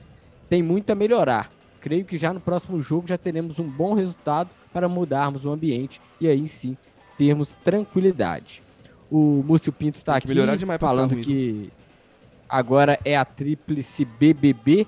tem 0.50 0.62
muito 0.62 0.90
a 0.90 0.96
melhorar. 0.96 1.50
Creio 1.80 2.04
que 2.04 2.18
já 2.18 2.34
no 2.34 2.42
próximo 2.42 2.82
jogo 2.82 3.08
já 3.08 3.18
teremos 3.18 3.60
um 3.60 3.70
bom 3.70 3.94
resultado 3.94 4.50
para 4.74 4.90
mudarmos 4.90 5.46
o 5.46 5.52
ambiente 5.52 6.02
e 6.20 6.28
aí 6.28 6.50
sim 6.50 6.76
termos 7.18 7.54
tranquilidade. 7.64 8.65
O 9.18 9.42
Múcio 9.48 9.72
Pinto 9.72 9.96
está 9.96 10.18
aqui 10.18 10.28
melhorar 10.28 10.58
demais 10.58 10.78
falando 10.78 11.16
que 11.16 11.72
agora 12.50 13.00
é 13.06 13.16
a 13.16 13.24
tríplice 13.24 14.04
BBB. 14.04 14.86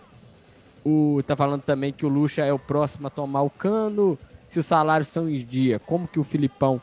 O, 0.84 1.24
tá 1.26 1.34
falando 1.34 1.62
também 1.62 1.94
que 1.94 2.06
o 2.06 2.10
Lucha 2.10 2.44
é 2.44 2.52
o 2.52 2.60
próximo 2.60 3.08
a 3.08 3.10
tomar 3.10 3.44
o 3.44 3.50
cano. 3.50 4.20
Se 4.46 4.60
os 4.60 4.66
salários 4.66 5.08
são 5.08 5.30
em 5.30 5.38
dia, 5.38 5.80
como 5.80 6.10
que 6.10 6.20
o 6.20 6.26
Filipão 6.26 6.82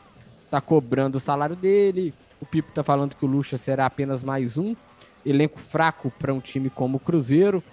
tá 0.49 0.59
cobrando 0.59 1.19
o 1.19 1.19
salário 1.19 1.55
dele? 1.55 2.15
O 2.41 2.47
Pipo 2.47 2.71
tá 2.71 2.81
falando 2.81 3.15
que 3.15 3.23
o 3.23 3.27
Lucha 3.27 3.59
será 3.59 3.85
apenas 3.85 4.23
mais 4.23 4.57
um. 4.57 4.75
Elenco 5.23 5.59
fraco 5.59 6.11
para 6.17 6.33
um 6.33 6.39
time 6.39 6.71
como 6.71 6.97
o 6.97 6.99
Cruzeiro. 6.99 7.63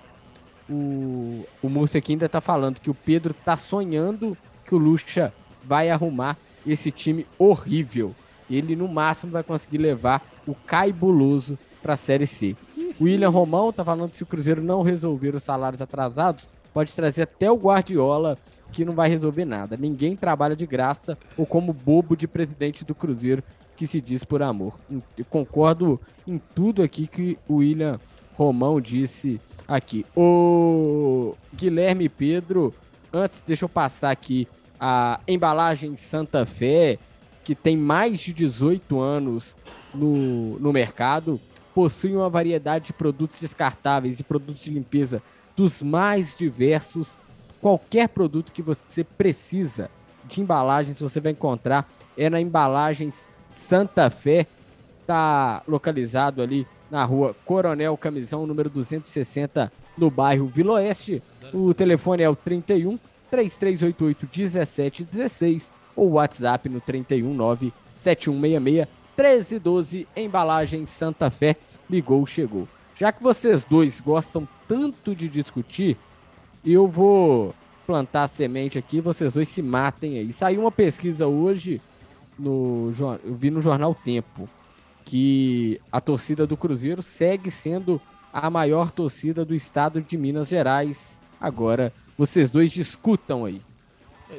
O, 0.69 1.47
o 1.63 1.71
Múcio 1.71 1.97
aqui 1.97 2.13
ainda 2.13 2.29
tá 2.29 2.43
falando 2.43 2.79
que 2.79 2.91
o 2.91 2.95
Pedro 2.95 3.33
tá 3.33 3.57
sonhando 3.57 4.37
que 4.67 4.75
o 4.75 4.79
Lucha 4.79 5.33
vai 5.65 5.89
arrumar 5.89 6.37
esse 6.67 6.91
time 6.91 7.27
horrível. 7.39 8.15
Ele 8.55 8.77
no 8.77 8.89
máximo 8.89 9.33
vai 9.33 9.43
conseguir 9.43 9.79
levar 9.79 10.23
o 10.47 10.55
Caibuloso 10.55 11.59
para 11.83 11.95
a 11.95 11.97
Série 11.97 12.27
C. 12.27 12.57
O 13.01 13.05
William 13.05 13.31
Romão 13.31 13.73
tá 13.73 13.85
falando 13.85 14.11
que 14.11 14.17
se 14.17 14.23
o 14.23 14.27
Cruzeiro 14.27 14.63
não 14.63 14.83
resolver 14.83 15.35
os 15.35 15.43
salários 15.43 15.83
atrasados, 15.83 16.49
pode 16.73 16.95
trazer 16.95 17.23
até 17.23 17.51
o 17.51 17.57
Guardiola, 17.57 18.39
que 18.71 18.85
não 18.85 18.95
vai 18.95 19.09
resolver 19.09 19.45
nada. 19.45 19.77
Ninguém 19.77 20.17
trabalha 20.17 20.57
de 20.57 20.67
graça 20.67 21.19
ou 21.37 21.45
como 21.45 21.73
bobo 21.73 22.17
de 22.17 22.27
presidente 22.29 22.85
do 22.85 22.95
Cruzeiro 22.95 23.43
que 23.77 23.87
se 23.87 24.01
diz 24.01 24.25
por 24.25 24.43
amor. 24.43 24.79
Eu 25.17 25.25
concordo 25.25 26.01
em 26.27 26.41
tudo 26.55 26.83
aqui 26.83 27.07
que 27.07 27.39
o 27.49 27.57
William 27.57 27.99
Romão 28.35 28.81
disse 28.81 29.41
aqui. 29.67 30.07
O 30.17 31.35
Guilherme 31.55 32.09
Pedro, 32.09 32.75
antes 33.13 33.43
deixa 33.43 33.65
eu 33.65 33.69
passar 33.69 34.11
aqui 34.11 34.47
a 34.79 35.21
embalagem 35.27 35.97
Santa 35.97 36.45
Fé, 36.45 36.99
que 37.45 37.55
tem 37.55 37.77
mais 37.77 38.21
de 38.21 38.33
18 38.33 39.01
anos 39.01 39.57
no, 39.95 40.59
no 40.59 40.73
mercado, 40.73 41.41
possui 41.75 42.15
uma 42.15 42.29
variedade 42.29 42.87
de 42.87 42.93
produtos 42.93 43.41
descartáveis 43.41 44.21
e 44.21 44.25
produtos 44.25 44.63
de 44.63 44.71
limpeza 44.71 45.23
dos 45.57 45.83
mais 45.83 46.37
diversos. 46.37 47.17
Qualquer 47.61 48.09
produto 48.09 48.53
que 48.53 48.63
você 48.63 49.05
precisa 49.05 49.91
de 50.25 50.41
embalagens 50.41 50.99
você 51.01 51.21
vai 51.21 51.33
encontrar 51.33 51.89
é 52.17 52.31
na 52.31 52.41
Embalagens 52.41 53.27
Santa 53.51 54.09
Fé. 54.11 54.47
Está 55.01 55.63
localizado 55.67 56.43
ali 56.43 56.67
na 56.91 57.05
rua 57.05 57.35
Coronel 57.45 57.97
Camisão, 57.97 58.47
número 58.47 58.71
260, 58.71 59.73
no 59.99 60.11
bairro 60.11 60.47
Vila 60.47 60.75
Oeste. 60.75 61.23
O 61.53 61.75
telefone 61.75 62.23
é 62.23 62.29
o 62.29 62.37
31 62.37 62.99
3388 63.31 64.29
1716 64.33 65.73
ou 65.95 66.09
o 66.09 66.13
WhatsApp 66.13 66.69
no 66.69 66.81
319 66.81 67.73
7166 67.95 69.03
1312, 69.17 70.09
embalagem 70.17 70.87
Santa 70.87 71.31
Fé, 71.31 71.57
ligou, 71.89 72.27
chegou. 72.27 72.67
Já 72.97 73.13
que 73.13 73.23
vocês 73.23 73.65
dois 73.65 74.01
gostam 74.01 74.49
tanto 74.67 75.15
de 75.15 75.29
discutir, 75.29 75.97
eu 76.65 76.87
vou 76.87 77.55
plantar 77.87 78.27
semente 78.29 78.79
aqui, 78.79 79.01
vocês 79.01 79.33
dois 79.33 79.49
se 79.49 79.61
matem 79.61 80.19
aí. 80.19 80.33
Saiu 80.33 80.61
uma 80.63 80.73
pesquisa 80.73 81.27
hoje, 81.27 81.81
no, 82.39 82.93
eu 83.25 83.35
vi 83.35 83.51
no 83.51 83.61
jornal 83.61 83.95
Tempo, 83.95 84.49
que 85.05 85.81
a 85.91 86.01
torcida 86.01 86.47
do 86.47 86.57
Cruzeiro 86.57 87.03
segue 87.03 87.51
sendo 87.51 88.01
a 88.33 88.49
maior 88.49 88.91
torcida 88.91 89.45
do 89.45 89.55
estado 89.55 90.01
de 90.01 90.17
Minas 90.17 90.49
Gerais. 90.49 91.21
Agora, 91.41 91.93
vocês 92.17 92.51
dois 92.51 92.71
discutam 92.71 93.45
aí. 93.45 93.61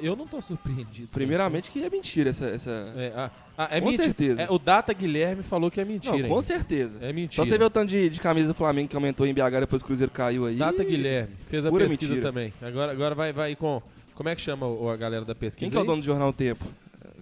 Eu 0.01 0.15
não 0.15 0.27
tô 0.27 0.41
surpreendido. 0.41 1.07
Primeiramente 1.11 1.69
que 1.71 1.83
é 1.83 1.89
mentira 1.89 2.29
essa. 2.31 2.45
essa... 2.47 2.69
É, 2.97 3.13
ah, 3.15 3.31
ah, 3.57 3.67
é 3.71 3.79
Com 3.79 3.87
mentira. 3.87 4.03
certeza. 4.05 4.41
É, 4.43 4.49
o 4.51 4.57
Data 4.57 4.91
Guilherme 4.93 5.43
falou 5.43 5.69
que 5.69 5.79
é 5.79 5.85
mentira. 5.85 6.13
Não, 6.17 6.27
com 6.27 6.33
ainda. 6.35 6.41
certeza. 6.41 6.97
É 7.03 7.07
Só 7.09 7.13
mentira. 7.13 7.45
você 7.45 7.57
ver 7.57 7.65
o 7.65 7.69
tanto 7.69 7.89
de, 7.89 8.09
de 8.09 8.19
camisa 8.21 8.47
do 8.49 8.53
Flamengo 8.53 8.87
que 8.89 8.95
aumentou 8.95 9.25
em 9.27 9.33
BH 9.33 9.59
depois 9.61 9.81
que 9.81 9.85
o 9.85 9.87
Cruzeiro 9.87 10.11
caiu 10.11 10.45
aí. 10.45 10.55
Data 10.55 10.83
Guilherme 10.83 11.33
fez 11.47 11.65
a 11.65 11.69
Pura 11.69 11.87
pesquisa 11.87 12.13
mentira. 12.13 12.29
também. 12.31 12.53
Agora, 12.61 12.91
agora 12.91 13.15
vai, 13.15 13.31
vai 13.33 13.55
com. 13.55 13.81
Como 14.15 14.29
é 14.29 14.35
que 14.35 14.41
chama 14.41 14.67
o- 14.67 14.89
a 14.89 14.95
galera 14.95 15.25
da 15.25 15.33
pesquisa? 15.35 15.59
Quem 15.59 15.69
que 15.71 15.77
é 15.77 15.79
o 15.79 15.83
dono 15.85 16.01
do 16.01 16.05
Jornal 16.05 16.31
Tempo? 16.33 16.65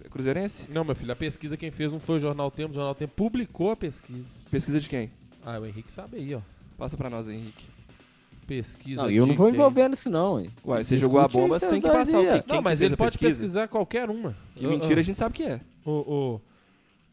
É 0.05 0.09
Cruzeirense? 0.09 0.65
Não, 0.69 0.83
meu 0.83 0.93
filho, 0.95 1.11
a 1.11 1.15
pesquisa 1.15 1.55
quem 1.57 1.71
fez 1.71 1.91
não 1.91 1.99
foi 1.99 2.17
o 2.17 2.19
Jornal 2.19 2.51
Tempo, 2.51 2.71
o 2.71 2.75
Jornal 2.75 2.95
Tempo 2.95 3.13
publicou 3.15 3.71
a 3.71 3.75
pesquisa. 3.75 4.25
Pesquisa 4.49 4.79
de 4.79 4.89
quem? 4.89 5.09
Ah, 5.45 5.57
o 5.59 5.65
Henrique 5.65 5.91
sabe 5.93 6.17
aí, 6.17 6.35
ó. 6.35 6.39
Passa 6.77 6.97
pra 6.97 7.09
nós, 7.09 7.27
Henrique. 7.29 7.63
Pesquisa. 8.55 9.03
Não, 9.03 9.09
eu 9.09 9.25
não 9.25 9.33
vou 9.33 9.45
quem? 9.47 9.55
envolver 9.55 9.87
nisso 9.87 10.09
não. 10.09 10.37
hein. 10.39 10.49
Uai, 10.65 10.83
você 10.83 10.97
jogou 10.97 11.21
a 11.21 11.27
bomba, 11.27 11.55
isso 11.55 11.65
você 11.65 11.71
tem 11.71 11.81
que 11.81 11.87
passar 11.89 12.19
o 12.19 12.25
é. 12.25 12.39
que- 12.41 12.47
quem 12.47 12.55
Não, 12.57 12.61
mas 12.61 12.81
ele 12.81 12.93
a 12.95 12.97
pode 12.97 13.11
pesquisa? 13.17 13.39
pesquisar 13.39 13.67
qualquer 13.69 14.09
uma. 14.09 14.35
Que 14.55 14.65
Ah, 14.65 14.69
mentira 14.69 14.95
a 14.95 14.99
ah, 14.99 15.03
gente 15.03 15.15
sabe 15.17 15.33
que 15.33 15.43
é. 15.43 15.61
O, 15.85 16.39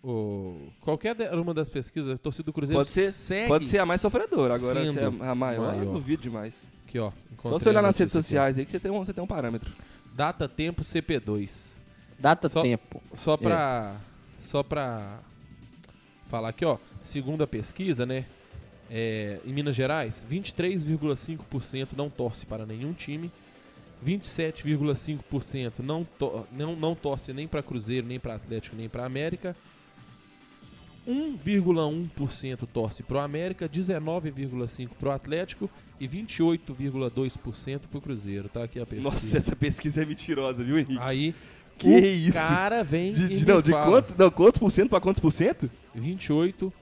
o, 0.02 0.08
o, 0.08 0.72
qualquer 0.80 1.14
de- 1.14 1.28
uma 1.36 1.54
das 1.54 1.68
pesquisas, 1.68 2.12
a 2.12 2.18
torcida 2.18 2.44
do 2.46 2.52
Cruzeiro 2.52 2.80
Pode 2.80 2.90
ser- 2.90 3.12
segue. 3.12 3.46
Pode 3.48 3.66
ser 3.66 3.78
a 3.78 3.86
mais 3.86 4.00
sofredora. 4.00 4.54
Agora, 4.54 4.90
se 4.92 4.98
é 4.98 5.04
a 5.04 5.34
maior, 5.34 5.74
eu 5.74 5.78
maior. 5.78 5.92
duvido 5.92 6.22
demais. 6.22 6.58
Aqui, 6.88 6.98
ó. 6.98 7.12
Só 7.40 7.50
você 7.50 7.68
olhar 7.68 7.78
a 7.78 7.82
nas 7.82 7.96
redes 7.96 8.12
notícia 8.14 8.18
aqui, 8.18 8.24
sociais 8.28 8.58
aí 8.58 8.64
que 8.64 8.70
você 8.72 8.80
tem 8.80 8.90
um, 8.90 8.98
você 9.04 9.12
tem 9.12 9.22
um 9.22 9.26
parâmetro. 9.26 9.70
Data 10.16 10.48
Tempo 10.48 10.82
CP2. 10.82 11.78
Data 12.18 12.48
Só- 12.48 12.62
tempo. 12.62 13.00
Só 13.14 13.36
pra. 13.36 13.94
Só 14.40 14.64
pra 14.64 15.20
falar 16.26 16.48
aqui, 16.48 16.64
ó. 16.64 16.78
Segundo 17.00 17.42
a 17.44 17.46
pesquisa, 17.46 18.04
né? 18.04 18.24
É, 18.90 19.40
em 19.44 19.52
Minas 19.52 19.76
Gerais, 19.76 20.24
23,5% 20.30 21.88
não 21.96 22.08
torce 22.08 22.46
para 22.46 22.64
nenhum 22.64 22.92
time, 22.92 23.30
27,5% 24.04 25.80
não, 25.80 26.04
to 26.04 26.46
não, 26.52 26.74
não 26.74 26.94
torce 26.94 27.32
nem 27.32 27.46
para 27.46 27.62
Cruzeiro, 27.62 28.06
nem 28.06 28.18
para 28.18 28.34
Atlético, 28.34 28.76
nem 28.76 28.88
para 28.88 29.04
América, 29.04 29.54
1,1% 31.08 32.68
torce 32.72 33.02
para 33.02 33.16
o 33.16 33.20
América, 33.20 33.68
19,5% 33.68 34.90
para 34.98 35.08
o 35.08 35.12
Atlético 35.12 35.70
e 35.98 36.06
28,2% 36.06 37.80
para 37.90 37.98
o 37.98 38.00
Cruzeiro. 38.00 38.48
Tá 38.48 38.64
aqui 38.64 38.78
a 38.78 38.84
pesquisa. 38.84 39.10
Nossa, 39.10 39.38
essa 39.38 39.56
pesquisa 39.56 40.02
é 40.02 40.04
mentirosa, 40.04 40.62
viu, 40.62 40.78
Henrique? 40.78 40.98
Aí, 41.00 41.34
que 41.78 41.88
o 41.88 41.98
isso? 41.98 42.36
cara 42.36 42.82
vem 42.82 43.12
de, 43.12 43.28
de, 43.28 43.46
não, 43.46 43.62
de 43.62 43.70
quanto, 43.70 44.14
não, 44.18 44.30
quantos 44.30 44.58
por 44.58 44.70
cento 44.70 44.90
para 44.90 45.00
quantos 45.00 45.20
por 45.20 45.30
cento? 45.30 45.70
28 45.94 46.72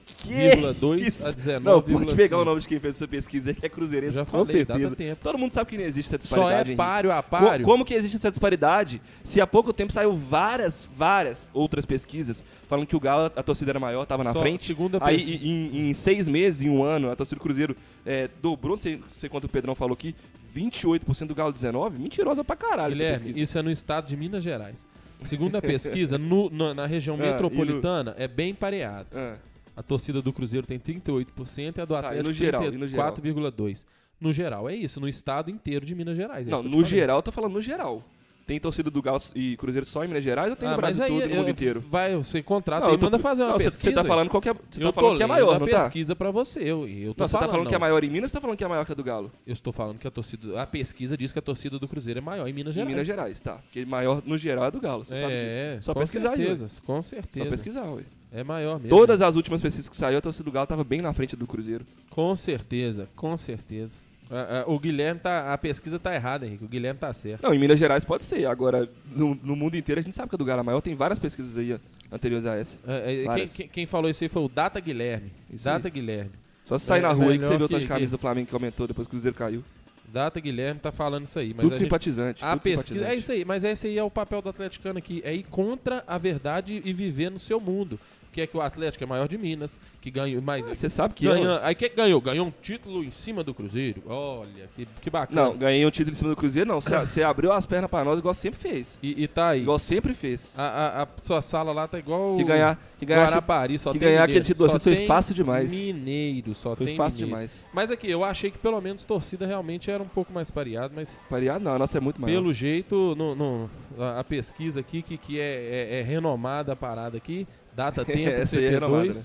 2 0.79 1.21
é 1.21 1.27
a 1.27 1.31
19. 1.31 1.65
Não, 1.65 1.81
pode 1.99 2.15
pegar 2.15 2.37
5. 2.37 2.41
o 2.41 2.45
nome 2.45 2.61
de 2.61 2.67
quem 2.67 2.79
fez 2.79 2.95
essa 2.95 3.07
pesquisa 3.07 3.53
que 3.53 3.65
é 3.65 3.69
Cruzeirense, 3.69 4.15
Já 4.15 4.25
com 4.25 4.43
falei, 4.43 4.65
certeza. 4.65 5.17
Todo 5.21 5.37
mundo 5.37 5.51
sabe 5.51 5.69
que 5.69 5.77
não 5.77 5.83
existe 5.83 6.07
essa 6.07 6.17
disparidade. 6.17 6.69
Só 6.69 6.73
é 6.73 6.75
páreo 6.75 7.11
a 7.11 7.21
páreo. 7.21 7.65
Como 7.65 7.85
que 7.85 7.93
existe 7.93 8.17
essa 8.17 8.29
disparidade? 8.29 9.01
Se 9.23 9.39
há 9.39 9.47
pouco 9.47 9.71
tempo 9.71 9.91
saiu 9.93 10.13
várias, 10.13 10.87
várias 10.95 11.47
outras 11.53 11.85
pesquisas 11.85 12.43
falando 12.67 12.85
que 12.85 12.95
o 12.95 12.99
Galo, 12.99 13.31
a 13.35 13.43
torcida 13.43 13.71
era 13.71 13.79
maior, 13.79 14.03
estava 14.03 14.23
na 14.23 14.33
Só 14.33 14.39
frente. 14.39 14.63
Segunda 14.63 14.97
Aí 15.01 15.39
em, 15.41 15.89
em, 15.89 15.93
seis 15.93 16.27
meses, 16.27 16.61
em 16.61 16.69
um 16.69 16.83
ano, 16.83 17.09
a 17.11 17.15
torcida 17.15 17.37
do 17.37 17.41
Cruzeiro 17.41 17.75
é, 18.05 18.29
dobrou, 18.41 18.75
não 18.75 18.81
sei, 18.81 18.97
não 18.97 19.03
sei 19.13 19.29
quanto 19.29 19.45
o 19.45 19.49
Pedrão 19.49 19.75
falou 19.75 19.93
aqui, 19.93 20.15
28% 20.55 21.27
do 21.27 21.35
Galo 21.35 21.53
19? 21.53 21.99
Mentirosa 21.99 22.43
pra 22.43 22.55
caralho 22.55 22.93
Ele 22.93 23.03
essa 23.03 23.27
Isso 23.27 23.57
é 23.57 23.61
no 23.61 23.71
estado 23.71 24.07
de 24.07 24.17
Minas 24.17 24.43
Gerais. 24.43 24.85
Segundo 25.21 25.55
a 25.55 25.61
pesquisa, 25.61 26.17
no, 26.17 26.49
na, 26.49 26.73
na, 26.73 26.85
região 26.85 27.15
ah, 27.19 27.19
metropolitana 27.19 28.15
no... 28.15 28.23
é 28.23 28.27
bem 28.27 28.53
pareado. 28.53 29.07
Ah. 29.13 29.35
A 29.77 29.83
torcida 29.83 30.21
do 30.21 30.33
Cruzeiro 30.33 30.65
tem 30.65 30.79
38% 30.79 31.77
e 31.77 31.81
a 31.81 31.85
do 31.85 31.93
Tá, 31.93 31.99
Atlético 31.99 32.23
no 32.23 32.29
e 32.73 32.77
no 32.77 32.87
geral? 32.87 33.13
34,2%. 33.13 33.85
No 34.19 34.33
geral, 34.33 34.67
é 34.67 34.75
isso, 34.75 34.99
no 34.99 35.07
estado 35.07 35.51
inteiro 35.51 35.85
de 35.85 35.93
Minas 35.93 36.17
Gerais. 36.17 36.47
é 36.47 36.51
não, 36.51 36.63
no 36.63 36.83
geral, 36.83 37.17
eu 37.17 37.21
tô 37.21 37.31
falando 37.31 37.53
no 37.53 37.61
geral. 37.61 38.03
Tem 38.47 38.59
torcida 38.61 38.89
do 38.89 39.01
Galo 39.01 39.19
e 39.35 39.57
Cruzeiro 39.57 39.85
só 39.85 40.03
em 40.05 40.07
Minas 40.07 40.23
Gerais 40.23 40.49
ou 40.49 40.55
tem 40.55 40.67
no 40.69 40.73
Ah, 40.73 40.77
mas 40.81 40.97
Brasil 40.97 41.15
aí 41.15 41.21
todo, 41.21 41.29
no 41.31 41.35
mundo 41.41 41.49
inteiro? 41.51 41.81
Vai, 41.81 42.15
você 42.15 42.41
contrata 42.41 42.87
Não, 42.87 42.93
e 42.93 42.97
tô- 42.97 43.05
manda 43.07 43.19
fazer 43.19 43.43
uma 43.43 43.51
não, 43.51 43.57
pesquisa. 43.57 43.77
Você 43.77 43.91
tá 43.91 44.03
falando 44.05 44.29
qual 44.29 44.41
que 44.41 44.47
é, 44.49 44.53
você 44.53 44.79
tá 44.79 44.93
falando 44.93 45.17
que 45.17 45.23
é 45.23 45.27
maior, 45.27 45.59
não 45.59 45.67
tá? 45.67 45.79
pesquisa 45.81 46.15
pra 46.15 46.31
você. 46.31 46.61
Eu, 46.61 46.87
eu 46.87 47.13
tô 47.13 47.23
Não, 47.23 47.27
você 47.27 47.37
tá 47.37 47.47
falando 47.47 47.67
que 47.67 47.75
é 47.75 47.77
não. 47.77 47.81
maior 47.81 48.03
em 48.05 48.09
Minas 48.09 48.31
ou 48.31 48.33
tá 48.33 48.41
falando 48.41 48.57
que 48.57 48.63
é 48.63 48.67
maior 48.69 48.85
que 48.85 48.91
a 48.93 48.95
do 48.95 49.03
Galo? 49.03 49.31
Eu 49.45 49.51
estou 49.53 49.73
falando 49.73 49.99
que 49.99 50.07
a 50.07 50.11
torcida. 50.11 50.61
A 50.61 50.65
pesquisa 50.65 51.17
diz 51.17 51.33
que 51.33 51.39
a 51.39 51.41
torcida 51.41 51.77
do 51.77 51.87
Cruzeiro 51.89 52.19
é 52.19 52.21
maior 52.21 52.47
em 52.47 52.53
Minas 52.53 52.73
Em 52.73 52.79
Gerais. 52.79 52.89
Minas 52.93 53.05
Gerais, 53.05 53.41
tá. 53.41 53.57
Porque 53.57 53.85
maior 53.85 54.23
no 54.25 54.37
geral 54.37 54.63
é 54.65 54.71
do 54.71 54.79
Galo, 54.79 55.03
você 55.05 55.17
sabe 55.17 55.43
disso. 55.43 55.57
É, 55.57 55.81
Só 55.81 55.93
com 55.93 55.99
pesquisar 55.99 56.29
aí, 56.31 56.37
certeza, 56.37 56.81
com 56.85 56.95
Só 57.03 57.09
certeza. 57.09 57.45
pesquisar, 57.49 57.83
ué. 57.91 58.03
É 58.31 58.43
maior 58.43 58.75
mesmo. 58.75 58.89
Todas 58.89 59.21
as 59.21 59.35
últimas 59.35 59.61
pesquisas 59.61 59.89
que 59.89 59.95
saiu, 59.95 60.17
a 60.17 60.21
torcida 60.21 60.43
do 60.43 60.51
Galo 60.51 60.67
tava 60.67 60.83
bem 60.83 61.01
na 61.01 61.13
frente 61.13 61.35
do 61.35 61.47
Cruzeiro. 61.47 61.85
Com 62.09 62.35
certeza, 62.35 63.07
com 63.15 63.37
certeza. 63.37 63.97
Ah, 64.29 64.63
ah, 64.67 64.69
o 64.69 64.77
Guilherme 64.77 65.21
tá. 65.21 65.53
A 65.53 65.57
pesquisa 65.57 65.97
tá 65.97 66.13
errada, 66.13 66.45
Henrique. 66.45 66.65
O 66.65 66.67
Guilherme 66.67 66.99
tá 66.99 67.13
certo. 67.13 67.41
Não, 67.43 67.53
em 67.53 67.57
Minas 67.59 67.79
Gerais 67.79 68.03
pode 68.03 68.25
ser. 68.25 68.45
Agora, 68.45 68.89
no, 69.15 69.33
no 69.41 69.55
mundo 69.55 69.77
inteiro, 69.77 70.01
a 70.01 70.03
gente 70.03 70.13
sabe 70.15 70.27
que 70.27 70.35
a 70.35 70.37
do 70.37 70.43
Galo 70.43 70.59
é 70.59 70.63
maior. 70.63 70.81
Tem 70.81 70.93
várias 70.95 71.17
pesquisas 71.17 71.57
aí 71.57 71.79
anteriores 72.11 72.45
a 72.45 72.55
essa. 72.57 72.77
É, 72.85 73.23
é, 73.23 73.33
quem, 73.35 73.47
quem- 73.47 73.67
quem 73.69 73.85
falou 73.85 74.09
isso 74.11 74.21
aí 74.25 74.27
foi 74.29 74.41
o 74.43 74.49
Data 74.49 74.81
Guilherme. 74.81 75.31
Isso 75.49 75.63
Data 75.63 75.87
Guilherme. 75.89 76.31
Só 76.65 76.77
se 76.77 76.85
sair 76.85 76.99
É, 76.99 77.03
na 77.03 77.13
rua 77.13 77.31
aí 77.31 77.37
que 77.39 77.45
você 77.45 77.57
vê 77.57 77.63
o 77.63 77.69
tanto 77.69 77.79
de 77.79 77.87
camisa 77.87 78.11
que- 78.11 78.17
do 78.17 78.21
Flamengo 78.21 78.47
que 78.49 78.53
aumentou 78.53 78.85
depois 78.85 79.07
que 79.07 79.11
o 79.11 79.15
Cruzeiro 79.15 79.37
caiu. 79.37 79.63
Data 80.11 80.39
Guilherme 80.41 80.79
tá 80.81 80.91
falando 80.91 81.25
isso 81.25 81.39
aí. 81.39 81.49
Mas 81.49 81.57
tudo 81.61 81.71
a 81.71 81.75
gente- 81.75 81.85
simpatizante. 81.85 82.43
A 82.43 82.51
tudo 82.51 82.63
pesquisa, 82.63 82.81
simpatizante. 82.83 83.11
é 83.11 83.15
isso 83.15 83.31
aí, 83.31 83.45
mas 83.45 83.63
esse 83.63 83.87
aí 83.87 83.97
é 83.97 84.03
o 84.03 84.11
papel 84.11 84.41
do 84.41 84.49
atleticano 84.49 84.99
aqui, 84.99 85.21
é 85.23 85.33
ir 85.33 85.43
contra 85.43 86.03
a 86.05 86.17
verdade 86.17 86.81
e 86.83 86.91
viver 86.91 87.29
no 87.31 87.39
seu 87.39 87.59
mundo. 87.61 87.97
Que 88.37 88.41
é 88.41 88.45
que 88.45 88.55
o 88.55 88.61
Atlético 88.61 89.03
é 89.03 89.07
maior 89.07 89.27
de 89.27 89.35
Minas, 89.35 89.81
que 89.99 90.11
ganhou 90.11 90.39
mais. 90.43 90.63
Ah, 90.63 90.75
Você 90.75 90.87
sabe 90.89 91.15
que 91.15 91.25
ganha, 91.25 91.43
eu... 91.43 91.63
Aí 91.65 91.73
que 91.73 91.89
ganhou? 91.89 92.21
Ganhou 92.21 92.45
um 92.45 92.53
título 92.61 93.03
em 93.03 93.09
cima 93.09 93.43
do 93.43 93.51
Cruzeiro. 93.51 94.03
Olha, 94.05 94.69
que, 94.75 94.87
que 95.01 95.09
bacana. 95.09 95.41
Não, 95.41 95.57
ganhei 95.57 95.83
um 95.83 95.89
título 95.89 96.13
em 96.13 96.15
cima 96.15 96.29
do 96.29 96.35
Cruzeiro, 96.35 96.69
não. 96.69 96.79
Você 96.79 97.23
abriu 97.23 97.51
as 97.51 97.65
pernas 97.65 97.89
pra 97.89 98.03
nós 98.03 98.19
igual 98.19 98.35
sempre 98.35 98.59
fez. 98.59 98.99
E, 99.01 99.23
e 99.23 99.27
tá 99.27 99.47
aí. 99.49 99.63
Igual 99.63 99.79
sempre 99.79 100.13
fez. 100.13 100.53
A, 100.55 100.61
a- 100.61 101.03
a 101.03 101.07
sua 101.19 101.41
sala 101.41 101.71
lá 101.71 101.87
tá 101.87 101.97
igual. 101.97 102.35
Que 102.35 102.43
ganhar, 102.43 102.79
que 102.99 103.07
ganhar, 103.07 103.25
Guarapari, 103.25 103.79
só 103.79 103.91
que 103.91 103.97
tem 103.97 104.09
ganhar 104.09 104.27
mineiro. 104.27 104.31
aquele 104.43 104.45
título 104.53 104.71
assim 104.75 104.95
foi 104.95 105.05
fácil 105.07 105.33
demais. 105.33 105.71
Mineiro, 105.71 106.53
só 106.53 106.75
foi 106.75 106.85
tem 106.85 106.95
fácil 106.95 107.21
mineiro. 107.21 107.37
demais. 107.37 107.65
Mas 107.73 107.89
aqui, 107.89 108.07
eu 108.07 108.23
achei 108.23 108.51
que 108.51 108.59
pelo 108.59 108.79
menos 108.79 109.03
torcida 109.03 109.47
realmente 109.47 109.89
era 109.89 110.03
um 110.03 110.07
pouco 110.07 110.31
mais 110.31 110.51
pareado, 110.51 110.93
mas 110.95 111.19
Pareado 111.27 111.65
não, 111.65 111.73
a 111.73 111.79
nossa 111.79 111.97
é 111.97 112.01
muito 112.01 112.21
maior. 112.21 112.35
pelo 112.35 112.53
jeito, 112.53 113.15
no, 113.17 113.33
no- 113.33 113.69
a, 113.97 114.19
a 114.19 114.23
pesquisa 114.23 114.79
aqui, 114.79 115.01
que, 115.01 115.17
que 115.17 115.39
é, 115.39 115.95
é- 115.95 115.99
é 115.99 116.01
renomada 116.03 116.73
a 116.73 116.75
parada 116.75 117.17
aqui, 117.17 117.47
data 117.77 118.03
tempo 118.05 118.29
é 118.29 118.41
CP2. 118.41 118.69
renomada, 118.71 119.05
né? 119.13 119.23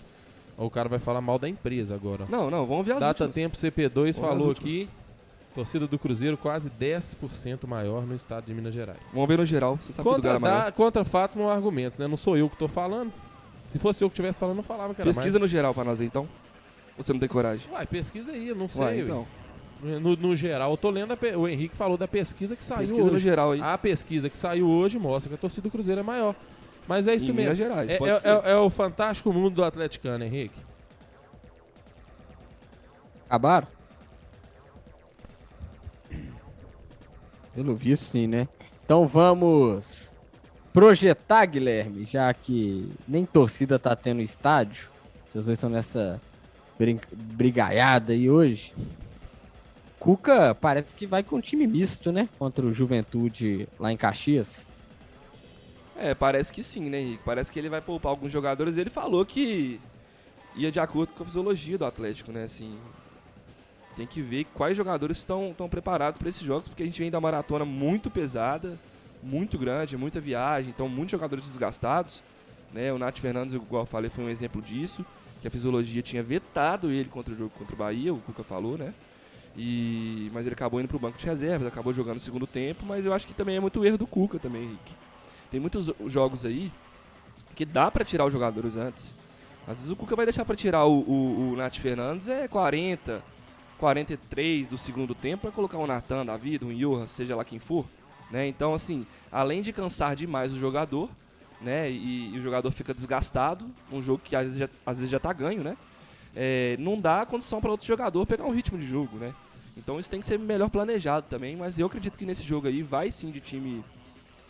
O 0.59 0.71
cara 0.71 0.89
vai 0.89 0.99
falar 0.99 1.21
mal 1.21 1.39
da 1.39 1.49
empresa 1.49 1.95
agora. 1.95 2.27
Não, 2.29 2.51
não, 2.51 2.65
vamos 2.67 2.87
ver 2.87 2.93
as 2.93 3.01
Data 3.01 3.25
últimas. 3.25 3.35
tempo 3.35 3.57
CP2 3.57 3.95
Vamos 3.95 4.17
falou 4.19 4.51
aqui. 4.53 4.89
Torcida 5.55 5.87
do 5.87 5.99
Cruzeiro 5.99 6.37
quase 6.37 6.71
10% 6.71 7.67
maior 7.67 8.07
no 8.07 8.15
estado 8.15 8.45
de 8.47 8.55
Minas 8.55 8.73
Gerais. 8.73 9.01
Vamos 9.13 9.29
ver 9.29 9.39
no 9.39 9.45
geral. 9.45 9.77
Você 9.77 9.93
sabe 9.93 10.09
que 10.09 10.15
Contra, 10.15 10.33
Galo 10.35 10.37
é 10.47 10.49
maior. 10.51 10.65
dá- 10.67 10.73
contra 10.73 11.05
fatos 11.05 11.37
não 11.37 11.49
há 11.49 11.55
argumentos, 11.55 11.99
né? 11.99 12.07
Não 12.07 12.17
sou 12.17 12.37
eu 12.37 12.49
que 12.49 12.57
tô 12.57 12.69
falando. 12.69 13.13
Se 13.71 13.79
fosse 13.79 14.05
eu 14.05 14.09
que 14.09 14.15
estivesse 14.15 14.39
falando, 14.39 14.57
não 14.57 14.63
falava 14.63 14.95
que 14.95 15.01
era 15.01 15.11
Pesquisa 15.11 15.39
no 15.39 15.41
mais. 15.43 15.51
geral 15.51 15.75
pra 15.75 15.85
nós 15.85 16.01
aí, 16.01 16.07
então. 16.07 16.23
Ou 16.97 17.03
Você 17.03 17.13
não 17.13 17.21
tem 17.21 17.29
coragem? 17.29 17.71
Uai, 17.73 17.87
pesquisa 17.87 18.33
aí, 18.33 18.49
eu 18.49 18.55
não 18.55 18.69
sei. 18.69 18.85
Ué. 18.85 18.99
então. 19.01 19.27
No, 19.83 20.15
no 20.17 20.35
geral, 20.37 20.71
eu 20.71 20.77
tô 20.77 20.91
lendo, 20.91 21.13
o 21.37 21.49
Henrique 21.49 21.77
falou 21.77 21.97
da 21.99 22.07
pesquisa 22.07 22.55
que 22.55 22.65
saiu 22.65 22.81
Pesquisa 22.83 23.09
no 23.09 23.15
hoje. 23.15 23.23
geral 23.23 23.51
aí. 23.53 23.61
A 23.61 23.77
pesquisa 23.77 24.31
que 24.31 24.39
saiu 24.39 24.69
hoje 24.69 24.99
mostra 24.99 25.29
que 25.29 25.35
a 25.35 25.39
torcida 25.39 25.63
do 25.69 25.71
Cruzeiro 25.73 26.01
é 26.01 26.05
maior. 26.05 26.35
Mas 26.87 27.07
é 27.09 27.15
isso 27.15 27.27
em 27.31 27.35
mesmo. 27.35 27.43
Minas 27.53 27.59
Gerais, 27.59 27.91
É, 27.91 27.97
pode 27.97 28.11
é- 28.13 28.17
ser. 28.17 28.29
é- 28.29 28.51
é 28.53 28.57
o 28.57 28.69
fantástico 28.69 29.33
mundo 29.33 29.51
do 29.51 29.65
atleticano, 29.65 30.25
Henrique. 30.25 30.59
Acabaram? 33.29 33.67
Pelo 37.55 37.75
visto, 37.75 38.05
sim, 38.05 38.27
né? 38.27 38.49
Então 38.85 39.07
vamos 39.07 40.13
projetar, 40.73 41.45
Guilherme, 41.47 42.05
já 42.05 42.33
que 42.33 42.91
nem 43.07 43.27
torcida 43.27 43.79
tá 43.79 43.95
tendo 43.95 44.23
estádio. 44.23 44.89
Vocês 45.31 45.45
dois 45.45 45.57
estão 45.59 45.71
nessa 45.71 46.21
brin- 46.79 47.01
brigaiada 47.13 48.13
aí 48.13 48.29
hoje. 48.31 48.75
Cuca 49.99 50.55
parece 50.55 50.95
que 50.95 51.07
vai 51.07 51.23
com 51.23 51.41
time 51.41 51.67
misto, 51.67 52.11
né? 52.11 52.29
Contra 52.39 52.67
o 52.67 52.73
Juventude 52.73 53.69
lá 53.79 53.93
em 53.93 53.97
Caxias. 53.97 54.72
É, 56.03 56.17
parece 56.17 56.53
que 56.53 56.65
sim, 56.65 56.91
né, 56.91 57.01
Henrique? 57.01 57.23
Parece 57.25 57.53
que 57.53 57.57
ele 57.61 57.69
vai 57.69 57.81
poupar 57.81 58.11
alguns 58.11 58.33
jogadores. 58.33 58.77
Ele 58.77 58.91
falou 58.91 59.25
que 59.25 59.81
ia 60.57 60.69
de 60.69 60.81
acordo 60.81 61.13
com 61.13 61.23
a 61.23 61.27
fisiologia 61.27 61.79
do 61.79 61.85
Atlético, 61.85 62.33
né? 62.33 62.43
Assim, 62.43 62.77
tem 63.95 64.05
que 64.05 64.21
ver 64.21 64.47
quais 64.53 64.77
jogadores 64.77 65.19
estão, 65.19 65.55
preparados 65.71 66.19
para 66.19 66.29
esses 66.29 66.43
jogos, 66.43 66.67
porque 66.67 66.83
a 66.83 66.87
gente 66.87 67.01
vem 67.01 67.09
da 67.09 67.21
maratona 67.21 67.65
muito 67.65 68.11
pesada, 68.11 68.77
muito 69.23 69.57
grande, 69.57 69.97
muita 69.97 70.21
viagem, 70.21 70.71
então 70.75 70.89
muitos 70.89 71.13
jogadores 71.13 71.45
desgastados. 71.45 72.21
Né? 72.73 72.93
O 72.93 72.99
Nath 72.99 73.19
Fernandes, 73.19 73.55
igual 73.55 73.85
eu 73.85 73.87
falei, 73.87 74.11
foi 74.11 74.25
um 74.25 74.29
exemplo 74.29 74.61
disso, 74.61 75.07
que 75.41 75.47
a 75.47 75.51
fisiologia 75.53 76.03
tinha 76.03 76.23
vetado 76.23 76.91
ele 76.91 77.09
contra 77.09 77.33
o 77.33 77.37
jogo 77.37 77.53
contra 77.57 77.77
o 77.77 77.79
Bahia, 77.79 78.13
o 78.13 78.19
Cuca 78.19 78.43
falou, 78.43 78.77
né? 78.77 78.93
E, 79.57 80.29
mas 80.33 80.47
ele 80.47 80.55
acabou 80.55 80.81
indo 80.81 80.89
pro 80.89 80.99
banco 80.99 81.17
de 81.17 81.27
reservas, 81.27 81.69
acabou 81.69 81.93
jogando 81.93 82.15
no 82.15 82.21
segundo 82.21 82.47
tempo, 82.47 82.85
mas 82.85 83.07
eu 83.07 83.13
acho 83.13 83.25
que 83.25 83.35
também 83.35 83.57
é 83.57 83.61
muito 83.61 83.85
erro 83.85 83.99
do 83.99 84.07
Cuca 84.07 84.41
também, 84.41 84.65
Henrique. 84.65 85.12
Tem 85.53 85.61
muitos 85.61 85.91
jogos 86.07 86.47
aí 86.47 86.73
que 87.55 87.67
dá 87.67 87.91
pra 87.91 88.07
tirar 88.07 88.25
os 88.25 88.33
jogadores 88.33 88.79
antes. 88.79 89.15
Às 89.69 89.77
vezes 89.77 89.91
o 89.91 89.95
Cuca 89.95 90.17
vai 90.17 90.25
deixar 90.25 90.47
pra 90.47 90.57
tirar 90.57 90.87
o, 90.87 91.01
o, 91.01 91.53
o 91.53 91.57
Nath 91.57 91.77
Fernandes 91.77 92.27
é 92.27 92.49
40, 92.49 93.23
43 93.79 94.71
do 94.71 94.79
segundo 94.79 95.15
tempo 95.15 95.43
para 95.43 95.53
colocar 95.53 95.77
um 95.77 95.87
Natan 95.87 96.25
da 96.25 96.39
vida, 96.39 96.65
um 96.65 96.75
Johan, 96.75 97.07
seja 97.07 97.37
lá 97.37 97.45
quem 97.45 97.59
for. 97.59 97.85
Né? 98.31 98.49
Então, 98.49 98.73
assim, 98.73 99.07
além 99.31 99.61
de 99.61 99.75
cansar 99.75 100.17
demais 100.17 100.55
o 100.55 100.59
jogador, 100.59 101.11
né? 101.61 101.91
E, 101.91 102.35
e 102.35 102.39
o 102.39 102.41
jogador 102.41 102.71
fica 102.71 102.95
desgastado, 102.95 103.71
um 103.93 104.01
jogo 104.01 104.23
que 104.25 104.35
às 104.35 104.45
vezes 104.45 104.59
já, 104.59 104.69
às 104.87 104.97
vezes 104.97 105.11
já 105.11 105.21
tá 105.21 105.35
ganho, 105.35 105.63
né? 105.63 105.77
É, 106.35 106.77
não 106.79 106.99
dá 106.99 107.27
condição 107.27 107.61
para 107.61 107.71
outro 107.71 107.87
jogador 107.87 108.25
pegar 108.25 108.45
um 108.47 108.51
ritmo 108.53 108.79
de 108.79 108.89
jogo, 108.89 109.19
né? 109.19 109.35
Então 109.77 110.01
isso 110.01 110.11
tem 110.11 110.19
que 110.19 110.27
ser 110.27 110.39
melhor 110.39 110.71
planejado 110.71 111.27
também, 111.29 111.55
mas 111.55 111.79
eu 111.79 111.87
acredito 111.87 112.17
que 112.17 112.25
nesse 112.25 112.43
jogo 112.43 112.67
aí 112.67 112.83
vai 112.83 113.11
sim 113.11 113.31
de 113.31 113.41
time 113.41 113.85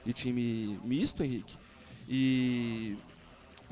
de 0.05 0.13
time 0.13 0.79
misto, 0.85 1.23
Henrique. 1.23 1.57
E 2.09 2.97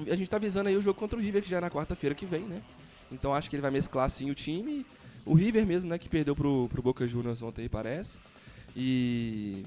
a 0.09 0.16
gente 0.16 0.31
tá 0.31 0.39
visando 0.39 0.68
aí 0.68 0.76
o 0.76 0.83
jogo 0.83 0.99
contra 0.99 1.18
o 1.18 1.22
River 1.22 1.43
que 1.43 1.51
já 1.51 1.59
é 1.59 1.61
na 1.61 1.70
quarta-feira 1.70 2.14
que 2.14 2.26
vem, 2.26 2.43
né? 2.43 2.62
Então 3.11 3.35
acho 3.35 3.51
que 3.51 3.57
ele 3.57 3.62
vai 3.62 3.70
mesclar 3.70 4.09
sim 4.09 4.31
o 4.31 4.35
time. 4.35 4.87
O 5.26 5.35
River 5.35 5.66
mesmo, 5.66 5.91
né, 5.91 5.99
que 5.99 6.09
perdeu 6.09 6.35
pro, 6.35 6.68
pro 6.68 6.83
Boca 6.83 7.07
Juniors 7.07 7.43
ontem 7.43 7.68
parece. 7.68 8.18
E, 8.74 9.64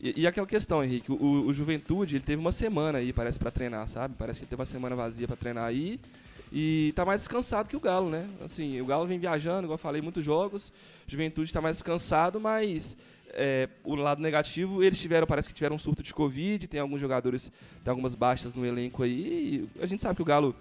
e, 0.00 0.22
e 0.22 0.26
aquela 0.26 0.46
questão, 0.46 0.82
Henrique, 0.82 1.10
o, 1.10 1.46
o 1.46 1.54
Juventude, 1.54 2.16
ele 2.16 2.24
teve 2.24 2.40
uma 2.40 2.52
semana 2.52 2.98
aí, 2.98 3.12
parece, 3.12 3.38
pra 3.38 3.50
treinar, 3.50 3.88
sabe? 3.88 4.14
Parece 4.18 4.40
que 4.40 4.44
ele 4.44 4.50
teve 4.50 4.60
uma 4.60 4.66
semana 4.66 4.94
vazia 4.96 5.26
pra 5.26 5.36
treinar 5.36 5.64
aí. 5.64 5.94
E 5.94 6.00
tá 6.94 7.04
mais 7.04 7.22
descansado 7.22 7.68
que 7.68 7.76
o 7.76 7.80
Galo, 7.80 8.10
né? 8.10 8.28
Assim, 8.42 8.80
o 8.80 8.86
Galo 8.86 9.06
vem 9.06 9.18
viajando, 9.18 9.64
igual 9.64 9.74
eu 9.74 9.78
falei, 9.78 10.00
muitos 10.00 10.24
jogos. 10.24 10.72
Juventude 11.06 11.52
tá 11.52 11.60
mais 11.60 11.76
descansado, 11.76 12.40
mas 12.40 12.96
é, 13.34 13.68
o 13.82 13.94
lado 13.94 14.22
negativo, 14.22 14.82
eles 14.82 14.98
tiveram, 14.98 15.26
parece 15.26 15.48
que 15.48 15.54
tiveram 15.54 15.76
um 15.76 15.78
surto 15.78 16.02
de 16.02 16.14
Covid, 16.14 16.66
tem 16.68 16.80
alguns 16.80 17.00
jogadores, 17.00 17.50
tem 17.82 17.90
algumas 17.90 18.14
baixas 18.14 18.54
no 18.54 18.64
elenco 18.64 19.02
aí, 19.02 19.68
a 19.80 19.86
gente 19.86 20.00
sabe 20.00 20.16
que 20.16 20.22
o 20.22 20.24
Galo 20.24 20.54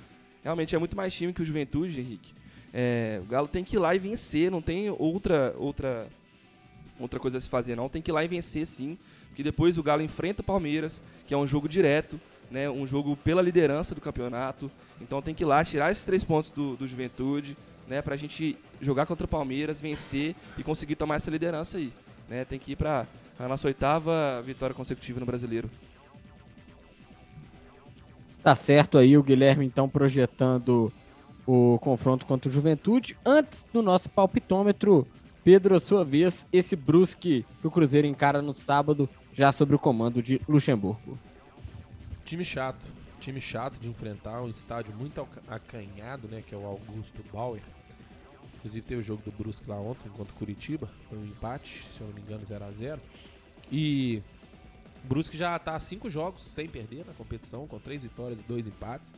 realmente 0.43 0.75
é 0.75 0.79
muito 0.79 0.97
mais 0.97 1.13
time 1.13 1.31
que 1.31 1.41
o 1.41 1.45
Juventude, 1.45 1.99
Henrique. 1.99 2.33
É, 2.73 3.21
o 3.23 3.25
Galo 3.25 3.47
tem 3.47 3.63
que 3.63 3.75
ir 3.75 3.79
lá 3.79 3.93
e 3.93 3.99
vencer, 3.99 4.49
não 4.49 4.61
tem 4.61 4.89
outra, 4.89 5.53
outra, 5.57 6.07
outra 6.99 7.19
coisa 7.19 7.37
a 7.37 7.41
se 7.41 7.47
fazer 7.47 7.75
não, 7.75 7.87
tem 7.87 8.01
que 8.01 8.09
ir 8.09 8.13
lá 8.13 8.23
e 8.23 8.27
vencer 8.27 8.65
sim, 8.65 8.97
porque 9.27 9.43
depois 9.43 9.77
o 9.77 9.83
Galo 9.83 10.01
enfrenta 10.01 10.41
o 10.41 10.45
Palmeiras, 10.45 11.03
que 11.27 11.33
é 11.33 11.37
um 11.37 11.45
jogo 11.45 11.69
direto, 11.69 12.19
né, 12.49 12.69
um 12.69 12.85
jogo 12.85 13.15
pela 13.17 13.41
liderança 13.41 13.95
do 13.95 14.01
campeonato, 14.01 14.69
então 15.03 15.21
tem 15.21 15.35
que 15.35 15.43
ir 15.43 15.45
lá 15.45 15.63
tirar 15.63 15.91
esses 15.91 16.05
três 16.05 16.23
pontos 16.23 16.49
do, 16.49 16.75
do 16.75 16.87
Juventude, 16.87 17.57
né, 17.87 18.01
pra 18.01 18.15
gente 18.15 18.57
jogar 18.81 19.05
contra 19.05 19.25
o 19.25 19.29
Palmeiras, 19.29 19.81
vencer 19.81 20.35
e 20.57 20.63
conseguir 20.63 20.95
tomar 20.95 21.15
essa 21.15 21.29
liderança 21.29 21.77
aí. 21.77 21.93
Né, 22.27 22.45
tem 22.45 22.57
que 22.57 22.71
ir 22.71 22.75
para 22.75 23.05
a 23.37 23.47
nossa 23.47 23.67
oitava 23.67 24.41
vitória 24.45 24.73
consecutiva 24.73 25.19
no 25.19 25.25
Brasileiro. 25.25 25.69
Tá 28.41 28.55
certo 28.55 28.97
aí 28.97 29.17
o 29.17 29.23
Guilherme 29.23 29.65
então 29.65 29.87
projetando 29.87 30.91
o 31.45 31.77
confronto 31.79 32.25
contra 32.25 32.49
o 32.49 32.53
Juventude. 32.53 33.17
Antes 33.25 33.65
do 33.71 33.81
nosso 33.81 34.09
palpitômetro, 34.09 35.07
Pedro, 35.43 35.75
a 35.75 35.79
sua 35.79 36.05
vez, 36.05 36.45
esse 36.51 36.75
Brusque 36.75 37.45
que 37.61 37.67
o 37.67 37.71
Cruzeiro 37.71 38.07
encara 38.07 38.41
no 38.41 38.53
sábado, 38.53 39.09
já 39.33 39.51
sobre 39.51 39.75
o 39.75 39.79
comando 39.79 40.21
de 40.21 40.41
Luxemburgo. 40.47 41.17
Time 42.23 42.45
chato, 42.45 42.85
time 43.23 43.39
chato 43.39 43.79
de 43.79 43.87
enfrentar, 43.87 44.41
um 44.41 44.49
estádio 44.49 44.93
muito 44.93 45.25
acanhado, 45.47 46.27
né, 46.27 46.43
que 46.45 46.53
é 46.53 46.57
o 46.57 46.65
Augusto 46.65 47.23
Bauer. 47.31 47.61
Inclusive 48.55 48.85
teve 48.85 49.01
o 49.01 49.03
jogo 49.03 49.21
do 49.23 49.31
Brusque 49.31 49.69
lá 49.69 49.79
ontem 49.79 50.09
contra 50.09 50.33
o 50.33 50.37
Curitiba, 50.37 50.89
foi 51.09 51.17
um 51.17 51.25
empate, 51.25 51.83
se 51.83 52.01
eu 52.01 52.07
não 52.07 52.13
me 52.13 52.21
engano, 52.21 52.43
0 52.43 52.65
a 52.65 52.71
0 52.71 53.01
E 53.71 54.21
Brusque 55.05 55.37
já 55.37 55.55
está 55.55 55.75
a 55.75 55.79
cinco 55.79 56.09
jogos 56.09 56.43
sem 56.43 56.67
perder 56.67 57.05
na 57.05 57.13
competição, 57.13 57.65
com 57.65 57.79
três 57.79 58.03
vitórias 58.03 58.41
e 58.41 58.43
dois 58.43 58.67
empates. 58.67 59.15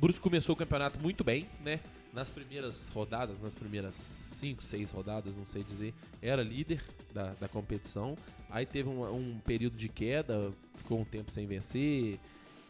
Brusque 0.00 0.20
começou 0.20 0.54
o 0.54 0.58
campeonato 0.58 0.98
muito 1.00 1.24
bem, 1.24 1.48
né? 1.64 1.80
Nas 2.12 2.30
primeiras 2.30 2.88
rodadas, 2.88 3.40
nas 3.40 3.54
primeiras 3.54 3.94
cinco, 3.94 4.62
seis 4.62 4.90
rodadas, 4.90 5.36
não 5.36 5.44
sei 5.44 5.64
dizer, 5.64 5.94
era 6.22 6.42
líder 6.42 6.82
da, 7.12 7.34
da 7.34 7.48
competição. 7.48 8.16
Aí 8.50 8.66
teve 8.66 8.88
um, 8.88 9.04
um 9.12 9.38
período 9.40 9.76
de 9.76 9.88
queda, 9.88 10.52
ficou 10.76 11.00
um 11.00 11.04
tempo 11.04 11.30
sem 11.30 11.46
vencer. 11.46 12.18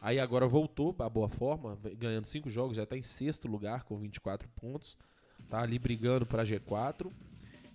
Aí 0.01 0.20
agora 0.20 0.47
voltou 0.47 0.92
para 0.92 1.09
boa 1.09 1.28
forma, 1.28 1.78
ganhando 1.99 2.26
cinco 2.26 2.49
jogos, 2.49 2.76
já 2.76 2.84
está 2.84 2.97
em 2.97 3.03
sexto 3.03 3.49
lugar 3.49 3.84
com 3.84 3.97
24 3.97 4.49
pontos. 4.61 4.97
Tá 5.49 5.61
ali 5.61 5.78
brigando 5.78 6.26
para 6.26 6.44
G4. 6.44 7.11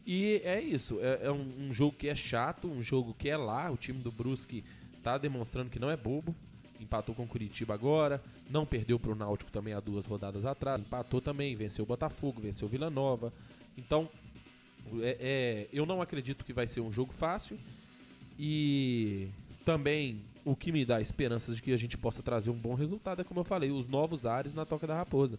E 0.05 0.41
é 0.43 0.59
isso, 0.59 0.99
é, 0.99 1.27
é 1.27 1.31
um, 1.31 1.67
um, 1.67 1.73
jogo 1.73 1.95
que 1.95 2.07
é 2.07 2.15
chato, 2.15 2.67
um 2.67 2.81
jogo 2.81 3.13
que 3.13 3.29
é 3.29 3.37
lá. 3.37 3.69
O 3.69 3.77
time 3.77 3.99
do 3.99 4.11
Brusque 4.11 4.63
tá 5.03 5.17
demonstrando 5.17 5.69
que 5.69 5.79
não 5.79 5.89
é 5.89 5.97
bobo. 5.97 6.35
Empatou 6.79 7.13
com 7.13 7.23
o 7.23 7.27
Curitiba 7.27 7.75
agora, 7.75 8.21
não 8.49 8.65
perdeu 8.65 8.99
para 8.99 9.11
o 9.11 9.15
Náutico 9.15 9.51
também 9.51 9.73
há 9.73 9.79
duas 9.79 10.07
rodadas 10.07 10.45
atrás. 10.45 10.81
Empatou 10.81 11.21
também, 11.21 11.55
venceu 11.55 11.83
o 11.83 11.87
Botafogo, 11.87 12.41
venceu 12.41 12.67
o 12.67 12.71
Vila 12.71 12.89
Nova. 12.89 13.31
Então, 13.77 14.09
é, 14.99 15.17
é, 15.19 15.67
eu 15.71 15.85
não 15.85 16.01
acredito 16.01 16.43
que 16.43 16.51
vai 16.51 16.65
ser 16.65 16.81
um 16.81 16.91
jogo 16.91 17.13
fácil. 17.13 17.59
E 18.39 19.29
também 19.65 20.21
o 20.43 20.55
que 20.55 20.71
me 20.71 20.85
dá 20.85 20.99
esperanças 20.99 21.55
de 21.55 21.61
que 21.61 21.71
a 21.71 21.77
gente 21.77 21.97
possa 21.97 22.23
trazer 22.23 22.49
um 22.49 22.57
bom 22.57 22.73
resultado 22.73 23.21
é, 23.21 23.23
como 23.23 23.39
eu 23.39 23.43
falei, 23.43 23.71
os 23.71 23.87
novos 23.87 24.25
ares 24.25 24.53
na 24.53 24.65
Toca 24.65 24.87
da 24.87 24.95
Raposa. 24.95 25.37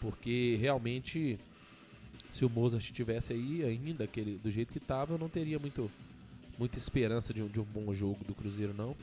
Porque 0.00 0.56
realmente 0.60 1.38
se 2.30 2.44
o 2.44 2.50
Mozart 2.50 2.84
estivesse 2.84 3.32
aí 3.32 3.64
ainda 3.64 4.04
aquele, 4.04 4.38
do 4.38 4.50
jeito 4.50 4.72
que 4.72 4.78
estava, 4.78 5.14
eu 5.14 5.18
não 5.18 5.28
teria 5.28 5.58
muito, 5.58 5.90
muita 6.58 6.78
esperança 6.78 7.32
de 7.32 7.42
um, 7.42 7.48
de 7.48 7.60
um 7.60 7.64
bom 7.64 7.92
jogo 7.92 8.24
do 8.24 8.34
Cruzeiro, 8.34 8.74
não. 8.76 8.94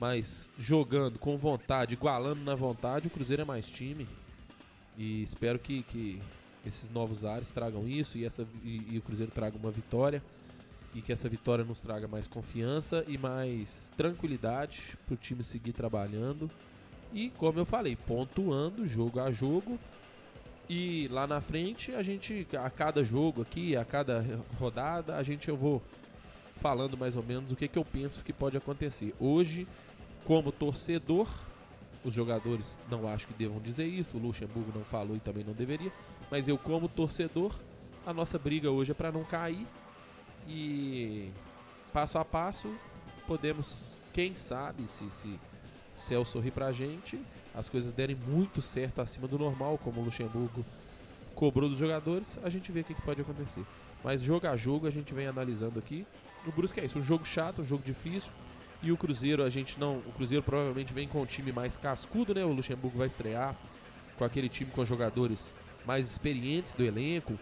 Mas 0.00 0.48
jogando 0.58 1.18
com 1.18 1.36
vontade, 1.36 1.94
igualando 1.94 2.42
na 2.42 2.54
vontade, 2.54 3.06
o 3.06 3.10
Cruzeiro 3.10 3.42
é 3.42 3.44
mais 3.44 3.68
time. 3.68 4.06
E 4.96 5.22
espero 5.22 5.58
que, 5.58 5.82
que 5.84 6.20
esses 6.66 6.90
novos 6.90 7.24
ares 7.24 7.50
tragam 7.50 7.86
isso 7.86 8.16
e, 8.18 8.24
essa, 8.24 8.46
e, 8.62 8.94
e 8.94 8.98
o 8.98 9.02
Cruzeiro 9.02 9.30
traga 9.30 9.56
uma 9.56 9.70
vitória. 9.70 10.22
E 10.94 11.02
que 11.02 11.12
essa 11.12 11.28
vitória 11.28 11.64
nos 11.64 11.80
traga 11.80 12.06
mais 12.06 12.28
confiança 12.28 13.04
e 13.08 13.18
mais 13.18 13.92
tranquilidade 13.96 14.96
para 15.04 15.14
o 15.14 15.16
time 15.16 15.42
seguir 15.42 15.72
trabalhando. 15.72 16.48
E 17.12 17.30
como 17.30 17.58
eu 17.58 17.64
falei, 17.64 17.96
pontuando 17.96 18.86
jogo 18.86 19.20
a 19.20 19.32
jogo 19.32 19.78
e 20.68 21.08
lá 21.08 21.26
na 21.26 21.40
frente, 21.40 21.92
a 21.92 22.02
gente, 22.02 22.46
a 22.56 22.70
cada 22.70 23.04
jogo 23.04 23.42
aqui, 23.42 23.76
a 23.76 23.84
cada 23.84 24.24
rodada, 24.58 25.16
a 25.16 25.22
gente 25.22 25.48
eu 25.48 25.56
vou 25.56 25.82
falando 26.56 26.96
mais 26.96 27.16
ou 27.16 27.22
menos 27.22 27.52
o 27.52 27.56
que, 27.56 27.68
que 27.68 27.78
eu 27.78 27.84
penso 27.84 28.24
que 28.24 28.32
pode 28.32 28.56
acontecer. 28.56 29.14
Hoje, 29.20 29.66
como 30.24 30.50
torcedor, 30.50 31.28
os 32.02 32.14
jogadores 32.14 32.78
não 32.90 33.06
acho 33.06 33.26
que 33.26 33.34
devam 33.34 33.60
dizer 33.60 33.86
isso, 33.86 34.16
o 34.16 34.20
Luxemburgo 34.20 34.72
não 34.74 34.84
falou 34.84 35.16
e 35.16 35.20
também 35.20 35.44
não 35.44 35.52
deveria, 35.52 35.92
mas 36.30 36.48
eu, 36.48 36.56
como 36.56 36.88
torcedor, 36.88 37.54
a 38.06 38.12
nossa 38.12 38.38
briga 38.38 38.70
hoje 38.70 38.92
é 38.92 38.94
para 38.94 39.12
não 39.12 39.24
cair 39.24 39.66
e 40.46 41.30
passo 41.92 42.18
a 42.18 42.24
passo 42.24 42.74
podemos, 43.26 43.96
quem 44.12 44.34
sabe, 44.34 44.86
se, 44.86 45.10
se 45.10 45.38
Céu 45.94 46.24
sorrir 46.24 46.50
pra 46.50 46.72
gente, 46.72 47.20
as 47.54 47.68
coisas 47.68 47.92
derem 47.92 48.16
muito 48.16 48.60
certo 48.60 49.00
acima 49.00 49.28
do 49.28 49.38
normal, 49.38 49.78
como 49.78 50.00
o 50.00 50.04
Luxemburgo 50.04 50.64
cobrou 51.34 51.68
dos 51.68 51.78
jogadores, 51.78 52.38
a 52.42 52.48
gente 52.48 52.72
vê 52.72 52.80
o 52.80 52.84
que, 52.84 52.94
que 52.94 53.02
pode 53.02 53.20
acontecer. 53.20 53.64
Mas 54.02 54.20
jogo 54.20 54.46
a 54.46 54.56
jogo 54.56 54.86
a 54.86 54.90
gente 54.90 55.14
vem 55.14 55.26
analisando 55.26 55.78
aqui. 55.78 56.04
O 56.46 56.52
Brusque 56.52 56.80
é 56.80 56.84
isso, 56.84 56.98
um 56.98 57.02
jogo 57.02 57.24
chato, 57.24 57.62
um 57.62 57.64
jogo 57.64 57.82
difícil. 57.82 58.32
E 58.82 58.92
o 58.92 58.96
Cruzeiro, 58.96 59.42
a 59.42 59.48
gente 59.48 59.78
não. 59.80 59.98
O 59.98 60.12
Cruzeiro 60.12 60.42
provavelmente 60.42 60.92
vem 60.92 61.08
com 61.08 61.22
um 61.22 61.26
time 61.26 61.52
mais 61.52 61.78
cascudo, 61.78 62.34
né? 62.34 62.44
O 62.44 62.52
Luxemburgo 62.52 62.98
vai 62.98 63.06
estrear 63.06 63.56
com 64.18 64.24
aquele 64.24 64.48
time 64.48 64.70
com 64.70 64.84
jogadores 64.84 65.54
mais 65.86 66.06
experientes 66.06 66.74
do 66.74 66.84
elenco. 66.84 67.38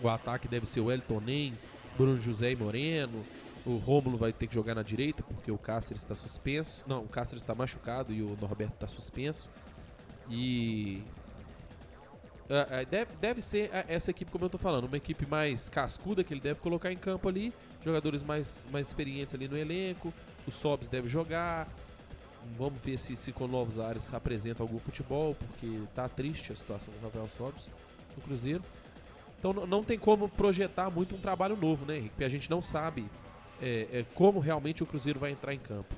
O 0.00 0.08
ataque 0.08 0.46
deve 0.46 0.66
ser 0.66 0.80
o 0.80 0.90
Elton 0.90 1.20
Nem, 1.20 1.58
Bruno 1.96 2.20
José 2.20 2.52
e 2.52 2.56
Moreno, 2.56 3.24
o 3.64 3.76
Rômulo 3.76 4.16
vai 4.16 4.32
ter 4.32 4.46
que 4.46 4.54
jogar 4.54 4.74
na 4.74 4.82
direita, 4.82 5.22
porque 5.22 5.50
o 5.50 5.58
Cáceres 5.58 6.02
está 6.02 6.14
suspenso. 6.14 6.82
Não, 6.86 7.02
o 7.02 7.08
Cáceres 7.08 7.42
está 7.42 7.54
machucado 7.54 8.12
e 8.12 8.22
o 8.22 8.36
Norberto 8.40 8.74
está 8.74 8.86
suspenso. 8.86 9.48
E. 10.28 11.02
É, 12.48 12.82
é, 12.82 12.84
deve, 12.84 13.10
deve 13.20 13.42
ser 13.42 13.70
essa 13.88 14.10
equipe, 14.10 14.30
como 14.30 14.44
eu 14.44 14.46
estou 14.46 14.60
falando, 14.60 14.84
uma 14.84 14.96
equipe 14.96 15.24
mais 15.26 15.68
cascuda 15.68 16.24
que 16.24 16.34
ele 16.34 16.40
deve 16.40 16.60
colocar 16.60 16.92
em 16.92 16.96
campo 16.96 17.28
ali. 17.28 17.52
Jogadores 17.84 18.22
mais, 18.22 18.66
mais 18.72 18.88
experientes 18.88 19.34
ali 19.34 19.46
no 19.46 19.56
elenco. 19.56 20.12
O 20.46 20.50
Sobs 20.50 20.88
deve 20.88 21.08
jogar. 21.08 21.68
Vamos 22.58 22.80
ver 22.82 22.98
se, 22.98 23.14
se 23.14 23.30
com 23.30 23.46
novos 23.46 23.78
áreas 23.78 24.12
apresenta 24.12 24.62
algum 24.62 24.78
futebol, 24.78 25.36
porque 25.36 25.82
tá 25.94 26.08
triste 26.08 26.52
a 26.52 26.56
situação 26.56 26.92
do 26.92 27.04
Rafael 27.04 27.28
Sobs 27.28 27.70
no 28.16 28.22
Cruzeiro. 28.22 28.62
Então 29.42 29.66
não 29.66 29.82
tem 29.82 29.98
como 29.98 30.28
projetar 30.28 30.88
muito 30.88 31.16
um 31.16 31.18
trabalho 31.18 31.56
novo, 31.56 31.84
né, 31.84 31.96
Henrique? 31.96 32.10
Porque 32.10 32.24
a 32.24 32.28
gente 32.28 32.48
não 32.48 32.62
sabe 32.62 33.04
é, 33.60 33.88
é, 33.92 34.04
como 34.14 34.38
realmente 34.38 34.84
o 34.84 34.86
Cruzeiro 34.86 35.18
vai 35.18 35.32
entrar 35.32 35.52
em 35.52 35.58
campo. 35.58 35.92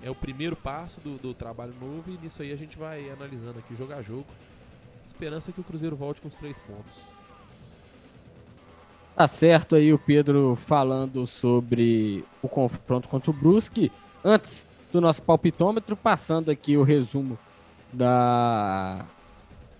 É 0.00 0.08
o 0.08 0.14
primeiro 0.14 0.54
passo 0.54 1.00
do, 1.00 1.18
do 1.18 1.34
trabalho 1.34 1.74
novo 1.80 2.04
e 2.06 2.16
nisso 2.22 2.42
aí 2.42 2.52
a 2.52 2.56
gente 2.56 2.78
vai 2.78 3.10
analisando 3.10 3.58
aqui 3.58 3.74
jogo 3.74 3.92
a 3.92 4.00
jogo. 4.02 4.26
Esperança 5.04 5.50
que 5.50 5.60
o 5.60 5.64
Cruzeiro 5.64 5.96
volte 5.96 6.22
com 6.22 6.28
os 6.28 6.36
três 6.36 6.56
pontos. 6.58 6.94
Tá 9.16 9.26
certo 9.26 9.74
aí 9.74 9.92
o 9.92 9.98
Pedro 9.98 10.54
falando 10.54 11.26
sobre 11.26 12.24
o 12.40 12.48
confronto 12.48 13.08
contra 13.08 13.32
o 13.32 13.34
Brusque. 13.34 13.90
Antes 14.24 14.64
do 14.92 15.00
nosso 15.00 15.22
palpitômetro, 15.24 15.96
passando 15.96 16.52
aqui 16.52 16.76
o 16.76 16.84
resumo 16.84 17.36
da 17.92 19.04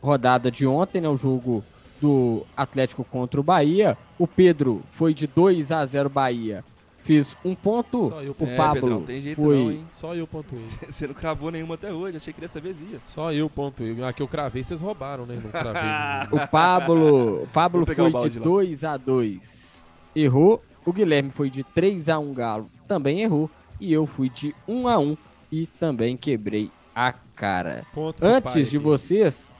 rodada 0.02 0.50
de 0.50 0.66
ontem, 0.66 1.00
né, 1.00 1.08
o 1.08 1.16
jogo 1.16 1.62
do 2.00 2.46
Atlético 2.56 3.04
contra 3.04 3.40
o 3.40 3.42
Bahia. 3.42 3.96
O 4.18 4.26
Pedro 4.26 4.82
foi 4.92 5.12
de 5.14 5.26
2 5.26 5.72
a 5.72 5.84
0 5.84 6.08
Bahia 6.08 6.64
Fiz 7.06 7.36
um 7.44 7.54
ponto, 7.54 8.08
o 8.08 8.44
é, 8.44 8.56
Pablo 8.56 8.80
Pedrão, 8.80 9.02
tem 9.02 9.22
jeito 9.22 9.40
foi... 9.40 9.56
Não, 9.56 9.70
hein? 9.70 9.86
Só 9.92 10.12
eu 10.16 10.26
pontuei. 10.26 10.60
Você 10.90 11.06
não 11.06 11.14
cravou 11.14 11.52
nenhuma 11.52 11.76
até 11.76 11.92
hoje, 11.92 12.16
achei 12.16 12.32
que 12.32 12.40
dessa 12.40 12.60
vez 12.60 12.82
ia. 12.82 12.98
Só 13.06 13.32
eu 13.32 13.48
pontuei. 13.48 14.02
A 14.02 14.12
que 14.12 14.20
eu 14.20 14.26
cravei, 14.26 14.64
vocês 14.64 14.80
roubaram, 14.80 15.24
né? 15.24 15.38
Não 15.40 15.48
cravei. 15.48 16.34
o 16.36 16.48
Pablo, 16.48 17.44
o 17.44 17.46
Pablo 17.46 17.86
foi 17.86 18.28
de 18.28 18.40
2 18.40 18.82
a 18.82 18.96
2 18.96 19.86
errou. 20.16 20.60
O 20.84 20.92
Guilherme 20.92 21.30
foi 21.30 21.48
de 21.48 21.62
3 21.62 22.08
a 22.08 22.18
1 22.18 22.34
Galo, 22.34 22.68
também 22.88 23.20
errou. 23.20 23.48
E 23.80 23.92
eu 23.92 24.04
fui 24.04 24.28
de 24.28 24.52
1 24.66 24.88
a 24.88 24.98
1 24.98 25.16
e 25.52 25.66
também 25.66 26.16
quebrei 26.16 26.72
a 26.92 27.12
cara. 27.12 27.86
Ponto 27.94 28.24
Antes 28.24 28.68
de 28.68 28.78
aqui. 28.78 28.84
vocês, 28.84 29.52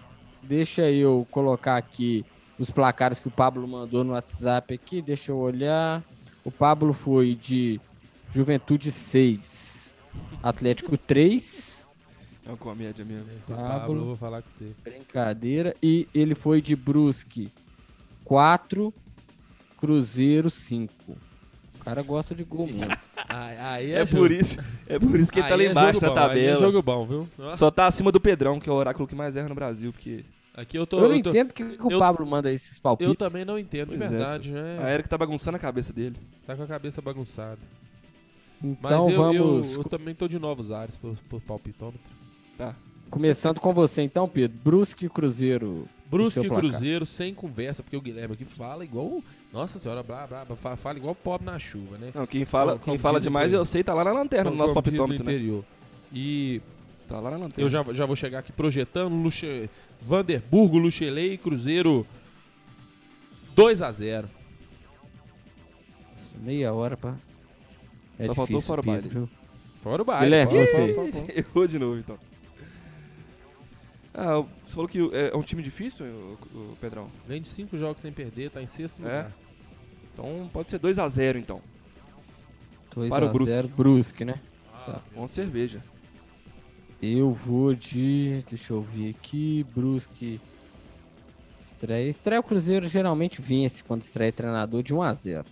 deixa 0.46 0.90
eu 0.90 1.26
colocar 1.30 1.76
aqui 1.76 2.24
os 2.58 2.70
placares 2.70 3.20
que 3.20 3.28
o 3.28 3.30
Pablo 3.30 3.66
mandou 3.68 4.02
no 4.04 4.12
WhatsApp 4.12 4.72
aqui, 4.74 5.02
deixa 5.02 5.32
eu 5.32 5.36
olhar. 5.38 6.02
O 6.44 6.50
Pablo 6.50 6.92
foi 6.92 7.34
de 7.34 7.80
Juventude 8.32 8.90
6, 8.90 9.94
Atlético 10.42 10.96
3. 10.96 11.86
É 12.44 12.48
uma 12.50 12.56
comédia 12.56 13.04
mesmo. 13.04 13.26
Pablo, 13.48 13.62
Pablo, 13.66 14.04
vou 14.06 14.16
falar 14.16 14.40
com 14.42 14.48
você. 14.48 14.70
Brincadeira. 14.84 15.74
E 15.82 16.08
ele 16.14 16.34
foi 16.36 16.62
de 16.62 16.76
Brusque 16.76 17.50
4, 18.24 18.94
Cruzeiro 19.76 20.48
5. 20.48 21.16
cara 21.84 22.02
gosta 22.02 22.34
de 22.34 22.44
gol 22.44 22.66
mesmo. 22.66 22.86
Aí, 23.28 23.92
É, 23.92 24.06
jogo- 24.06 24.20
por 24.22 24.30
isso, 24.32 24.58
é 24.86 24.98
por 24.98 25.18
isso 25.18 25.32
que 25.32 25.40
ele 25.40 25.48
tá 25.48 25.56
lá 25.56 25.62
é 25.62 25.66
embaixo 25.66 26.00
na 26.00 26.08
bom, 26.08 26.14
aí 26.14 26.20
É 26.20 26.28
tabela. 26.28 26.60
jogo 26.60 26.82
bom, 26.82 27.04
viu? 27.06 27.28
Só 27.56 27.70
tá 27.70 27.86
acima 27.86 28.12
do 28.12 28.20
Pedrão, 28.20 28.60
que 28.60 28.68
é 28.68 28.72
o 28.72 28.76
oráculo 28.76 29.06
que 29.08 29.14
mais 29.16 29.34
erra 29.36 29.48
no 29.48 29.54
Brasil, 29.54 29.92
porque 29.92 30.24
Aqui 30.56 30.78
eu 30.78 30.86
tô. 30.86 30.98
eu 30.98 31.08
não 31.08 31.16
eu 31.16 31.22
tô- 31.22 31.28
entendo 31.30 31.52
que, 31.52 31.62
que 31.76 31.82
o 31.86 31.90
eu- 31.90 31.98
Pablo 31.98 32.24
manda 32.26 32.50
esses 32.50 32.78
palpites. 32.78 33.08
Eu 33.10 33.14
também 33.14 33.44
não 33.44 33.58
entendo, 33.58 33.90
de 33.90 33.98
Pois 33.98 34.10
é, 34.10 34.16
verdade. 34.16 34.52
né? 34.52 34.78
a 34.82 34.90
Erika 34.92 35.08
tá 35.08 35.18
bagunçando 35.18 35.56
a 35.56 35.60
cabeça 35.60 35.92
dele. 35.92 36.16
Tá 36.46 36.56
com 36.56 36.62
a 36.62 36.66
cabeça 36.66 37.02
bagunçada. 37.02 37.58
Mas 38.60 38.74
Então 38.92 39.10
eu, 39.10 39.32
eu- 39.34 39.44
vamos 39.52 39.72
eu, 39.76 39.84
também 39.84 40.14
tô 40.14 40.26
de 40.26 40.38
novos 40.38 40.70
ares 40.72 40.96
por, 40.96 41.14
por 41.28 41.40
palpitômetro. 41.42 42.00
Tá. 42.56 42.74
começando 43.10 43.60
com 43.60 43.72
você 43.74 44.00
então, 44.02 44.26
Pedro. 44.26 44.58
Brusque 44.64 45.04
e 45.06 45.08
Cruzeiro. 45.10 45.86
Brusque 46.10 46.40
e. 46.46 46.48
Cruzeiro 46.48 47.04
sem 47.04 47.34
conversa, 47.34 47.82
porque 47.82 47.96
o 47.96 48.00
Guilherme 48.00 48.32
aqui 48.34 48.44
fala 48.46 48.82
igual. 48.84 49.22
Nossa 49.52 49.78
senhora, 49.78 50.02
blá, 50.02 50.26
blá, 50.26 50.44
blá, 50.44 50.56
fa- 50.56 50.76
fala 50.76 50.96
igual 50.98 51.14
pobre 51.14 51.44
na 51.46 51.58
chuva, 51.58 51.98
né? 51.98 52.10
Não, 52.14 52.26
quem 52.26 52.44
fala, 52.44 52.72
Como- 52.72 52.84
quem 52.84 52.92
como 52.94 52.98
fala 52.98 53.18
no 53.18 53.22
demais, 53.22 53.52
eu 53.52 53.64
sei, 53.64 53.84
tá 53.84 53.92
lá 53.94 54.02
na 54.04 54.12
lanterna, 54.12 54.44
no 54.44 54.50
Como- 54.52 54.62
nosso 54.62 54.72
como 54.72 54.82
diz 54.82 54.92
no 54.92 54.98
palpitômetro, 54.98 55.26
né? 55.26 55.32
interior. 55.34 55.64
E 56.12 56.60
Tá 57.08 57.20
lá 57.20 57.30
na 57.30 57.36
lanterna. 57.36 57.62
eu 57.64 57.68
já, 57.68 57.82
já 57.92 58.04
vou 58.04 58.16
chegar 58.16 58.40
aqui 58.40 58.50
projetando 58.52 59.14
Luxe, 59.14 59.70
Vanderburgo, 60.00 60.76
Luxelei 60.78 61.36
Cruzeiro 61.38 62.04
2 63.54 63.80
a 63.82 63.92
0 63.92 64.28
Meia 66.40 66.72
hora 66.72 66.96
pra. 66.96 67.16
É 68.18 68.26
Só 68.26 68.34
faltou 68.34 68.60
fora 68.60 68.80
o 68.80 68.84
Pedro, 68.84 69.00
baile. 69.02 69.08
viu? 69.08 69.28
Fora 69.82 70.02
o 70.02 70.04
baile. 70.04 70.24
Guilherme, 70.24 70.66
você. 70.66 70.92
pô, 70.92 71.02
pô, 71.08 71.10
pô. 71.12 71.24
Errou 71.34 71.66
de 71.66 71.78
novo, 71.78 71.98
então. 71.98 72.18
Ah, 74.14 74.42
você 74.66 74.74
falou 74.74 74.88
que 74.88 74.98
é 75.14 75.30
é 75.32 75.36
um 75.36 75.42
time 75.42 75.62
difícil, 75.62 76.06
o, 76.06 76.38
o 76.72 76.76
Pedrão? 76.80 77.08
Vem 77.26 77.40
de 77.42 77.48
5 77.48 77.76
jogos 77.76 78.00
sem 78.00 78.12
perder, 78.12 78.50
tá 78.50 78.62
em 78.62 78.66
sexto 78.66 79.00
É? 79.00 79.02
lugar. 79.04 79.32
Então 80.12 80.48
pode 80.52 80.70
ser 80.70 80.78
2x0, 80.80 81.36
então. 81.36 81.60
2 82.94 83.10
Para 83.10 83.26
o 83.26 83.28
a 83.28 83.32
Brusque. 83.32 83.52
0 83.52 83.68
Brusque, 83.68 84.24
né? 84.24 84.40
Ah, 84.72 85.00
Com 85.14 85.26
cerveja. 85.28 85.82
Eu 87.00 87.32
vou 87.32 87.74
de. 87.74 88.42
Deixa 88.48 88.72
eu 88.72 88.82
ver 88.82 89.10
aqui. 89.10 89.64
Brusque. 89.74 90.40
Estreia. 91.60 92.08
Estreia 92.08 92.40
o 92.40 92.42
Cruzeiro 92.42 92.86
geralmente 92.86 93.42
vence 93.42 93.82
quando 93.82 94.02
estreia 94.02 94.32
treinador 94.32 94.82
de 94.82 94.94
1 94.94 95.02
a 95.02 95.12
0 95.12 95.44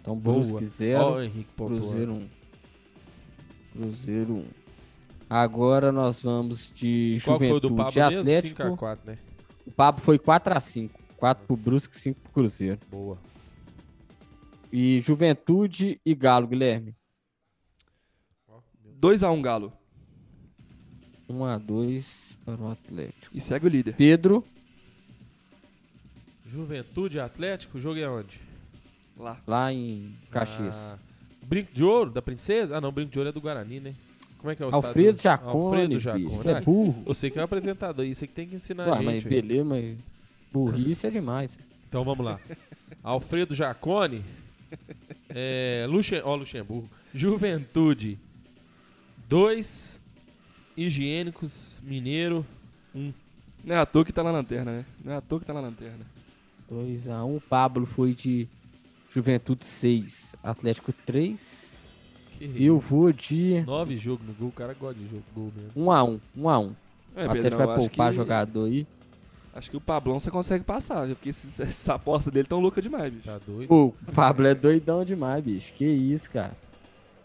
Então 0.00 0.18
Brusque 0.18 0.66
0. 0.66 1.00
Ó, 1.00 1.14
o 1.16 1.22
Henrique 1.22 1.50
pontuando. 1.56 1.86
Cruzeiro 1.86 2.12
1. 2.12 2.28
Cruzeiro 3.72 4.32
1. 4.34 4.44
Agora 5.30 5.92
nós 5.92 6.22
vamos 6.22 6.72
de 6.74 7.20
Qual 7.24 7.38
que 7.38 7.48
foi 7.48 7.60
do 7.60 7.68
Juventude 7.68 8.00
Pablo? 8.00 8.18
Atlético. 8.18 8.62
5x4, 8.62 8.98
né? 9.06 9.18
O 9.66 9.70
Pablo 9.70 10.02
foi 10.02 10.18
4x5. 10.18 10.90
4 11.16 11.46
pro 11.46 11.56
Brusque, 11.56 11.98
5 12.00 12.20
pro 12.20 12.32
Cruzeiro. 12.32 12.80
Boa. 12.90 13.16
E 14.72 15.00
Juventude 15.00 16.00
e 16.04 16.14
Galo, 16.14 16.46
Guilherme. 16.48 16.96
2x1 19.00 19.40
Galo. 19.40 19.72
1x2 21.32 22.34
para 22.44 22.56
o 22.56 22.70
Atlético. 22.70 23.36
E 23.36 23.40
segue 23.40 23.66
o 23.66 23.68
líder. 23.68 23.94
Pedro, 23.94 24.44
Juventude 26.46 27.20
Atlético, 27.20 27.78
o 27.78 27.80
jogo 27.80 27.98
é 27.98 28.08
onde? 28.08 28.40
Lá. 29.16 29.38
lá 29.46 29.72
em 29.72 30.14
Caxias. 30.30 30.76
Ah, 30.76 30.98
Brinco 31.42 31.72
de 31.74 31.84
Ouro, 31.84 32.10
da 32.10 32.22
Princesa? 32.22 32.76
Ah, 32.76 32.80
não, 32.80 32.90
Brinco 32.90 33.12
de 33.12 33.18
Ouro 33.18 33.28
é 33.28 33.32
do 33.32 33.40
Guarani, 33.40 33.80
né? 33.80 33.94
Como 34.38 34.50
é 34.50 34.56
que 34.56 34.62
é 34.62 34.66
o 34.66 34.74
Alfredo 34.74 35.16
estádio? 35.16 35.22
Jacone, 35.46 35.64
Alfredo 35.64 35.88
bicho. 35.94 36.00
Jacone. 36.04 36.24
Você 36.24 36.48
é 36.50 36.56
Ah, 36.56 36.60
burro. 36.62 37.02
Você 37.04 37.30
que 37.30 37.38
é 37.38 37.42
o 37.42 37.44
apresentador 37.44 38.04
aí, 38.04 38.14
você 38.14 38.26
que 38.26 38.32
tem 38.32 38.48
que 38.48 38.56
ensinar 38.56 38.88
Ué, 38.88 38.98
a 38.98 39.02
mas 39.02 39.14
gente. 39.22 39.28
velho. 39.28 39.42
beleza, 39.42 39.64
mas 39.64 39.98
burrice 40.52 41.06
é 41.06 41.10
demais. 41.10 41.58
Então 41.88 42.02
vamos 42.04 42.24
lá. 42.24 42.40
Alfredo 43.02 43.54
Jacone, 43.54 44.24
é, 45.28 45.84
Luxem, 45.88 46.22
ó, 46.24 46.34
Luxemburgo, 46.34 46.88
Juventude, 47.14 48.18
dois 49.28 49.99
higiênicos, 50.86 51.82
mineiro, 51.84 52.44
Não 52.94 53.74
é 53.74 53.78
à 53.78 53.86
toa 53.86 54.04
que 54.04 54.12
tá 54.12 54.22
na 54.24 54.30
lanterna, 54.30 54.72
né? 54.72 54.84
Não 55.04 55.12
é 55.12 55.16
à 55.16 55.20
toa 55.20 55.38
que 55.40 55.46
tá 55.46 55.52
na 55.52 55.60
lanterna. 55.60 56.04
2x1. 56.72 57.40
Pablo 57.48 57.84
foi 57.86 58.14
de 58.14 58.48
Juventude 59.12 59.64
6, 59.64 60.34
Atlético 60.42 60.92
3. 61.04 61.70
que 62.38 62.64
Eu 62.64 62.78
vou 62.78 63.12
de 63.12 63.62
nove 63.66 63.98
jogos 63.98 64.26
no 64.26 64.32
gol, 64.34 64.48
o 64.48 64.52
cara 64.52 64.72
gosta 64.74 64.98
de 64.98 65.04
jogo 65.08 65.22
gol 65.34 65.52
mesmo. 65.54 65.72
1x1. 65.90 66.20
1x1. 66.38 66.72
É, 67.16 67.26
O 67.26 67.30
Atlético 67.30 67.56
vai 67.66 67.76
poupar 67.76 68.10
que- 68.10 68.16
jogador 68.16 68.64
aí. 68.66 68.86
Acho 69.52 69.68
que 69.68 69.76
o 69.76 69.80
Pablão 69.80 70.18
você 70.20 70.30
consegue 70.30 70.62
passar, 70.64 71.08
porque 71.08 71.30
esses, 71.30 71.58
essa 71.60 71.94
aposta 71.94 72.30
dele 72.30 72.46
tão 72.48 72.60
louca 72.60 72.80
demais, 72.80 73.12
bicho. 73.12 73.26
Tá 73.26 73.38
doido? 73.44 73.68
Pô, 73.68 73.86
o 73.86 74.12
Pablo 74.14 74.46
é 74.46 74.54
doidão 74.54 75.04
demais, 75.04 75.44
bicho. 75.44 75.74
Que 75.74 75.84
isso, 75.84 76.30
cara. 76.30 76.56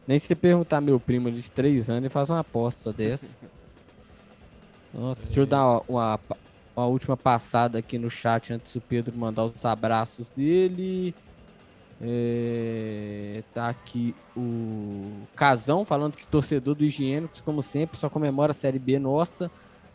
Nem 0.08 0.20
se 0.20 0.28
você 0.28 0.36
perguntar 0.36 0.82
meu 0.82 0.99
primo 0.99 1.32
de 1.32 1.49
3 1.49 1.89
anos, 1.89 2.03
ele 2.03 2.10
faz 2.10 2.30
uma 2.30 2.39
aposta 2.39 2.93
dessa. 2.93 3.36
Nossa, 4.93 5.26
deixa 5.26 5.41
eu 5.41 5.45
dar 5.45 5.66
uma, 5.66 5.84
uma, 5.89 6.20
uma 6.76 6.86
última 6.86 7.18
passada 7.18 7.80
aqui 7.80 7.97
no 7.97 8.10
chat 8.10 8.53
antes 8.53 8.74
do 8.74 8.82
Pedro 8.82 9.18
mandar 9.18 9.45
os 9.45 9.66
abraços 9.66 10.30
dele. 10.30 11.14
É, 12.01 13.41
tá 13.53 13.70
aqui 13.70 14.14
o 14.36 15.22
Casão 15.36 15.86
falando 15.86 16.18
que 16.18 16.28
torcedor 16.28 16.76
do 16.76 16.84
Higiênicos, 16.84 17.41
como 17.41 17.62
sempre, 17.62 17.97
só 17.97 18.10
comemora 18.10 18.51
a 18.51 18.53
Série 18.53 18.80
B 18.80 18.99
nossa. 18.99 19.49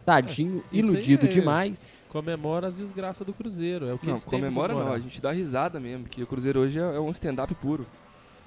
Tadinho, 0.05 0.65
É, 0.73 0.77
iludido 0.77 1.27
é- 1.27 1.29
demais. 1.29 2.07
Comemora 2.09 2.67
as 2.67 2.79
desgraças 2.79 3.27
do 3.27 3.33
Cruzeiro, 3.35 3.87
é 3.87 3.93
o 3.93 3.99
que 3.99 4.07
Não, 4.07 4.15
eles 4.15 4.25
têm 4.25 4.41
pra 4.41 4.49
comemora 4.49 4.73
não, 4.75 4.93
a 4.93 4.99
gente 4.99 5.21
dá 5.21 5.31
risada 5.31 5.79
mesmo, 5.79 6.07
que 6.07 6.23
o 6.23 6.27
Cruzeiro 6.27 6.61
hoje 6.61 6.81
é, 6.81 6.83
é 6.83 7.01
um 7.01 7.11
stand-up 7.11 7.55
puro. 7.55 7.87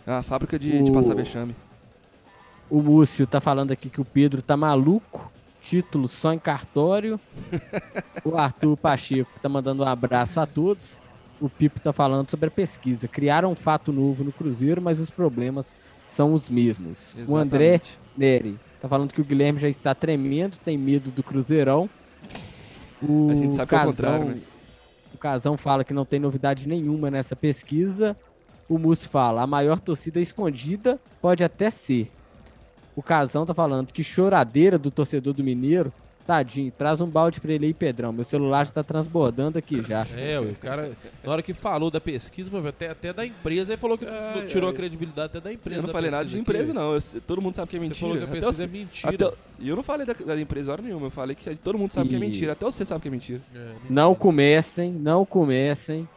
É 0.05 0.11
uma 0.11 0.23
fábrica 0.23 0.57
de, 0.59 0.81
de 0.83 0.91
O- 0.91 0.93
passar 0.93 1.15
vexame. 1.15 1.55
O 2.69 2.81
Múcio 2.81 3.27
tá 3.27 3.39
falando 3.39 3.71
aqui 3.71 3.89
que 3.89 4.01
o 4.01 4.05
Pedro 4.05 4.41
tá 4.41 4.57
maluco. 4.57 5.31
Título 5.61 6.07
só 6.07 6.33
em 6.33 6.39
cartório. 6.39 7.19
o 8.25 8.35
Arthur 8.37 8.75
Pacheco 8.75 9.31
tá 9.41 9.47
mandando 9.47 9.83
um 9.83 9.87
abraço 9.87 10.39
a 10.39 10.45
todos. 10.45 10.99
O 11.39 11.49
Pipo 11.49 11.79
tá 11.79 11.93
falando 11.93 12.29
sobre 12.29 12.47
a 12.47 12.51
pesquisa. 12.51 13.07
Criaram 13.07 13.51
um 13.51 13.55
fato 13.55 13.91
novo 13.91 14.23
no 14.23 14.31
Cruzeiro, 14.31 14.81
mas 14.81 14.99
os 14.99 15.09
problemas 15.09 15.75
são 16.05 16.33
os 16.33 16.49
mesmos. 16.49 17.15
O 17.27 17.35
André 17.35 17.75
Exatamente. 17.75 17.99
Neri 18.17 18.59
tá 18.81 18.89
falando 18.89 19.13
que 19.13 19.21
o 19.21 19.23
Guilherme 19.25 19.59
já 19.59 19.69
está 19.69 19.95
tremendo, 19.95 20.57
tem 20.57 20.77
medo 20.77 21.09
do 21.11 21.23
Cruzeirão. 21.23 21.89
O 23.01 23.29
A 23.31 23.35
gente 23.35 23.53
sabe 23.53 23.69
que 23.69 23.75
é 23.75 23.77
o 23.77 23.81
Casão, 23.81 23.91
contrário, 23.93 24.25
né? 24.25 24.41
O 25.13 25.17
Casão 25.17 25.57
fala 25.57 25.83
que 25.83 25.93
não 25.93 26.05
tem 26.05 26.19
novidade 26.19 26.67
nenhuma 26.67 27.09
nessa 27.11 27.35
pesquisa. 27.35 28.15
O 28.69 28.77
Múcio 28.77 29.09
fala, 29.09 29.41
a 29.41 29.47
maior 29.47 29.79
torcida 29.79 30.19
escondida 30.19 30.99
pode 31.21 31.43
até 31.43 31.69
ser. 31.69 32.09
O 32.95 33.01
Casão 33.03 33.45
tá 33.45 33.53
falando 33.53 33.91
que 33.91 34.03
choradeira 34.03 34.77
do 34.77 34.89
torcedor 34.91 35.33
do 35.33 35.43
Mineiro. 35.43 35.91
Tadinho, 36.25 36.71
traz 36.77 37.01
um 37.01 37.07
balde 37.07 37.41
pra 37.41 37.51
ele 37.51 37.65
aí, 37.65 37.73
Pedrão. 37.73 38.13
Meu 38.13 38.23
celular 38.23 38.65
já 38.65 38.71
tá 38.71 38.81
transbordando 38.81 39.57
aqui 39.59 39.83
já. 39.83 40.07
É, 40.15 40.39
o 40.39 40.55
cara, 40.55 40.93
na 41.21 41.29
hora 41.33 41.41
que 41.41 41.53
falou 41.53 41.91
da 41.91 41.99
pesquisa, 41.99 42.49
até, 42.69 42.89
até 42.91 43.11
da 43.11 43.25
empresa, 43.25 43.73
ele 43.73 43.77
falou 43.77 43.97
que 43.97 44.05
Ai, 44.05 44.45
tirou 44.45 44.69
ai. 44.69 44.73
a 44.73 44.77
credibilidade 44.77 45.25
até 45.37 45.41
da 45.41 45.51
empresa. 45.51 45.79
Eu 45.81 45.83
não 45.83 45.89
falei 45.91 46.09
nada 46.09 46.23
de 46.23 46.39
empresa, 46.39 46.63
aqui, 46.71 46.73
não. 46.73 46.93
Eu 46.95 47.01
todo 47.27 47.41
mundo 47.41 47.55
sabe 47.55 47.67
que 47.71 47.75
é 47.75 47.79
Você 47.79 47.87
mentira. 47.87 47.99
falou 47.99 48.15
que 48.17 48.23
a 48.23 48.27
Até 48.27 48.39
pesquisa 48.39 48.63
é 48.63 48.67
sei- 48.69 48.79
mentira. 48.79 49.09
até- 49.15 49.37
E 49.59 49.67
eu 49.67 49.75
não 49.75 49.83
falei 49.83 50.05
da, 50.05 50.13
da 50.13 50.39
empresa 50.39 50.71
hora 50.71 50.81
nenhuma. 50.81 51.07
Eu 51.07 51.11
falei 51.11 51.35
que 51.35 51.55
todo 51.57 51.77
mundo 51.77 51.91
sabe 51.91 52.07
que 52.07 52.15
é 52.15 52.17
E- 52.17 52.21
mentira. 52.21 52.53
Até 52.53 52.65
você 52.65 52.85
sabe 52.85 53.01
que 53.01 53.07
é 53.09 53.11
mentira. 53.11 53.41
É, 53.53 53.57
mentira. 53.59 53.79
Não 53.89 54.15
comecem, 54.15 54.93
não 54.93 55.25
comecem. 55.25 56.07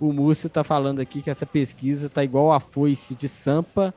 O 0.00 0.12
Múcio 0.12 0.48
tá 0.50 0.62
falando 0.64 1.00
aqui 1.00 1.22
que 1.22 1.30
essa 1.30 1.46
pesquisa 1.46 2.08
tá 2.08 2.22
igual 2.24 2.52
a 2.52 2.60
foice 2.60 3.14
de 3.14 3.28
Sampa. 3.28 3.94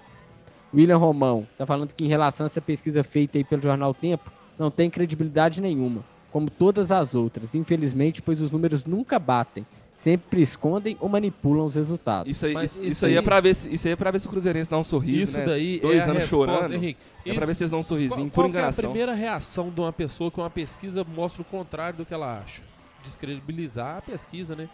William 0.74 0.98
Romão 0.98 1.48
tá 1.58 1.66
falando 1.66 1.94
que 1.94 2.04
em 2.06 2.08
relação 2.08 2.46
a 2.46 2.48
essa 2.48 2.62
pesquisa 2.62 3.04
feita 3.04 3.38
aí 3.38 3.44
pelo 3.44 3.62
Jornal 3.62 3.94
Tempo, 3.94 4.32
não 4.60 4.70
tem 4.70 4.90
credibilidade 4.90 5.62
nenhuma, 5.62 6.04
como 6.32 6.50
todas 6.50 6.92
as 6.92 7.16
outras, 7.16 7.56
infelizmente, 7.56 8.22
pois 8.22 8.42
os 8.42 8.52
números 8.52 8.84
nunca 8.86 9.18
batem, 9.18 9.66
sempre 9.96 10.42
escondem 10.42 10.98
ou 11.00 11.08
manipulam 11.10 11.66
os 11.66 11.76
resultados. 11.76 12.30
Isso 12.30 12.46
aí, 12.46 12.54
Mas 12.54 12.74
isso, 12.76 12.84
isso 12.86 13.06
aí, 13.06 13.16
é 13.16 13.22
pra 13.22 13.40
ver 13.40 13.56
se, 13.56 13.74
isso 13.74 13.88
aí 13.88 13.94
é 13.94 13.96
pra 13.96 14.12
ver 14.12 14.20
se 14.20 14.28
o 14.28 14.30
Cruzeirense 14.30 14.70
dá 14.70 14.78
um 14.78 14.84
sorriso, 14.84 15.32
Isso 15.32 15.38
né? 15.40 15.46
daí 15.46 15.80
Dois 15.80 16.00
é 16.02 16.04
anos 16.04 16.24
resposta, 16.24 16.54
chorando. 16.54 16.74
Henrique. 16.74 17.00
É 17.22 17.24
pra 17.24 17.34
isso- 17.34 17.48
ver 17.48 17.56
se 17.56 17.64
eles 17.64 17.72
dão 17.72 17.80
um 17.80 17.84
sorrisinho, 17.84 18.30
Qual, 18.30 18.46
por 18.48 18.52
qual 18.54 18.64
é 18.66 18.70
a 18.70 18.74
primeira 18.74 19.14
reação 19.14 19.70
de 19.70 19.80
uma 19.80 19.94
pessoa 19.94 20.30
que 20.30 20.40
uma 20.40 20.50
pesquisa 20.50 21.04
mostra 21.04 21.42
o 21.42 21.46
contrário 21.46 21.98
do 21.98 22.06
que 22.06 22.14
ela 22.14 22.40
acha? 22.40 22.62
Descredibilizar 23.04 23.98
a 23.98 24.02
pesquisa, 24.02 24.56
né? 24.56 24.68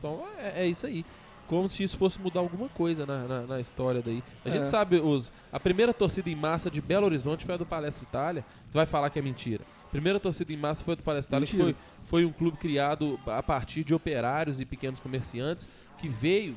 Então 0.00 0.24
é, 0.38 0.64
é 0.64 0.66
isso 0.66 0.86
aí. 0.86 1.04
Como 1.46 1.68
se 1.68 1.82
isso 1.82 1.96
fosse 1.98 2.20
mudar 2.20 2.40
alguma 2.40 2.68
coisa 2.68 3.04
na, 3.04 3.26
na, 3.26 3.40
na 3.42 3.60
história 3.60 4.00
daí. 4.00 4.22
A 4.44 4.48
É. 4.48 4.52
gente 4.52 4.68
sabe, 4.68 4.96
os, 5.00 5.30
a 5.52 5.58
primeira 5.60 5.92
torcida 5.92 6.28
em 6.30 6.34
massa 6.36 6.70
de 6.70 6.80
Belo 6.80 7.06
Horizonte 7.06 7.44
foi 7.44 7.54
a 7.54 7.58
do 7.58 7.66
Palestra 7.66 8.04
Itália. 8.04 8.44
Você 8.68 8.78
vai 8.78 8.86
falar 8.86 9.10
que 9.10 9.18
é 9.18 9.22
mentira. 9.22 9.64
Primeira 9.90 10.20
torcida 10.20 10.52
em 10.52 10.56
massa 10.56 10.84
foi 10.84 10.92
a 10.92 10.96
do 10.96 11.02
Palestra 11.02 11.30
Itália, 11.38 11.48
que 11.48 11.56
foi, 11.56 11.76
foi 12.04 12.24
um 12.24 12.30
clube 12.32 12.56
criado 12.56 13.18
a 13.26 13.42
partir 13.42 13.82
de 13.82 13.92
operários 13.92 14.60
e 14.60 14.64
pequenos 14.64 15.00
comerciantes 15.00 15.68
que 15.98 16.08
veio 16.08 16.56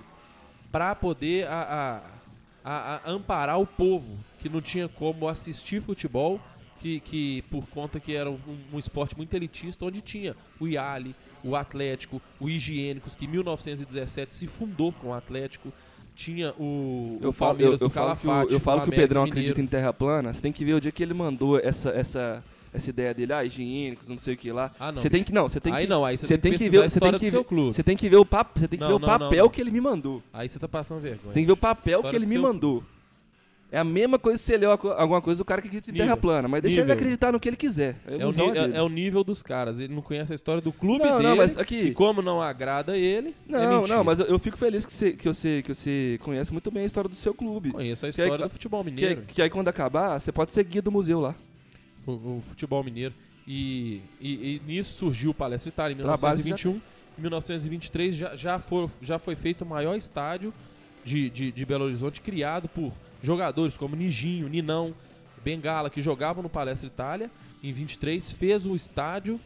para 0.72 0.94
poder 0.96 1.48
a, 1.48 2.02
a- 2.64 2.70
a- 2.70 3.02
a 3.04 3.12
amparar 3.12 3.60
o 3.60 3.66
povo 3.66 4.18
que 4.40 4.48
não 4.48 4.62
tinha 4.62 4.88
como 4.88 5.28
assistir 5.28 5.82
futebol, 5.82 6.40
que, 6.80 7.00
que 7.00 7.42
por 7.44 7.66
conta 7.68 8.00
que 8.00 8.14
era 8.16 8.30
um, 8.30 8.40
um 8.72 8.78
esporte 8.80 9.18
muito 9.18 9.34
elitista, 9.36 9.86
onde 9.86 10.02
tinha 10.02 10.36
o 10.60 10.68
Iali, 10.68 11.16
o 11.44 11.56
Atlético, 11.56 12.22
o 12.40 12.50
Higiênicos, 12.50 13.16
que 13.16 13.26
em 13.26 13.28
1917 13.30 14.34
se 14.34 14.48
fundou 14.48 14.92
com 14.92 15.10
o 15.10 15.14
Atlético. 15.14 15.72
tinha 16.16 16.54
o, 16.60 17.18
Eu 17.22 17.30
o 17.30 17.32
falo, 17.32 17.54
eu, 17.54 17.56
Palmeiras 17.58 17.82
eu 17.82 17.88
do 17.88 17.94
falo 17.94 18.16
que, 18.16 18.22
o, 18.22 18.30
Calafate, 18.30 18.54
eu 18.54 18.60
falo 18.60 18.82
que 18.84 18.90
o 18.90 18.92
Pedrão 18.92 19.24
Mineiro. 19.24 19.40
acredita 19.40 19.62
em 19.62 19.68
terra 19.68 19.92
plana. 19.92 20.32
Você 20.34 20.42
tem 20.42 20.52
que 20.52 20.64
ver 20.64 20.74
o 20.76 20.80
dia 20.82 20.92
que 20.92 21.02
ele 21.02 21.14
mandou 21.14 21.60
essa, 21.60 21.90
essa, 21.90 22.44
essa 22.72 22.90
ideia 22.90 23.14
dele, 23.16 23.34
ah, 23.34 23.44
higiênicos, 23.44 24.10
não 24.10 24.18
sei 24.18 24.36
o 24.36 24.38
que 24.38 24.52
lá. 24.52 24.72
Ah, 24.80 24.92
não, 24.92 25.02
Você 25.02 25.10
tem 25.10 25.24
que 25.24 25.34
não, 25.34 25.50
você 25.50 25.60
tem 25.60 25.74
aí 25.74 25.84
que 25.86 25.90
não, 25.90 26.06
aí 26.06 26.16
você, 26.18 26.28
tem 26.28 26.38
que, 26.38 26.42
tem 26.42 26.52
que 26.52 26.58
pesquisar 26.60 26.82
ver- 26.84 26.90
você 26.90 27.00
tem 27.00 27.14
que 27.14 27.30
ver- 27.32 27.44
clube. 27.44 27.74
você 27.76 27.84
tem 27.84 27.98
que 27.98 28.10
ver 28.10 28.18
o 28.18 28.26
papo, 28.26 28.60
você 28.60 28.68
tem 28.68 28.78
que 28.78 28.84
Não, 28.86 28.90
ver 28.92 28.96
o 28.96 29.00
não, 29.00 29.08
não, 29.08 29.20
papel 29.20 29.44
não. 29.46 29.50
que 29.52 29.60
ele 29.60 29.72
me 29.72 29.82
mandou. 29.82 30.22
Aí 30.32 30.48
você 30.48 30.60
tá 30.60 30.68
passando 30.68 31.02
vergonha. 31.02 31.28
Você 31.28 31.34
tem 31.34 31.44
que 31.44 31.48
ver 31.48 31.54
o 31.54 31.58
papel 31.58 32.04
que 32.04 32.16
ele 32.16 32.26
me 32.28 32.38
mandou. 32.38 32.84
É 33.74 33.80
a 33.80 33.84
mesma 33.84 34.20
coisa 34.20 34.38
se 34.38 34.44
você 34.44 34.56
leu 34.56 34.70
algu- 34.70 34.92
alguma 34.92 35.20
coisa 35.20 35.40
do 35.40 35.46
cara 35.46 35.60
que 35.60 35.68
em 35.68 35.72
Nível. 35.72 35.94
terra 35.96 36.16
plana, 36.16 36.48
mas 36.48 36.62
deixa 36.62 36.76
ele 36.76 36.84
Nível. 36.84 36.96
acreditar 36.96 37.32
no 37.32 37.40
que 37.40 37.50
ele 37.50 37.56
quiser. 37.58 37.96
A 38.06 38.12
É 38.12 38.16
o, 38.26 38.30
é 38.30 38.58
é- 38.76 38.78
é 38.78 38.82
o 38.84 38.88
nível 38.88 39.24
dos 39.24 39.42
caras. 39.42 39.80
Ele 39.80 39.92
não 39.96 40.02
conhece 40.04 40.32
a 40.32 40.36
história 40.36 40.62
do 40.62 40.72
clube 40.72 41.04
Não, 41.04 41.18
dele. 41.18 41.30
não, 41.30 41.36
mas 41.38 41.56
E 41.56 41.60
aqui. 41.60 41.92
como 41.94 42.22
não 42.22 42.40
agrada 42.40 42.96
ele, 42.96 43.30
é 43.50 43.52
Não, 43.52 43.82
não, 43.82 44.04
mas 44.04 44.20
eu, 44.20 44.28
eu 44.28 44.38
fico 44.38 44.56
feliz 44.58 44.86
que 44.86 44.94
você, 44.94 45.14
que, 45.14 45.26
você, 45.28 45.64
que 45.64 45.74
você 45.74 46.20
conhece 46.22 46.52
muito 46.54 46.70
bem 46.70 46.84
a 46.84 46.86
história 46.86 47.10
do 47.10 47.16
seu 47.16 47.34
clube. 47.34 47.72
Conheço 47.72 48.06
a 48.06 48.12
Que 48.12 48.22
aí- 48.22 48.28
história 48.28 48.46
do 48.46 48.52
futebol 48.52 48.84
Que, 48.84 48.92
mineiro. 48.92 49.24
que 49.28 49.42
aí 49.42 49.50
quando 49.50 49.68
acabar, 49.70 50.20
você 50.20 50.32
pode 50.32 50.52
ser 50.52 50.64
guia 50.66 50.82
do 50.84 50.92
museu 50.92 51.20
lá. 51.20 51.34
O, 52.06 52.12
o 52.12 52.44
futebol 52.46 52.84
mineiro. 52.84 53.16
E, 53.48 54.02
e- 54.22 54.56
e 54.56 54.62
nisso 54.68 55.00
surgiu 55.00 55.32
o 55.32 55.34
Palestra 55.34 55.70
Itália 55.70 55.96
em 55.96 55.98
Trabalho 55.98 56.38
você 56.38 56.50
já 56.50 56.56
1921. 56.56 56.82
Em 57.18 57.22
1923 57.22 58.16
já, 58.16 58.36
já, 58.36 58.60
for, 58.60 58.88
já 59.02 59.18
foi 59.18 59.36
feito 59.36 59.64
o 59.64 59.68
maior 59.68 59.96
estádio 59.96 60.54
de, 61.04 61.30
de, 61.32 61.52
de 61.52 61.66
Belo 61.66 61.86
Horizonte, 61.86 62.22
criado 62.22 62.70
por 62.70 62.94
jogadores 63.24 63.76
como 63.76 63.96
Nijinho, 63.96 64.48
Ninão, 64.48 64.94
Bengala, 65.44 65.90
que 65.90 66.02
jogavam 66.02 66.44
no 66.44 66.50
Palestra 66.50 66.86
Itália. 66.88 67.32
Em 67.64 67.72
23 67.72 68.32
fez 68.32 68.66
o 68.66 68.76
estádio 68.76 69.40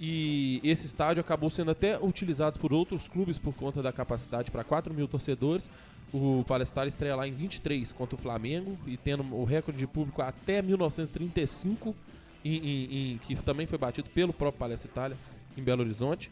e 0.00 0.60
esse 0.64 0.86
estádio 0.86 1.20
acabou 1.20 1.48
sendo 1.50 1.70
até 1.70 1.98
utilizado 1.98 2.58
por 2.58 2.72
outros 2.72 3.06
clubes 3.08 3.38
por 3.38 3.54
conta 3.54 3.80
da 3.82 3.92
capacidade 3.92 4.50
para 4.50 4.64
4 4.64 4.92
mil 4.92 5.06
torcedores. 5.06 5.70
O 6.12 6.44
Palestar 6.46 6.86
estreia 6.86 7.14
lá 7.16 7.26
em 7.28 7.32
23 7.32 7.92
contra 7.92 8.16
o 8.16 8.18
Flamengo 8.18 8.76
e 8.86 8.96
tendo 8.96 9.22
o 9.34 9.44
recorde 9.44 9.78
de 9.78 9.86
público 9.86 10.20
até 10.20 10.60
1935, 10.60 11.94
em, 12.44 12.56
em- 12.56 13.12
em- 13.14 13.18
que 13.18 13.34
também 13.36 13.66
foi 13.66 13.78
batido 13.78 14.10
pelo 14.10 14.32
próprio 14.32 14.58
Palestra 14.58 14.90
Itália 14.90 15.16
em 15.56 15.62
Belo 15.62 15.82
Horizonte. 15.82 16.30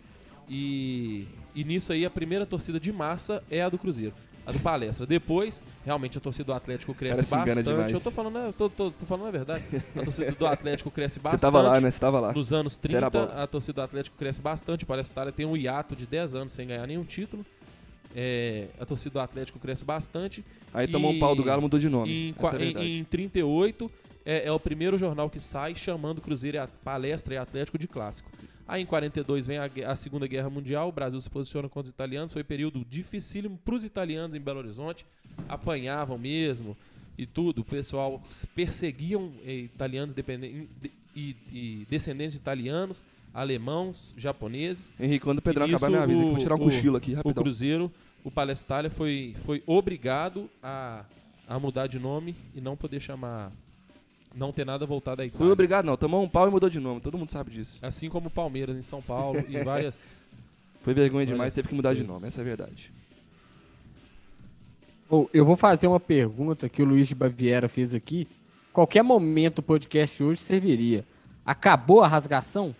E, 0.48 1.26
e 1.54 1.62
nisso 1.64 1.92
aí 1.92 2.04
a 2.04 2.10
primeira 2.10 2.44
torcida 2.44 2.80
de 2.80 2.92
massa 2.92 3.42
é 3.50 3.62
a 3.62 3.68
do 3.68 3.78
Cruzeiro. 3.78 4.14
A 4.50 4.52
do 4.52 4.60
Palestra. 4.60 5.06
Depois, 5.06 5.64
realmente 5.84 6.18
a 6.18 6.20
torcida 6.20 6.44
do 6.44 6.52
Atlético 6.52 6.94
cresce 6.94 7.22
bastante. 7.30 7.92
Eu 7.94 8.00
tô 8.00 8.10
falando, 8.10 8.38
eu 8.38 8.52
tô, 8.52 8.68
tô- 8.68 8.90
tô 8.90 9.06
falando 9.06 9.28
a 9.28 9.30
verdade. 9.30 9.64
A 9.96 10.02
torcida 10.02 10.32
do 10.32 10.46
Atlético 10.46 10.90
cresce 10.90 11.14
Você 11.14 11.20
bastante. 11.20 11.40
tava 11.40 11.62
lá, 11.62 11.80
né? 11.80 11.90
Você 11.90 11.98
tava 12.00 12.20
lá. 12.20 12.32
Nos 12.32 12.52
anos 12.52 12.78
Você 12.82 12.94
era 12.96 13.10
30, 13.10 13.26
bom. 13.34 13.40
a 13.42 13.46
torcida 13.46 13.72
do 13.74 13.82
Atlético 13.82 14.16
cresce 14.16 14.40
bastante. 14.40 14.84
Palestra 14.86 15.14
Itália 15.14 15.32
tem 15.32 15.46
um 15.46 15.56
hiato 15.56 15.96
de 15.96 16.06
10 16.06 16.34
anos 16.34 16.52
sem 16.52 16.66
ganhar 16.66 16.86
nenhum 16.86 17.04
título. 17.04 17.44
É, 18.14 18.66
a 18.80 18.84
torcida 18.84 19.12
do 19.12 19.20
Atlético 19.20 19.58
cresce 19.58 19.84
bastante. 19.84 20.44
Aí 20.74 20.88
tomou 20.88 21.12
E- 21.12 21.16
um 21.16 21.20
pau 21.20 21.34
do 21.36 21.44
Galo, 21.44 21.62
mudou 21.62 21.78
de 21.78 21.88
nome. 21.88 22.10
Em, 22.10 22.34
Essa 22.44 22.56
é 22.56 22.64
em, 22.64 22.98
em 23.00 23.04
38, 23.04 23.90
é, 24.24 24.46
é 24.46 24.52
o 24.52 24.60
primeiro 24.60 24.96
jornal 24.98 25.28
que 25.30 25.40
sai 25.40 25.74
chamando 25.74 26.20
Cruzeiro 26.20 26.56
e 26.56 26.60
a 26.60 26.66
Palestra 26.66 27.34
e 27.34 27.36
Atlético 27.38 27.78
de 27.78 27.86
clássico. 27.88 28.30
Aí 28.68 28.82
em 28.82 28.86
42 28.86 29.46
vem 29.46 29.58
a, 29.58 29.68
a 29.88 29.96
Segunda 29.96 30.26
Guerra 30.28 30.48
Mundial, 30.48 30.88
o 30.88 30.92
Brasil 30.92 31.20
se 31.20 31.28
posiciona 31.28 31.68
contra 31.68 31.86
os 31.88 31.92
italianos. 31.92 32.32
Foi 32.32 32.44
período 32.44 32.84
dificílimo 32.88 33.58
para 33.64 33.74
os 33.74 33.84
italianos 33.84 34.36
em 34.36 34.40
Belo 34.40 34.60
Horizonte. 34.60 35.04
Apanhavam 35.48 36.16
mesmo 36.16 36.76
e 37.18 37.26
tudo. 37.26 37.62
O 37.62 37.64
pessoal 37.64 38.22
perseguiam 38.54 39.32
eh, 39.44 39.54
italianos 39.54 40.14
e, 41.16 41.36
e 41.52 41.86
descendentes 41.90 42.34
de 42.34 42.38
italianos, 42.40 43.04
alemãos, 43.34 44.14
japoneses. 44.16 44.92
Henrique, 45.00 45.24
quando 45.24 45.38
o 45.38 45.42
Pedrão 45.42 45.66
acabar, 45.66 45.90
me 45.90 45.96
avisa 45.96 46.22
vou 46.22 46.34
o- 46.34 46.38
tirar 46.38 46.54
um 46.54 46.58
o- 46.58 46.64
cochilo 46.64 46.96
aqui, 46.96 47.12
O 47.12 47.16
rapidão. 47.16 47.42
Cruzeiro, 47.42 47.90
o 48.22 48.30
Palestália 48.30 48.88
foi, 48.90 49.34
foi 49.44 49.62
obrigado 49.66 50.48
a, 50.62 51.04
a 51.48 51.58
mudar 51.58 51.88
de 51.88 51.98
nome 51.98 52.36
e 52.54 52.60
não 52.60 52.76
poder 52.76 53.00
chamar. 53.00 53.50
Não 54.34 54.52
ter 54.52 54.64
nada 54.64 54.86
voltado 54.86 55.22
à 55.22 55.24
Fui 55.24 55.34
Itália. 55.34 55.52
obrigado, 55.52 55.84
não. 55.84 55.96
Tomou 55.96 56.22
um 56.22 56.28
pau 56.28 56.46
e 56.46 56.50
mudou 56.50 56.70
de 56.70 56.78
nome. 56.78 57.00
Todo 57.00 57.18
mundo 57.18 57.30
sabe 57.30 57.50
disso. 57.50 57.78
Assim 57.82 58.08
como 58.08 58.28
o 58.28 58.30
Palmeiras 58.30 58.76
em 58.76 58.82
São 58.82 59.02
Paulo 59.02 59.42
e 59.48 59.58
várias. 59.64 60.14
Foi 60.82 60.94
vergonha 60.94 61.24
Olha 61.24 61.32
demais, 61.32 61.52
teve 61.52 61.68
que 61.68 61.74
mudar 61.74 61.94
de 61.94 62.04
nome. 62.04 62.26
Essa 62.28 62.40
é 62.40 62.42
a 62.42 62.44
verdade. 62.44 62.92
Ô, 65.08 65.28
eu 65.34 65.44
vou 65.44 65.56
fazer 65.56 65.86
uma 65.88 65.98
pergunta 66.00 66.68
que 66.68 66.82
o 66.82 66.84
Luiz 66.84 67.08
de 67.08 67.14
Baviera 67.14 67.68
fez 67.68 67.94
aqui. 67.94 68.28
Qualquer 68.72 69.02
momento 69.02 69.58
o 69.58 69.62
podcast 69.62 70.22
hoje 70.22 70.40
serviria. 70.40 71.04
Acabou 71.44 72.00
a 72.00 72.06
rasgação? 72.06 72.74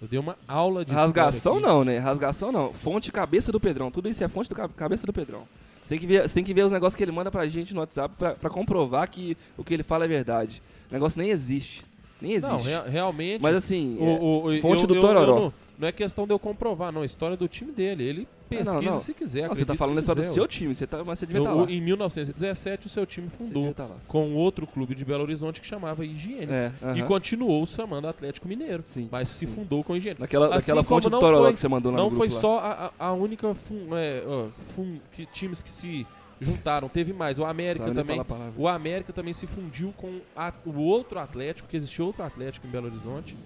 Eu 0.00 0.06
dei 0.06 0.18
uma 0.18 0.36
aula 0.46 0.84
de. 0.84 0.92
Rasgação 0.92 1.58
não, 1.58 1.82
né? 1.84 1.98
Rasgação 1.98 2.52
não. 2.52 2.72
Fonte 2.72 3.10
cabeça 3.10 3.50
do 3.50 3.58
Pedrão. 3.58 3.90
Tudo 3.90 4.08
isso 4.08 4.22
é 4.22 4.28
fonte 4.28 4.48
do 4.50 4.54
ca- 4.54 4.68
cabeça 4.68 5.06
do 5.06 5.12
Pedrão. 5.12 5.48
Você 5.88 5.94
tem 5.94 5.98
que 6.00 6.06
ver, 6.06 6.30
tem 6.30 6.44
que 6.44 6.52
ver 6.52 6.64
os 6.64 6.70
negócios 6.70 6.94
que 6.94 7.02
ele 7.02 7.12
manda 7.12 7.30
pra 7.30 7.46
gente 7.46 7.72
no 7.72 7.80
WhatsApp 7.80 8.14
pra, 8.18 8.34
pra 8.34 8.50
comprovar 8.50 9.08
que 9.08 9.34
o 9.56 9.64
que 9.64 9.72
ele 9.72 9.82
fala 9.82 10.04
é 10.04 10.08
verdade. 10.08 10.62
O 10.90 10.92
negócio 10.92 11.18
nem 11.18 11.30
existe. 11.30 11.82
Nem 12.20 12.32
existe. 12.34 12.52
Não, 12.52 12.62
rea- 12.62 12.82
realmente. 12.82 13.40
Mas 13.42 13.54
assim, 13.54 13.96
o, 13.98 14.04
é, 14.04 14.06
o- 14.20 14.58
o- 14.58 14.60
fonte 14.60 14.82
eu- 14.82 14.86
do 14.86 14.94
eu- 14.96 15.00
Tororó. 15.00 15.22
eu 15.22 15.40
não, 15.44 15.52
não 15.78 15.88
é 15.88 15.92
questão 15.92 16.26
de 16.26 16.32
eu 16.34 16.38
comprovar, 16.38 16.92
não. 16.92 17.00
A 17.00 17.06
história 17.06 17.38
do 17.38 17.48
time 17.48 17.72
dele. 17.72 18.04
Ele 18.04 18.28
pesquisa 18.48 18.80
não. 18.90 18.98
se 19.00 19.14
quiser. 19.14 19.42
não, 19.42 19.48
você 19.50 19.64
tá 19.64 19.72
acredite 19.74 19.78
falando 19.78 19.98
a 19.98 20.00
se 20.00 20.04
história 20.04 20.22
do 20.22 20.34
seu 20.34 20.48
time. 20.48 20.74
Você 20.74 20.86
tá, 20.86 21.04
mas 21.04 21.18
você 21.18 21.26
devia 21.26 21.42
estar 21.42 21.52
lá. 21.54 21.70
Em 21.70 21.80
1917, 21.80 22.86
o 22.86 22.90
seu 22.90 23.06
time 23.06 23.28
fundou 23.28 23.72
tá 23.74 23.88
com 24.06 24.34
outro 24.34 24.66
clube 24.66 24.94
de 24.94 25.04
Belo 25.04 25.22
Horizonte 25.22 25.60
que 25.60 25.66
chamava 25.66 26.04
Higiênicos. 26.04 26.54
É, 26.54 26.72
E 26.94 27.00
aham. 27.00 27.06
continuou 27.06 27.64
chamando 27.66 28.08
Atlético 28.08 28.48
Mineiro. 28.48 28.82
Sim, 28.82 29.08
mas 29.12 29.28
se 29.30 29.46
sim. 29.46 29.54
fundou 29.54 29.84
com 29.84 29.94
Higiênicos. 29.96 30.20
Naquela, 30.22 30.46
Assim 30.46 30.56
naquela 30.70 30.82
fonte 30.84 31.04
do 31.04 31.10
não 31.10 31.20
que 31.52 31.58
você 31.58 31.68
mandou 31.68 31.92
lá 31.92 31.98
Não 31.98 32.10
foi 32.10 32.28
lá. 32.28 32.40
só 32.40 32.58
a, 32.58 32.92
a- 32.98 33.12
única 33.12 33.54
fun- 33.54 33.88
é, 33.96 34.22
ó, 34.26 34.46
fun- 34.74 34.98
que, 35.12 35.26
times 35.26 35.62
que 35.62 35.70
se 35.70 36.06
juntaram. 36.40 36.88
Teve 36.88 37.12
mais. 37.12 37.38
O 37.38 37.44
América 37.44 37.84
Sabe 37.86 37.96
também. 37.96 38.20
O 38.56 38.68
América 38.68 39.12
também 39.12 39.34
se 39.34 39.46
fundiu 39.46 39.92
com 39.96 40.20
a- 40.36 40.52
o 40.64 40.78
outro 40.80 41.18
Atlético, 41.18 41.68
que 41.68 41.76
existiu 41.76 42.06
outro 42.06 42.22
Atlético 42.22 42.66
em 42.66 42.70
Belo 42.70 42.86
Horizonte. 42.86 43.36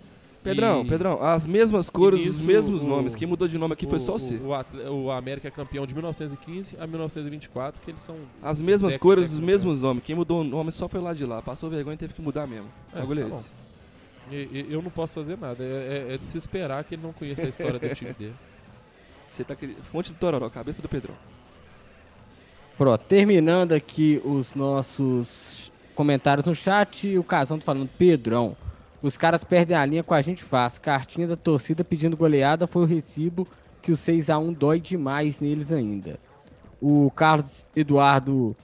Pedrão, 0.43 0.83
E 0.83 0.89
Pedrão, 0.89 1.23
as 1.23 1.47
mesmas 1.47 1.89
cores, 1.89 2.27
os 2.27 2.41
mesmos 2.45 2.83
o- 2.83 2.87
nomes. 2.87 3.15
Quem 3.15 3.29
mudou 3.29 3.47
de 3.47 3.57
nome 3.59 3.75
aqui 3.75 3.87
foi 3.87 4.01
só 4.01 4.17
o, 4.17 4.19
você. 4.19 4.35
o, 4.37 5.05
o 5.05 5.11
América 5.13 5.47
é 5.47 5.51
campeão 5.51 5.87
de 5.87 5.95
1915 5.95 6.77
a 6.81 6.87
1924, 6.87 7.81
que 7.81 7.91
eles 7.93 8.03
são. 8.03 8.17
As 8.43 8.61
mesmas 8.61 8.97
cores, 8.97 9.33
os 9.33 9.39
mesmos 9.41 9.81
nomes. 9.81 10.03
Quem 10.03 10.17
mudou 10.17 10.41
o 10.41 10.45
nome 10.45 10.73
só 10.73 10.89
foi 10.89 11.01
lá 11.01 11.15
de 11.15 11.25
lá. 11.25 11.41
Passou 11.41 11.71
vergonha 11.71 11.95
e 11.95 11.99
teve 11.99 12.13
que 12.13 12.21
mudar 12.21 12.47
mesmo. 12.47 12.67
É, 12.93 12.99
O 12.99 13.01
bagulho 13.03 13.21
é 13.21 13.25
tá 13.25 13.31
esse. 13.31 13.47
E- 14.33 14.49
e- 14.53 14.67
Eu 14.73 14.83
não 14.83 14.91
posso 14.91 15.15
fazer 15.15 15.39
nada. 15.39 15.63
É, 15.63 16.07
é- 16.11 16.15
é 16.15 16.19
de 16.19 16.27
se 16.27 16.37
esperar 16.39 16.83
que 16.85 16.95
ele 16.97 17.03
não 17.03 17.13
conheça 17.13 17.43
a 17.43 17.49
história 17.49 17.79
do 17.79 17.95
time 17.95 18.13
dele. 18.13 18.35
Você 19.29 19.45
tá 19.45 19.55
querendo... 19.55 19.77
Fonte 19.85 20.13
do 20.13 20.19
Tororó, 20.19 20.51
cabeça 20.51 20.83
do 20.83 20.89
Pedrão. 20.89 21.15
Pronto, 22.77 23.01
terminando 23.05 23.73
aqui 23.73 24.21
os 24.25 24.55
nossos 24.55 25.71
comentários 25.95 26.45
no 26.47 26.55
chat, 26.55 27.17
o 27.17 27.23
Casão 27.23 27.59
tá 27.59 27.65
falando, 27.65 27.89
Pedrão, 27.99 28.57
os 29.03 29.17
caras 29.17 29.43
perdem 29.45 29.77
a 29.77 29.85
linha 29.85 30.03
com 30.03 30.15
a 30.15 30.23
gente 30.23 30.43
fácil. 30.43 30.81
Cartinha 30.81 31.27
da 31.27 31.37
torcida 31.37 31.83
pedindo 31.85 32.17
goleada 32.17 32.67
foi 32.67 32.83
o 32.83 32.87
recibo 32.87 33.47
que 33.83 33.91
o 33.93 33.97
6x1 33.97 34.55
dói 34.57 34.79
demais 34.81 35.41
neles 35.41 35.73
ainda. 35.73 36.19
O 36.81 37.11
Carlos 37.15 37.65
Eduardo 37.75 38.57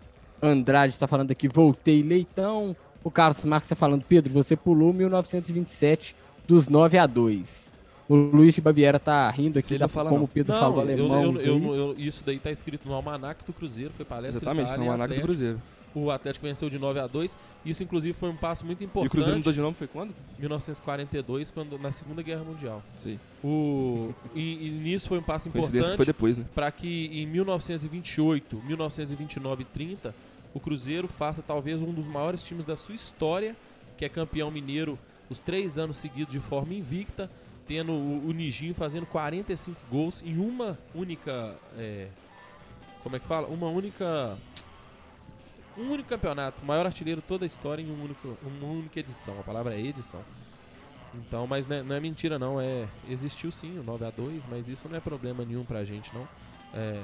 Andrade 0.42 0.92
está 0.92 1.06
falando 1.08 1.32
aqui, 1.32 1.48
voltei 1.48 2.02
leitão. 2.02 2.74
O 3.02 3.10
Carlos 3.10 3.44
Marques 3.44 3.66
está 3.66 3.76
falando, 3.76 4.04
Pedro, 4.08 4.32
você 4.32 4.56
pulou 4.56 4.92
1927 4.92 6.14
dos 6.46 6.68
9 6.68 6.98
a 6.98 7.06
2. 7.06 7.68
O 8.08 8.14
Luiz 8.14 8.54
de 8.54 8.60
Baviera 8.60 8.98
tá 8.98 9.28
rindo 9.30 9.58
aqui 9.58 9.74
ele 9.74 9.80
da, 9.80 9.88
fala 9.88 10.08
como 10.08 10.24
o 10.24 10.28
Pedro 10.28 10.54
não, 10.54 10.60
falou 10.60 10.80
alemão. 10.80 11.22
eu- 11.24 11.36
eu- 11.40 11.54
aí. 11.72 11.78
eu- 11.78 11.94
isso 11.98 12.22
daí 12.24 12.38
tá 12.38 12.50
escrito 12.50 12.88
no 12.88 12.94
Almanac 12.94 13.44
do 13.44 13.52
Cruzeiro, 13.52 13.90
foi 13.94 14.04
palestra 14.04 14.38
Exatamente, 14.38 14.76
no 14.78 14.84
e 14.84 14.88
Manac 14.88 15.14
do. 15.14 15.20
Cruzeiro. 15.20 15.60
O 16.04 16.10
Atlético 16.10 16.46
venceu 16.46 16.68
de 16.70 16.78
9 16.78 17.00
a 17.00 17.06
2 17.06 17.36
Isso, 17.64 17.82
inclusive, 17.82 18.12
foi 18.12 18.28
um 18.30 18.36
passo 18.36 18.64
muito 18.64 18.82
E 18.82 18.84
importante. 18.84 19.08
o 19.08 19.10
Cruzeiro 19.10 19.38
mudou 19.38 19.52
de 19.52 19.60
nome 19.60 19.74
foi 19.74 19.86
quando? 19.86 20.14
1942, 20.38 21.50
quando, 21.50 21.78
na 21.78 21.92
Segunda 21.92 22.22
Guerra 22.22 22.44
Mundial. 22.44 22.82
Sei. 22.96 23.18
O, 23.42 24.14
e, 24.34 24.66
e 24.66 24.70
nisso 24.70 25.08
foi 25.08 25.18
um 25.18 25.22
passo 25.22 25.50
que 25.50 25.58
foi 25.58 25.68
importante 25.68 26.06
depois, 26.06 26.38
né? 26.38 26.44
para 26.54 26.70
que 26.70 27.06
em 27.12 27.26
1928, 27.26 28.56
1929 28.64 29.62
e 29.62 29.64
30, 29.66 30.14
o 30.54 30.60
Cruzeiro 30.60 31.08
faça 31.08 31.42
talvez 31.42 31.80
um 31.80 31.92
dos 31.92 32.06
maiores 32.06 32.42
times 32.42 32.64
da 32.64 32.76
sua 32.76 32.94
história, 32.94 33.56
que 33.96 34.04
é 34.04 34.08
campeão 34.08 34.50
mineiro 34.50 34.98
os 35.30 35.40
três 35.40 35.76
anos 35.78 35.96
seguidos 35.96 36.32
de 36.32 36.40
forma 36.40 36.72
invicta, 36.74 37.30
tendo 37.66 37.92
o, 37.92 38.28
o 38.28 38.32
Nijinho 38.32 38.74
fazendo 38.74 39.04
45 39.06 39.78
gols 39.90 40.22
em 40.24 40.38
uma 40.38 40.78
única. 40.94 41.54
é, 41.76 42.08
como 43.02 43.16
é 43.16 43.18
que 43.18 43.26
fala? 43.26 43.46
Uma 43.48 43.68
única. 43.68 44.36
Um 45.78 45.92
único 45.92 46.08
campeonato, 46.08 46.60
o 46.62 46.66
maior 46.66 46.84
artilheiro 46.86 47.22
toda 47.22 47.44
a 47.44 47.46
história 47.46 47.82
em 47.82 47.90
um 47.90 48.02
único, 48.02 48.36
uma 48.42 48.72
única 48.72 48.98
edição. 48.98 49.38
A 49.38 49.42
palavra 49.42 49.74
é 49.74 49.80
edição. 49.80 50.20
Então, 51.14 51.46
mas 51.46 51.66
não 51.66 51.76
é, 51.76 51.82
não 51.82 51.96
é 51.96 52.00
mentira 52.00 52.38
não, 52.38 52.60
é 52.60 52.86
existiu 53.08 53.50
sim 53.50 53.78
o 53.78 53.82
9 53.82 54.04
a 54.04 54.10
2 54.10 54.46
mas 54.46 54.68
isso 54.68 54.88
não 54.90 54.96
é 54.96 55.00
problema 55.00 55.44
nenhum 55.44 55.64
pra 55.64 55.82
gente 55.84 56.12
não. 56.14 56.28
É, 56.74 57.00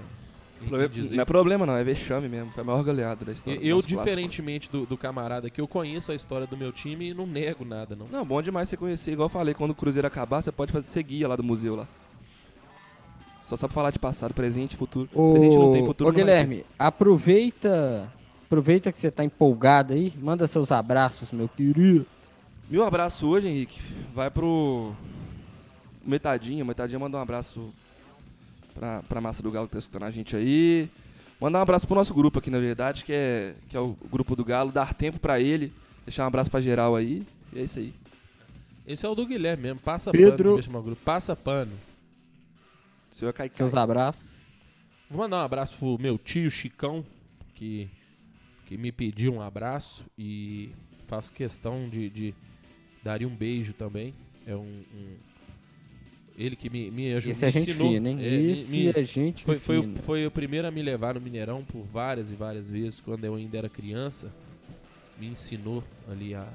não 0.61 1.21
é 1.21 1.25
problema 1.25 1.67
não, 1.67 1.77
é 1.77 1.85
vexame 1.85 2.29
mesmo. 2.29 2.51
Foi 2.53 2.63
a 2.63 2.65
maior 2.65 2.83
goleada 2.83 3.25
da 3.25 3.33
história. 3.33 3.59
eu, 3.63 3.81
diferentemente 3.81 4.71
do, 4.71 4.87
do 4.87 4.97
camarada 4.97 5.51
que 5.51 5.61
eu 5.61 5.69
conheço 5.69 6.13
a 6.13 6.15
história 6.15 6.47
do 6.47 6.57
meu 6.57 6.73
time 6.73 7.11
e 7.11 7.15
não 7.15 7.27
nego 7.27 7.65
nada, 7.65 7.97
não. 7.97 8.07
Não, 8.07 8.25
bom 8.25 8.41
demais 8.41 8.69
você 8.69 8.77
conhecer. 8.77 9.13
Igual 9.13 9.27
eu 9.27 9.31
falei, 9.31 9.55
quando 9.55 9.71
o 9.71 9.75
Cruzeiro 9.75 10.07
acabar, 10.07 10.43
você 10.43 10.53
pode 10.53 10.73
fazer, 10.73 10.87
ser 10.87 11.03
guia 11.03 11.29
lá 11.29 11.37
do 11.37 11.43
museu 11.43 11.75
lá. 11.75 11.89
Só 13.41 13.57
sabe 13.57 13.75
falar 13.75 13.91
de 13.91 13.99
passado, 13.99 14.33
presente, 14.33 14.77
futuro. 14.77 15.09
Ô, 15.13 15.33
presente 15.33 15.59
não 15.59 15.73
tem, 15.73 15.85
futuro 15.85 16.09
ô 16.09 16.13
Guilherme, 16.13 16.65
aproveita, 16.79 18.11
aproveita 18.47 18.93
que 18.93 18.99
você 18.99 19.11
tá 19.11 19.25
empolgado 19.25 19.95
aí, 19.95 20.13
manda 20.17 20.47
seus 20.47 20.71
abraços, 20.71 21.33
meu 21.33 21.49
querido. 21.49 22.07
Meu 22.71 22.85
abraço 22.85 23.27
hoje, 23.29 23.49
Henrique, 23.49 23.81
vai 24.15 24.31
pro 24.31 24.95
Metadinha. 26.05 26.65
Metadinha 26.65 26.99
manda 26.99 27.19
um 27.19 27.21
abraço 27.21 27.73
pra, 28.75 29.03
pra 29.03 29.21
massa 29.21 29.43
do 29.43 29.51
Galo 29.51 29.67
que 29.67 29.73
tá 29.73 29.79
escutando 29.79 30.05
a 30.05 30.11
gente 30.11 30.37
aí. 30.37 30.89
Mandar 31.41 31.59
um 31.59 31.63
abraço 31.63 31.87
pro 31.87 31.97
nosso 31.97 32.15
grupo 32.15 32.39
aqui, 32.39 32.51
na 32.51 32.59
verdade, 32.59 33.05
que 33.05 33.13
é, 33.13 33.55
que 33.69 33.77
é 33.77 33.81
o 33.81 33.97
grupo 34.11 34.35
do 34.35 34.45
Galo. 34.45 34.73
Dar 34.73 34.95
tempo 34.95 35.19
pra 35.19 35.41
ele. 35.41 35.73
Deixar 36.07 36.25
um 36.25 36.29
abraço 36.29 36.51
pra 36.51 36.61
geral 36.61 36.95
aí. 36.97 37.27
E 37.53 37.59
é 37.59 37.63
isso 37.63 37.79
aí. 37.79 37.93
Esse 38.87 39.05
é 39.05 39.09
o 39.09 39.15
do 39.15 39.27
Guilherme 39.27 39.63
mesmo. 39.63 39.81
Passa 39.81 40.11
Pedro. 40.11 40.57
pano. 40.63 40.83
grupo. 40.83 41.03
Passa 41.03 41.35
pano. 41.35 41.73
Senhor 43.11 43.33
Caicai. 43.33 43.57
Seus 43.57 43.75
abraços. 43.75 44.53
Vou 45.11 45.21
mandar 45.21 45.39
um 45.39 45.45
abraço 45.45 45.75
pro 45.77 45.99
meu 45.99 46.19
tio 46.19 46.51
Chicão, 46.51 47.05
que, 47.55 47.89
que 48.67 48.77
me 48.77 48.91
pediu 48.93 49.33
um 49.35 49.41
abraço 49.43 50.05
e 50.19 50.71
faço 51.07 51.33
questão 51.33 51.89
de, 51.89 52.09
de 52.11 52.35
dar 53.03 53.23
um 53.23 53.35
beijo 53.35 53.73
também. 53.73 54.15
É 54.47 54.55
um. 54.57 54.61
um- 54.61 55.17
ele 56.37 56.57
que 56.57 56.69
me, 56.69 56.91
me 56.91 57.13
ajudou. 57.15 57.33
Esse 57.37 57.47
é 57.47 57.51
gente 57.53 57.71
ensinou, 57.71 57.93
fina, 57.93 58.11
hein? 58.11 58.19
é, 58.21 58.27
Esse 58.51 58.71
me- 58.77 58.89
é 58.89 59.03
gente 59.05 59.45
foi, 59.45 59.57
foi, 59.59 59.81
fina. 59.81 59.99
o, 59.99 60.03
foi 60.03 60.27
o 60.27 60.31
primeiro 60.33 60.67
a 60.67 60.71
me 60.71 60.83
levar 60.83 61.15
no 61.15 61.21
Mineirão 61.21 61.65
por 61.65 61.83
várias 61.85 62.33
e 62.33 62.35
várias 62.35 62.69
vezes, 62.69 63.01
quando 63.01 63.25
eu 63.25 63.37
ainda 63.37 63.57
era 63.57 63.69
criança. 63.69 64.33
Me 65.17 65.29
ensinou 65.29 65.85
ali 66.11 66.35
a, 66.35 66.49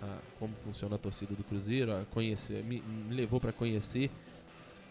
a 0.00 0.18
como 0.38 0.54
funciona 0.64 0.94
a 0.94 0.98
torcida 0.98 1.34
do 1.34 1.44
Cruzeiro, 1.44 1.92
a 1.92 2.04
conhecer, 2.06 2.64
me, 2.64 2.80
me 2.80 3.14
levou 3.14 3.38
para 3.38 3.52
conhecer 3.52 4.10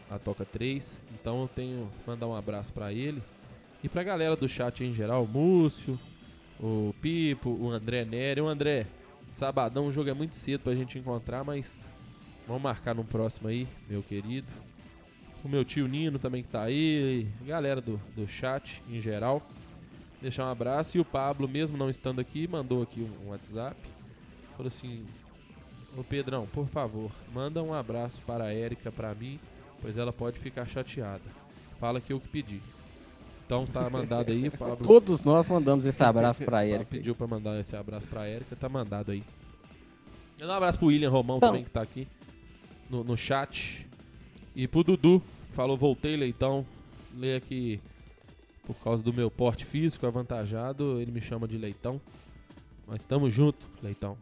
a 0.08 0.20
Toca 0.20 0.46
3. 0.46 1.00
Então 1.16 1.42
eu 1.42 1.48
tenho 1.48 1.90
que 2.04 2.08
mandar 2.08 2.28
um 2.28 2.36
abraço 2.36 2.72
para 2.72 2.94
ele 2.94 3.24
e 3.84 3.90
pra 3.90 4.04
galera 4.04 4.36
do 4.36 4.48
chat 4.48 4.84
em 4.84 4.94
geral, 4.94 5.26
Múcio, 5.26 5.98
o 6.62 6.94
Pipo, 7.02 7.50
o 7.50 7.70
André 7.70 8.06
Nery. 8.06 8.42
O 8.42 8.48
André, 8.48 8.86
sabadão 9.32 9.88
o 9.88 9.92
jogo 9.92 10.10
é 10.10 10.14
muito 10.14 10.36
cedo 10.36 10.62
pra 10.62 10.76
gente 10.76 11.00
encontrar, 11.00 11.44
mas 11.44 11.98
vamos 12.48 12.62
marcar 12.62 12.94
no 12.94 13.04
próximo 13.04 13.48
aí, 13.48 13.68
meu 13.90 14.04
querido. 14.04 14.48
O 15.44 15.50
meu 15.50 15.66
tio 15.66 15.88
Nino 15.88 16.20
também 16.20 16.44
que 16.44 16.50
tá 16.50 16.62
aí, 16.62 17.28
galera 17.44 17.82
do, 17.82 18.00
do 18.16 18.28
chat 18.28 18.84
em 18.88 19.02
geral. 19.02 19.42
Deixar 20.22 20.46
um 20.46 20.52
abraço. 20.52 20.96
E 20.96 21.00
o 21.00 21.06
Pablo, 21.06 21.48
mesmo 21.48 21.76
não 21.76 21.90
estando 21.90 22.22
aqui, 22.22 22.48
mandou 22.48 22.84
aqui 22.84 23.02
um, 23.02 23.26
um 23.26 23.30
WhatsApp. 23.32 23.76
Falou 24.56 24.68
assim: 24.68 25.04
Ô 25.98 26.04
Pedrão, 26.04 26.46
por 26.46 26.68
favor, 26.68 27.12
manda 27.34 27.64
um 27.64 27.74
abraço 27.74 28.22
para 28.22 28.44
a 28.44 28.54
Érica 28.54 28.92
pra 28.92 29.16
mim, 29.16 29.40
pois 29.82 29.98
ela 29.98 30.14
pode 30.14 30.38
ficar 30.38 30.68
chateada. 30.68 31.24
Fala 31.80 32.00
que 32.00 32.14
eu 32.14 32.20
que 32.20 32.28
pedi. 32.28 32.62
Então 33.52 33.66
tá 33.66 33.90
mandado 33.90 34.32
aí, 34.32 34.50
Pablo. 34.50 34.78
Todos 34.78 35.26
nós 35.26 35.50
mandamos 35.50 35.86
esse 35.86 36.02
abraço 36.02 36.42
pra 36.42 36.66
Erika. 36.66 36.86
pediu 36.86 37.14
pra 37.14 37.28
mandar 37.28 37.60
esse 37.60 37.76
abraço 37.76 38.08
pra 38.08 38.26
Érica, 38.26 38.56
tá 38.56 38.70
mandado 38.70 39.12
aí. 39.12 39.22
Eu 40.40 40.48
dou 40.48 40.52
um 40.52 40.58
abraço 40.58 40.78
pro 40.78 40.88
William 40.88 41.10
Romão 41.10 41.36
Então. 41.36 41.50
também, 41.50 41.66
que 41.66 41.70
tá 41.70 41.82
aqui 41.82 42.08
no, 42.90 43.04
no 43.04 43.18
chat. 43.18 43.86
E 44.56 44.70
pro 44.70 44.86
Dudu, 44.86 45.22
que 45.50 45.54
falou, 45.54 45.76
voltei, 45.76 46.16
Leitão. 46.16 46.66
Lê 47.14 47.36
aqui, 47.36 47.82
por 48.66 48.76
causa 48.76 49.04
do 49.04 49.12
meu 49.12 49.30
porte 49.30 49.66
físico 49.66 50.08
avantajado, 50.08 51.02
ele 51.02 51.12
me 51.12 51.20
chama 51.20 51.46
de 51.46 51.58
Leitão. 51.58 52.00
Mas 52.88 53.02
estamos 53.02 53.34
junto, 53.34 53.60
Leitão. 53.84 54.18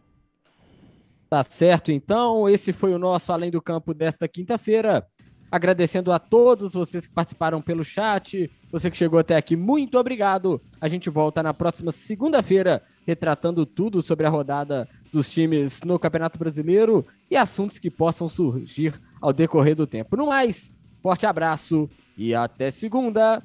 Tá 1.29 1.43
certo, 1.43 1.91
então. 1.91 2.49
Esse 2.49 2.73
foi 2.73 2.95
o 2.95 2.97
nosso 2.99 3.31
Além 3.31 3.51
do 3.51 3.61
Campo 3.61 3.93
desta 3.93 4.27
quinta-feira. 4.27 5.05
Agradecendo 5.51 6.11
a 6.11 6.19
todos 6.19 6.73
vocês 6.73 7.07
que 7.07 7.13
participaram 7.13 7.61
pelo 7.61 7.83
chat. 7.83 8.49
Você 8.71 8.91
que 8.91 8.97
chegou 8.97 9.19
até 9.19 9.35
aqui, 9.35 9.55
muito 9.55 9.97
obrigado. 9.97 10.61
A 10.79 10.87
gente 10.87 11.09
volta 11.09 11.41
na 11.41 11.53
próxima 11.53 11.91
segunda-feira, 11.91 12.83
retratando 13.05 13.65
tudo 13.65 14.01
sobre 14.01 14.27
a 14.27 14.29
rodada 14.29 14.87
dos 15.11 15.31
times 15.31 15.81
no 15.81 15.97
Campeonato 15.97 16.37
Brasileiro 16.37 17.05
e 17.29 17.35
assuntos 17.35 17.79
que 17.79 17.89
possam 17.89 18.29
surgir 18.29 18.93
ao 19.19 19.33
decorrer 19.33 19.75
do 19.75 19.87
tempo. 19.87 20.15
No 20.15 20.27
mais, 20.27 20.71
forte 21.01 21.25
abraço 21.25 21.89
e 22.17 22.35
até 22.35 22.69
segunda. 22.69 23.41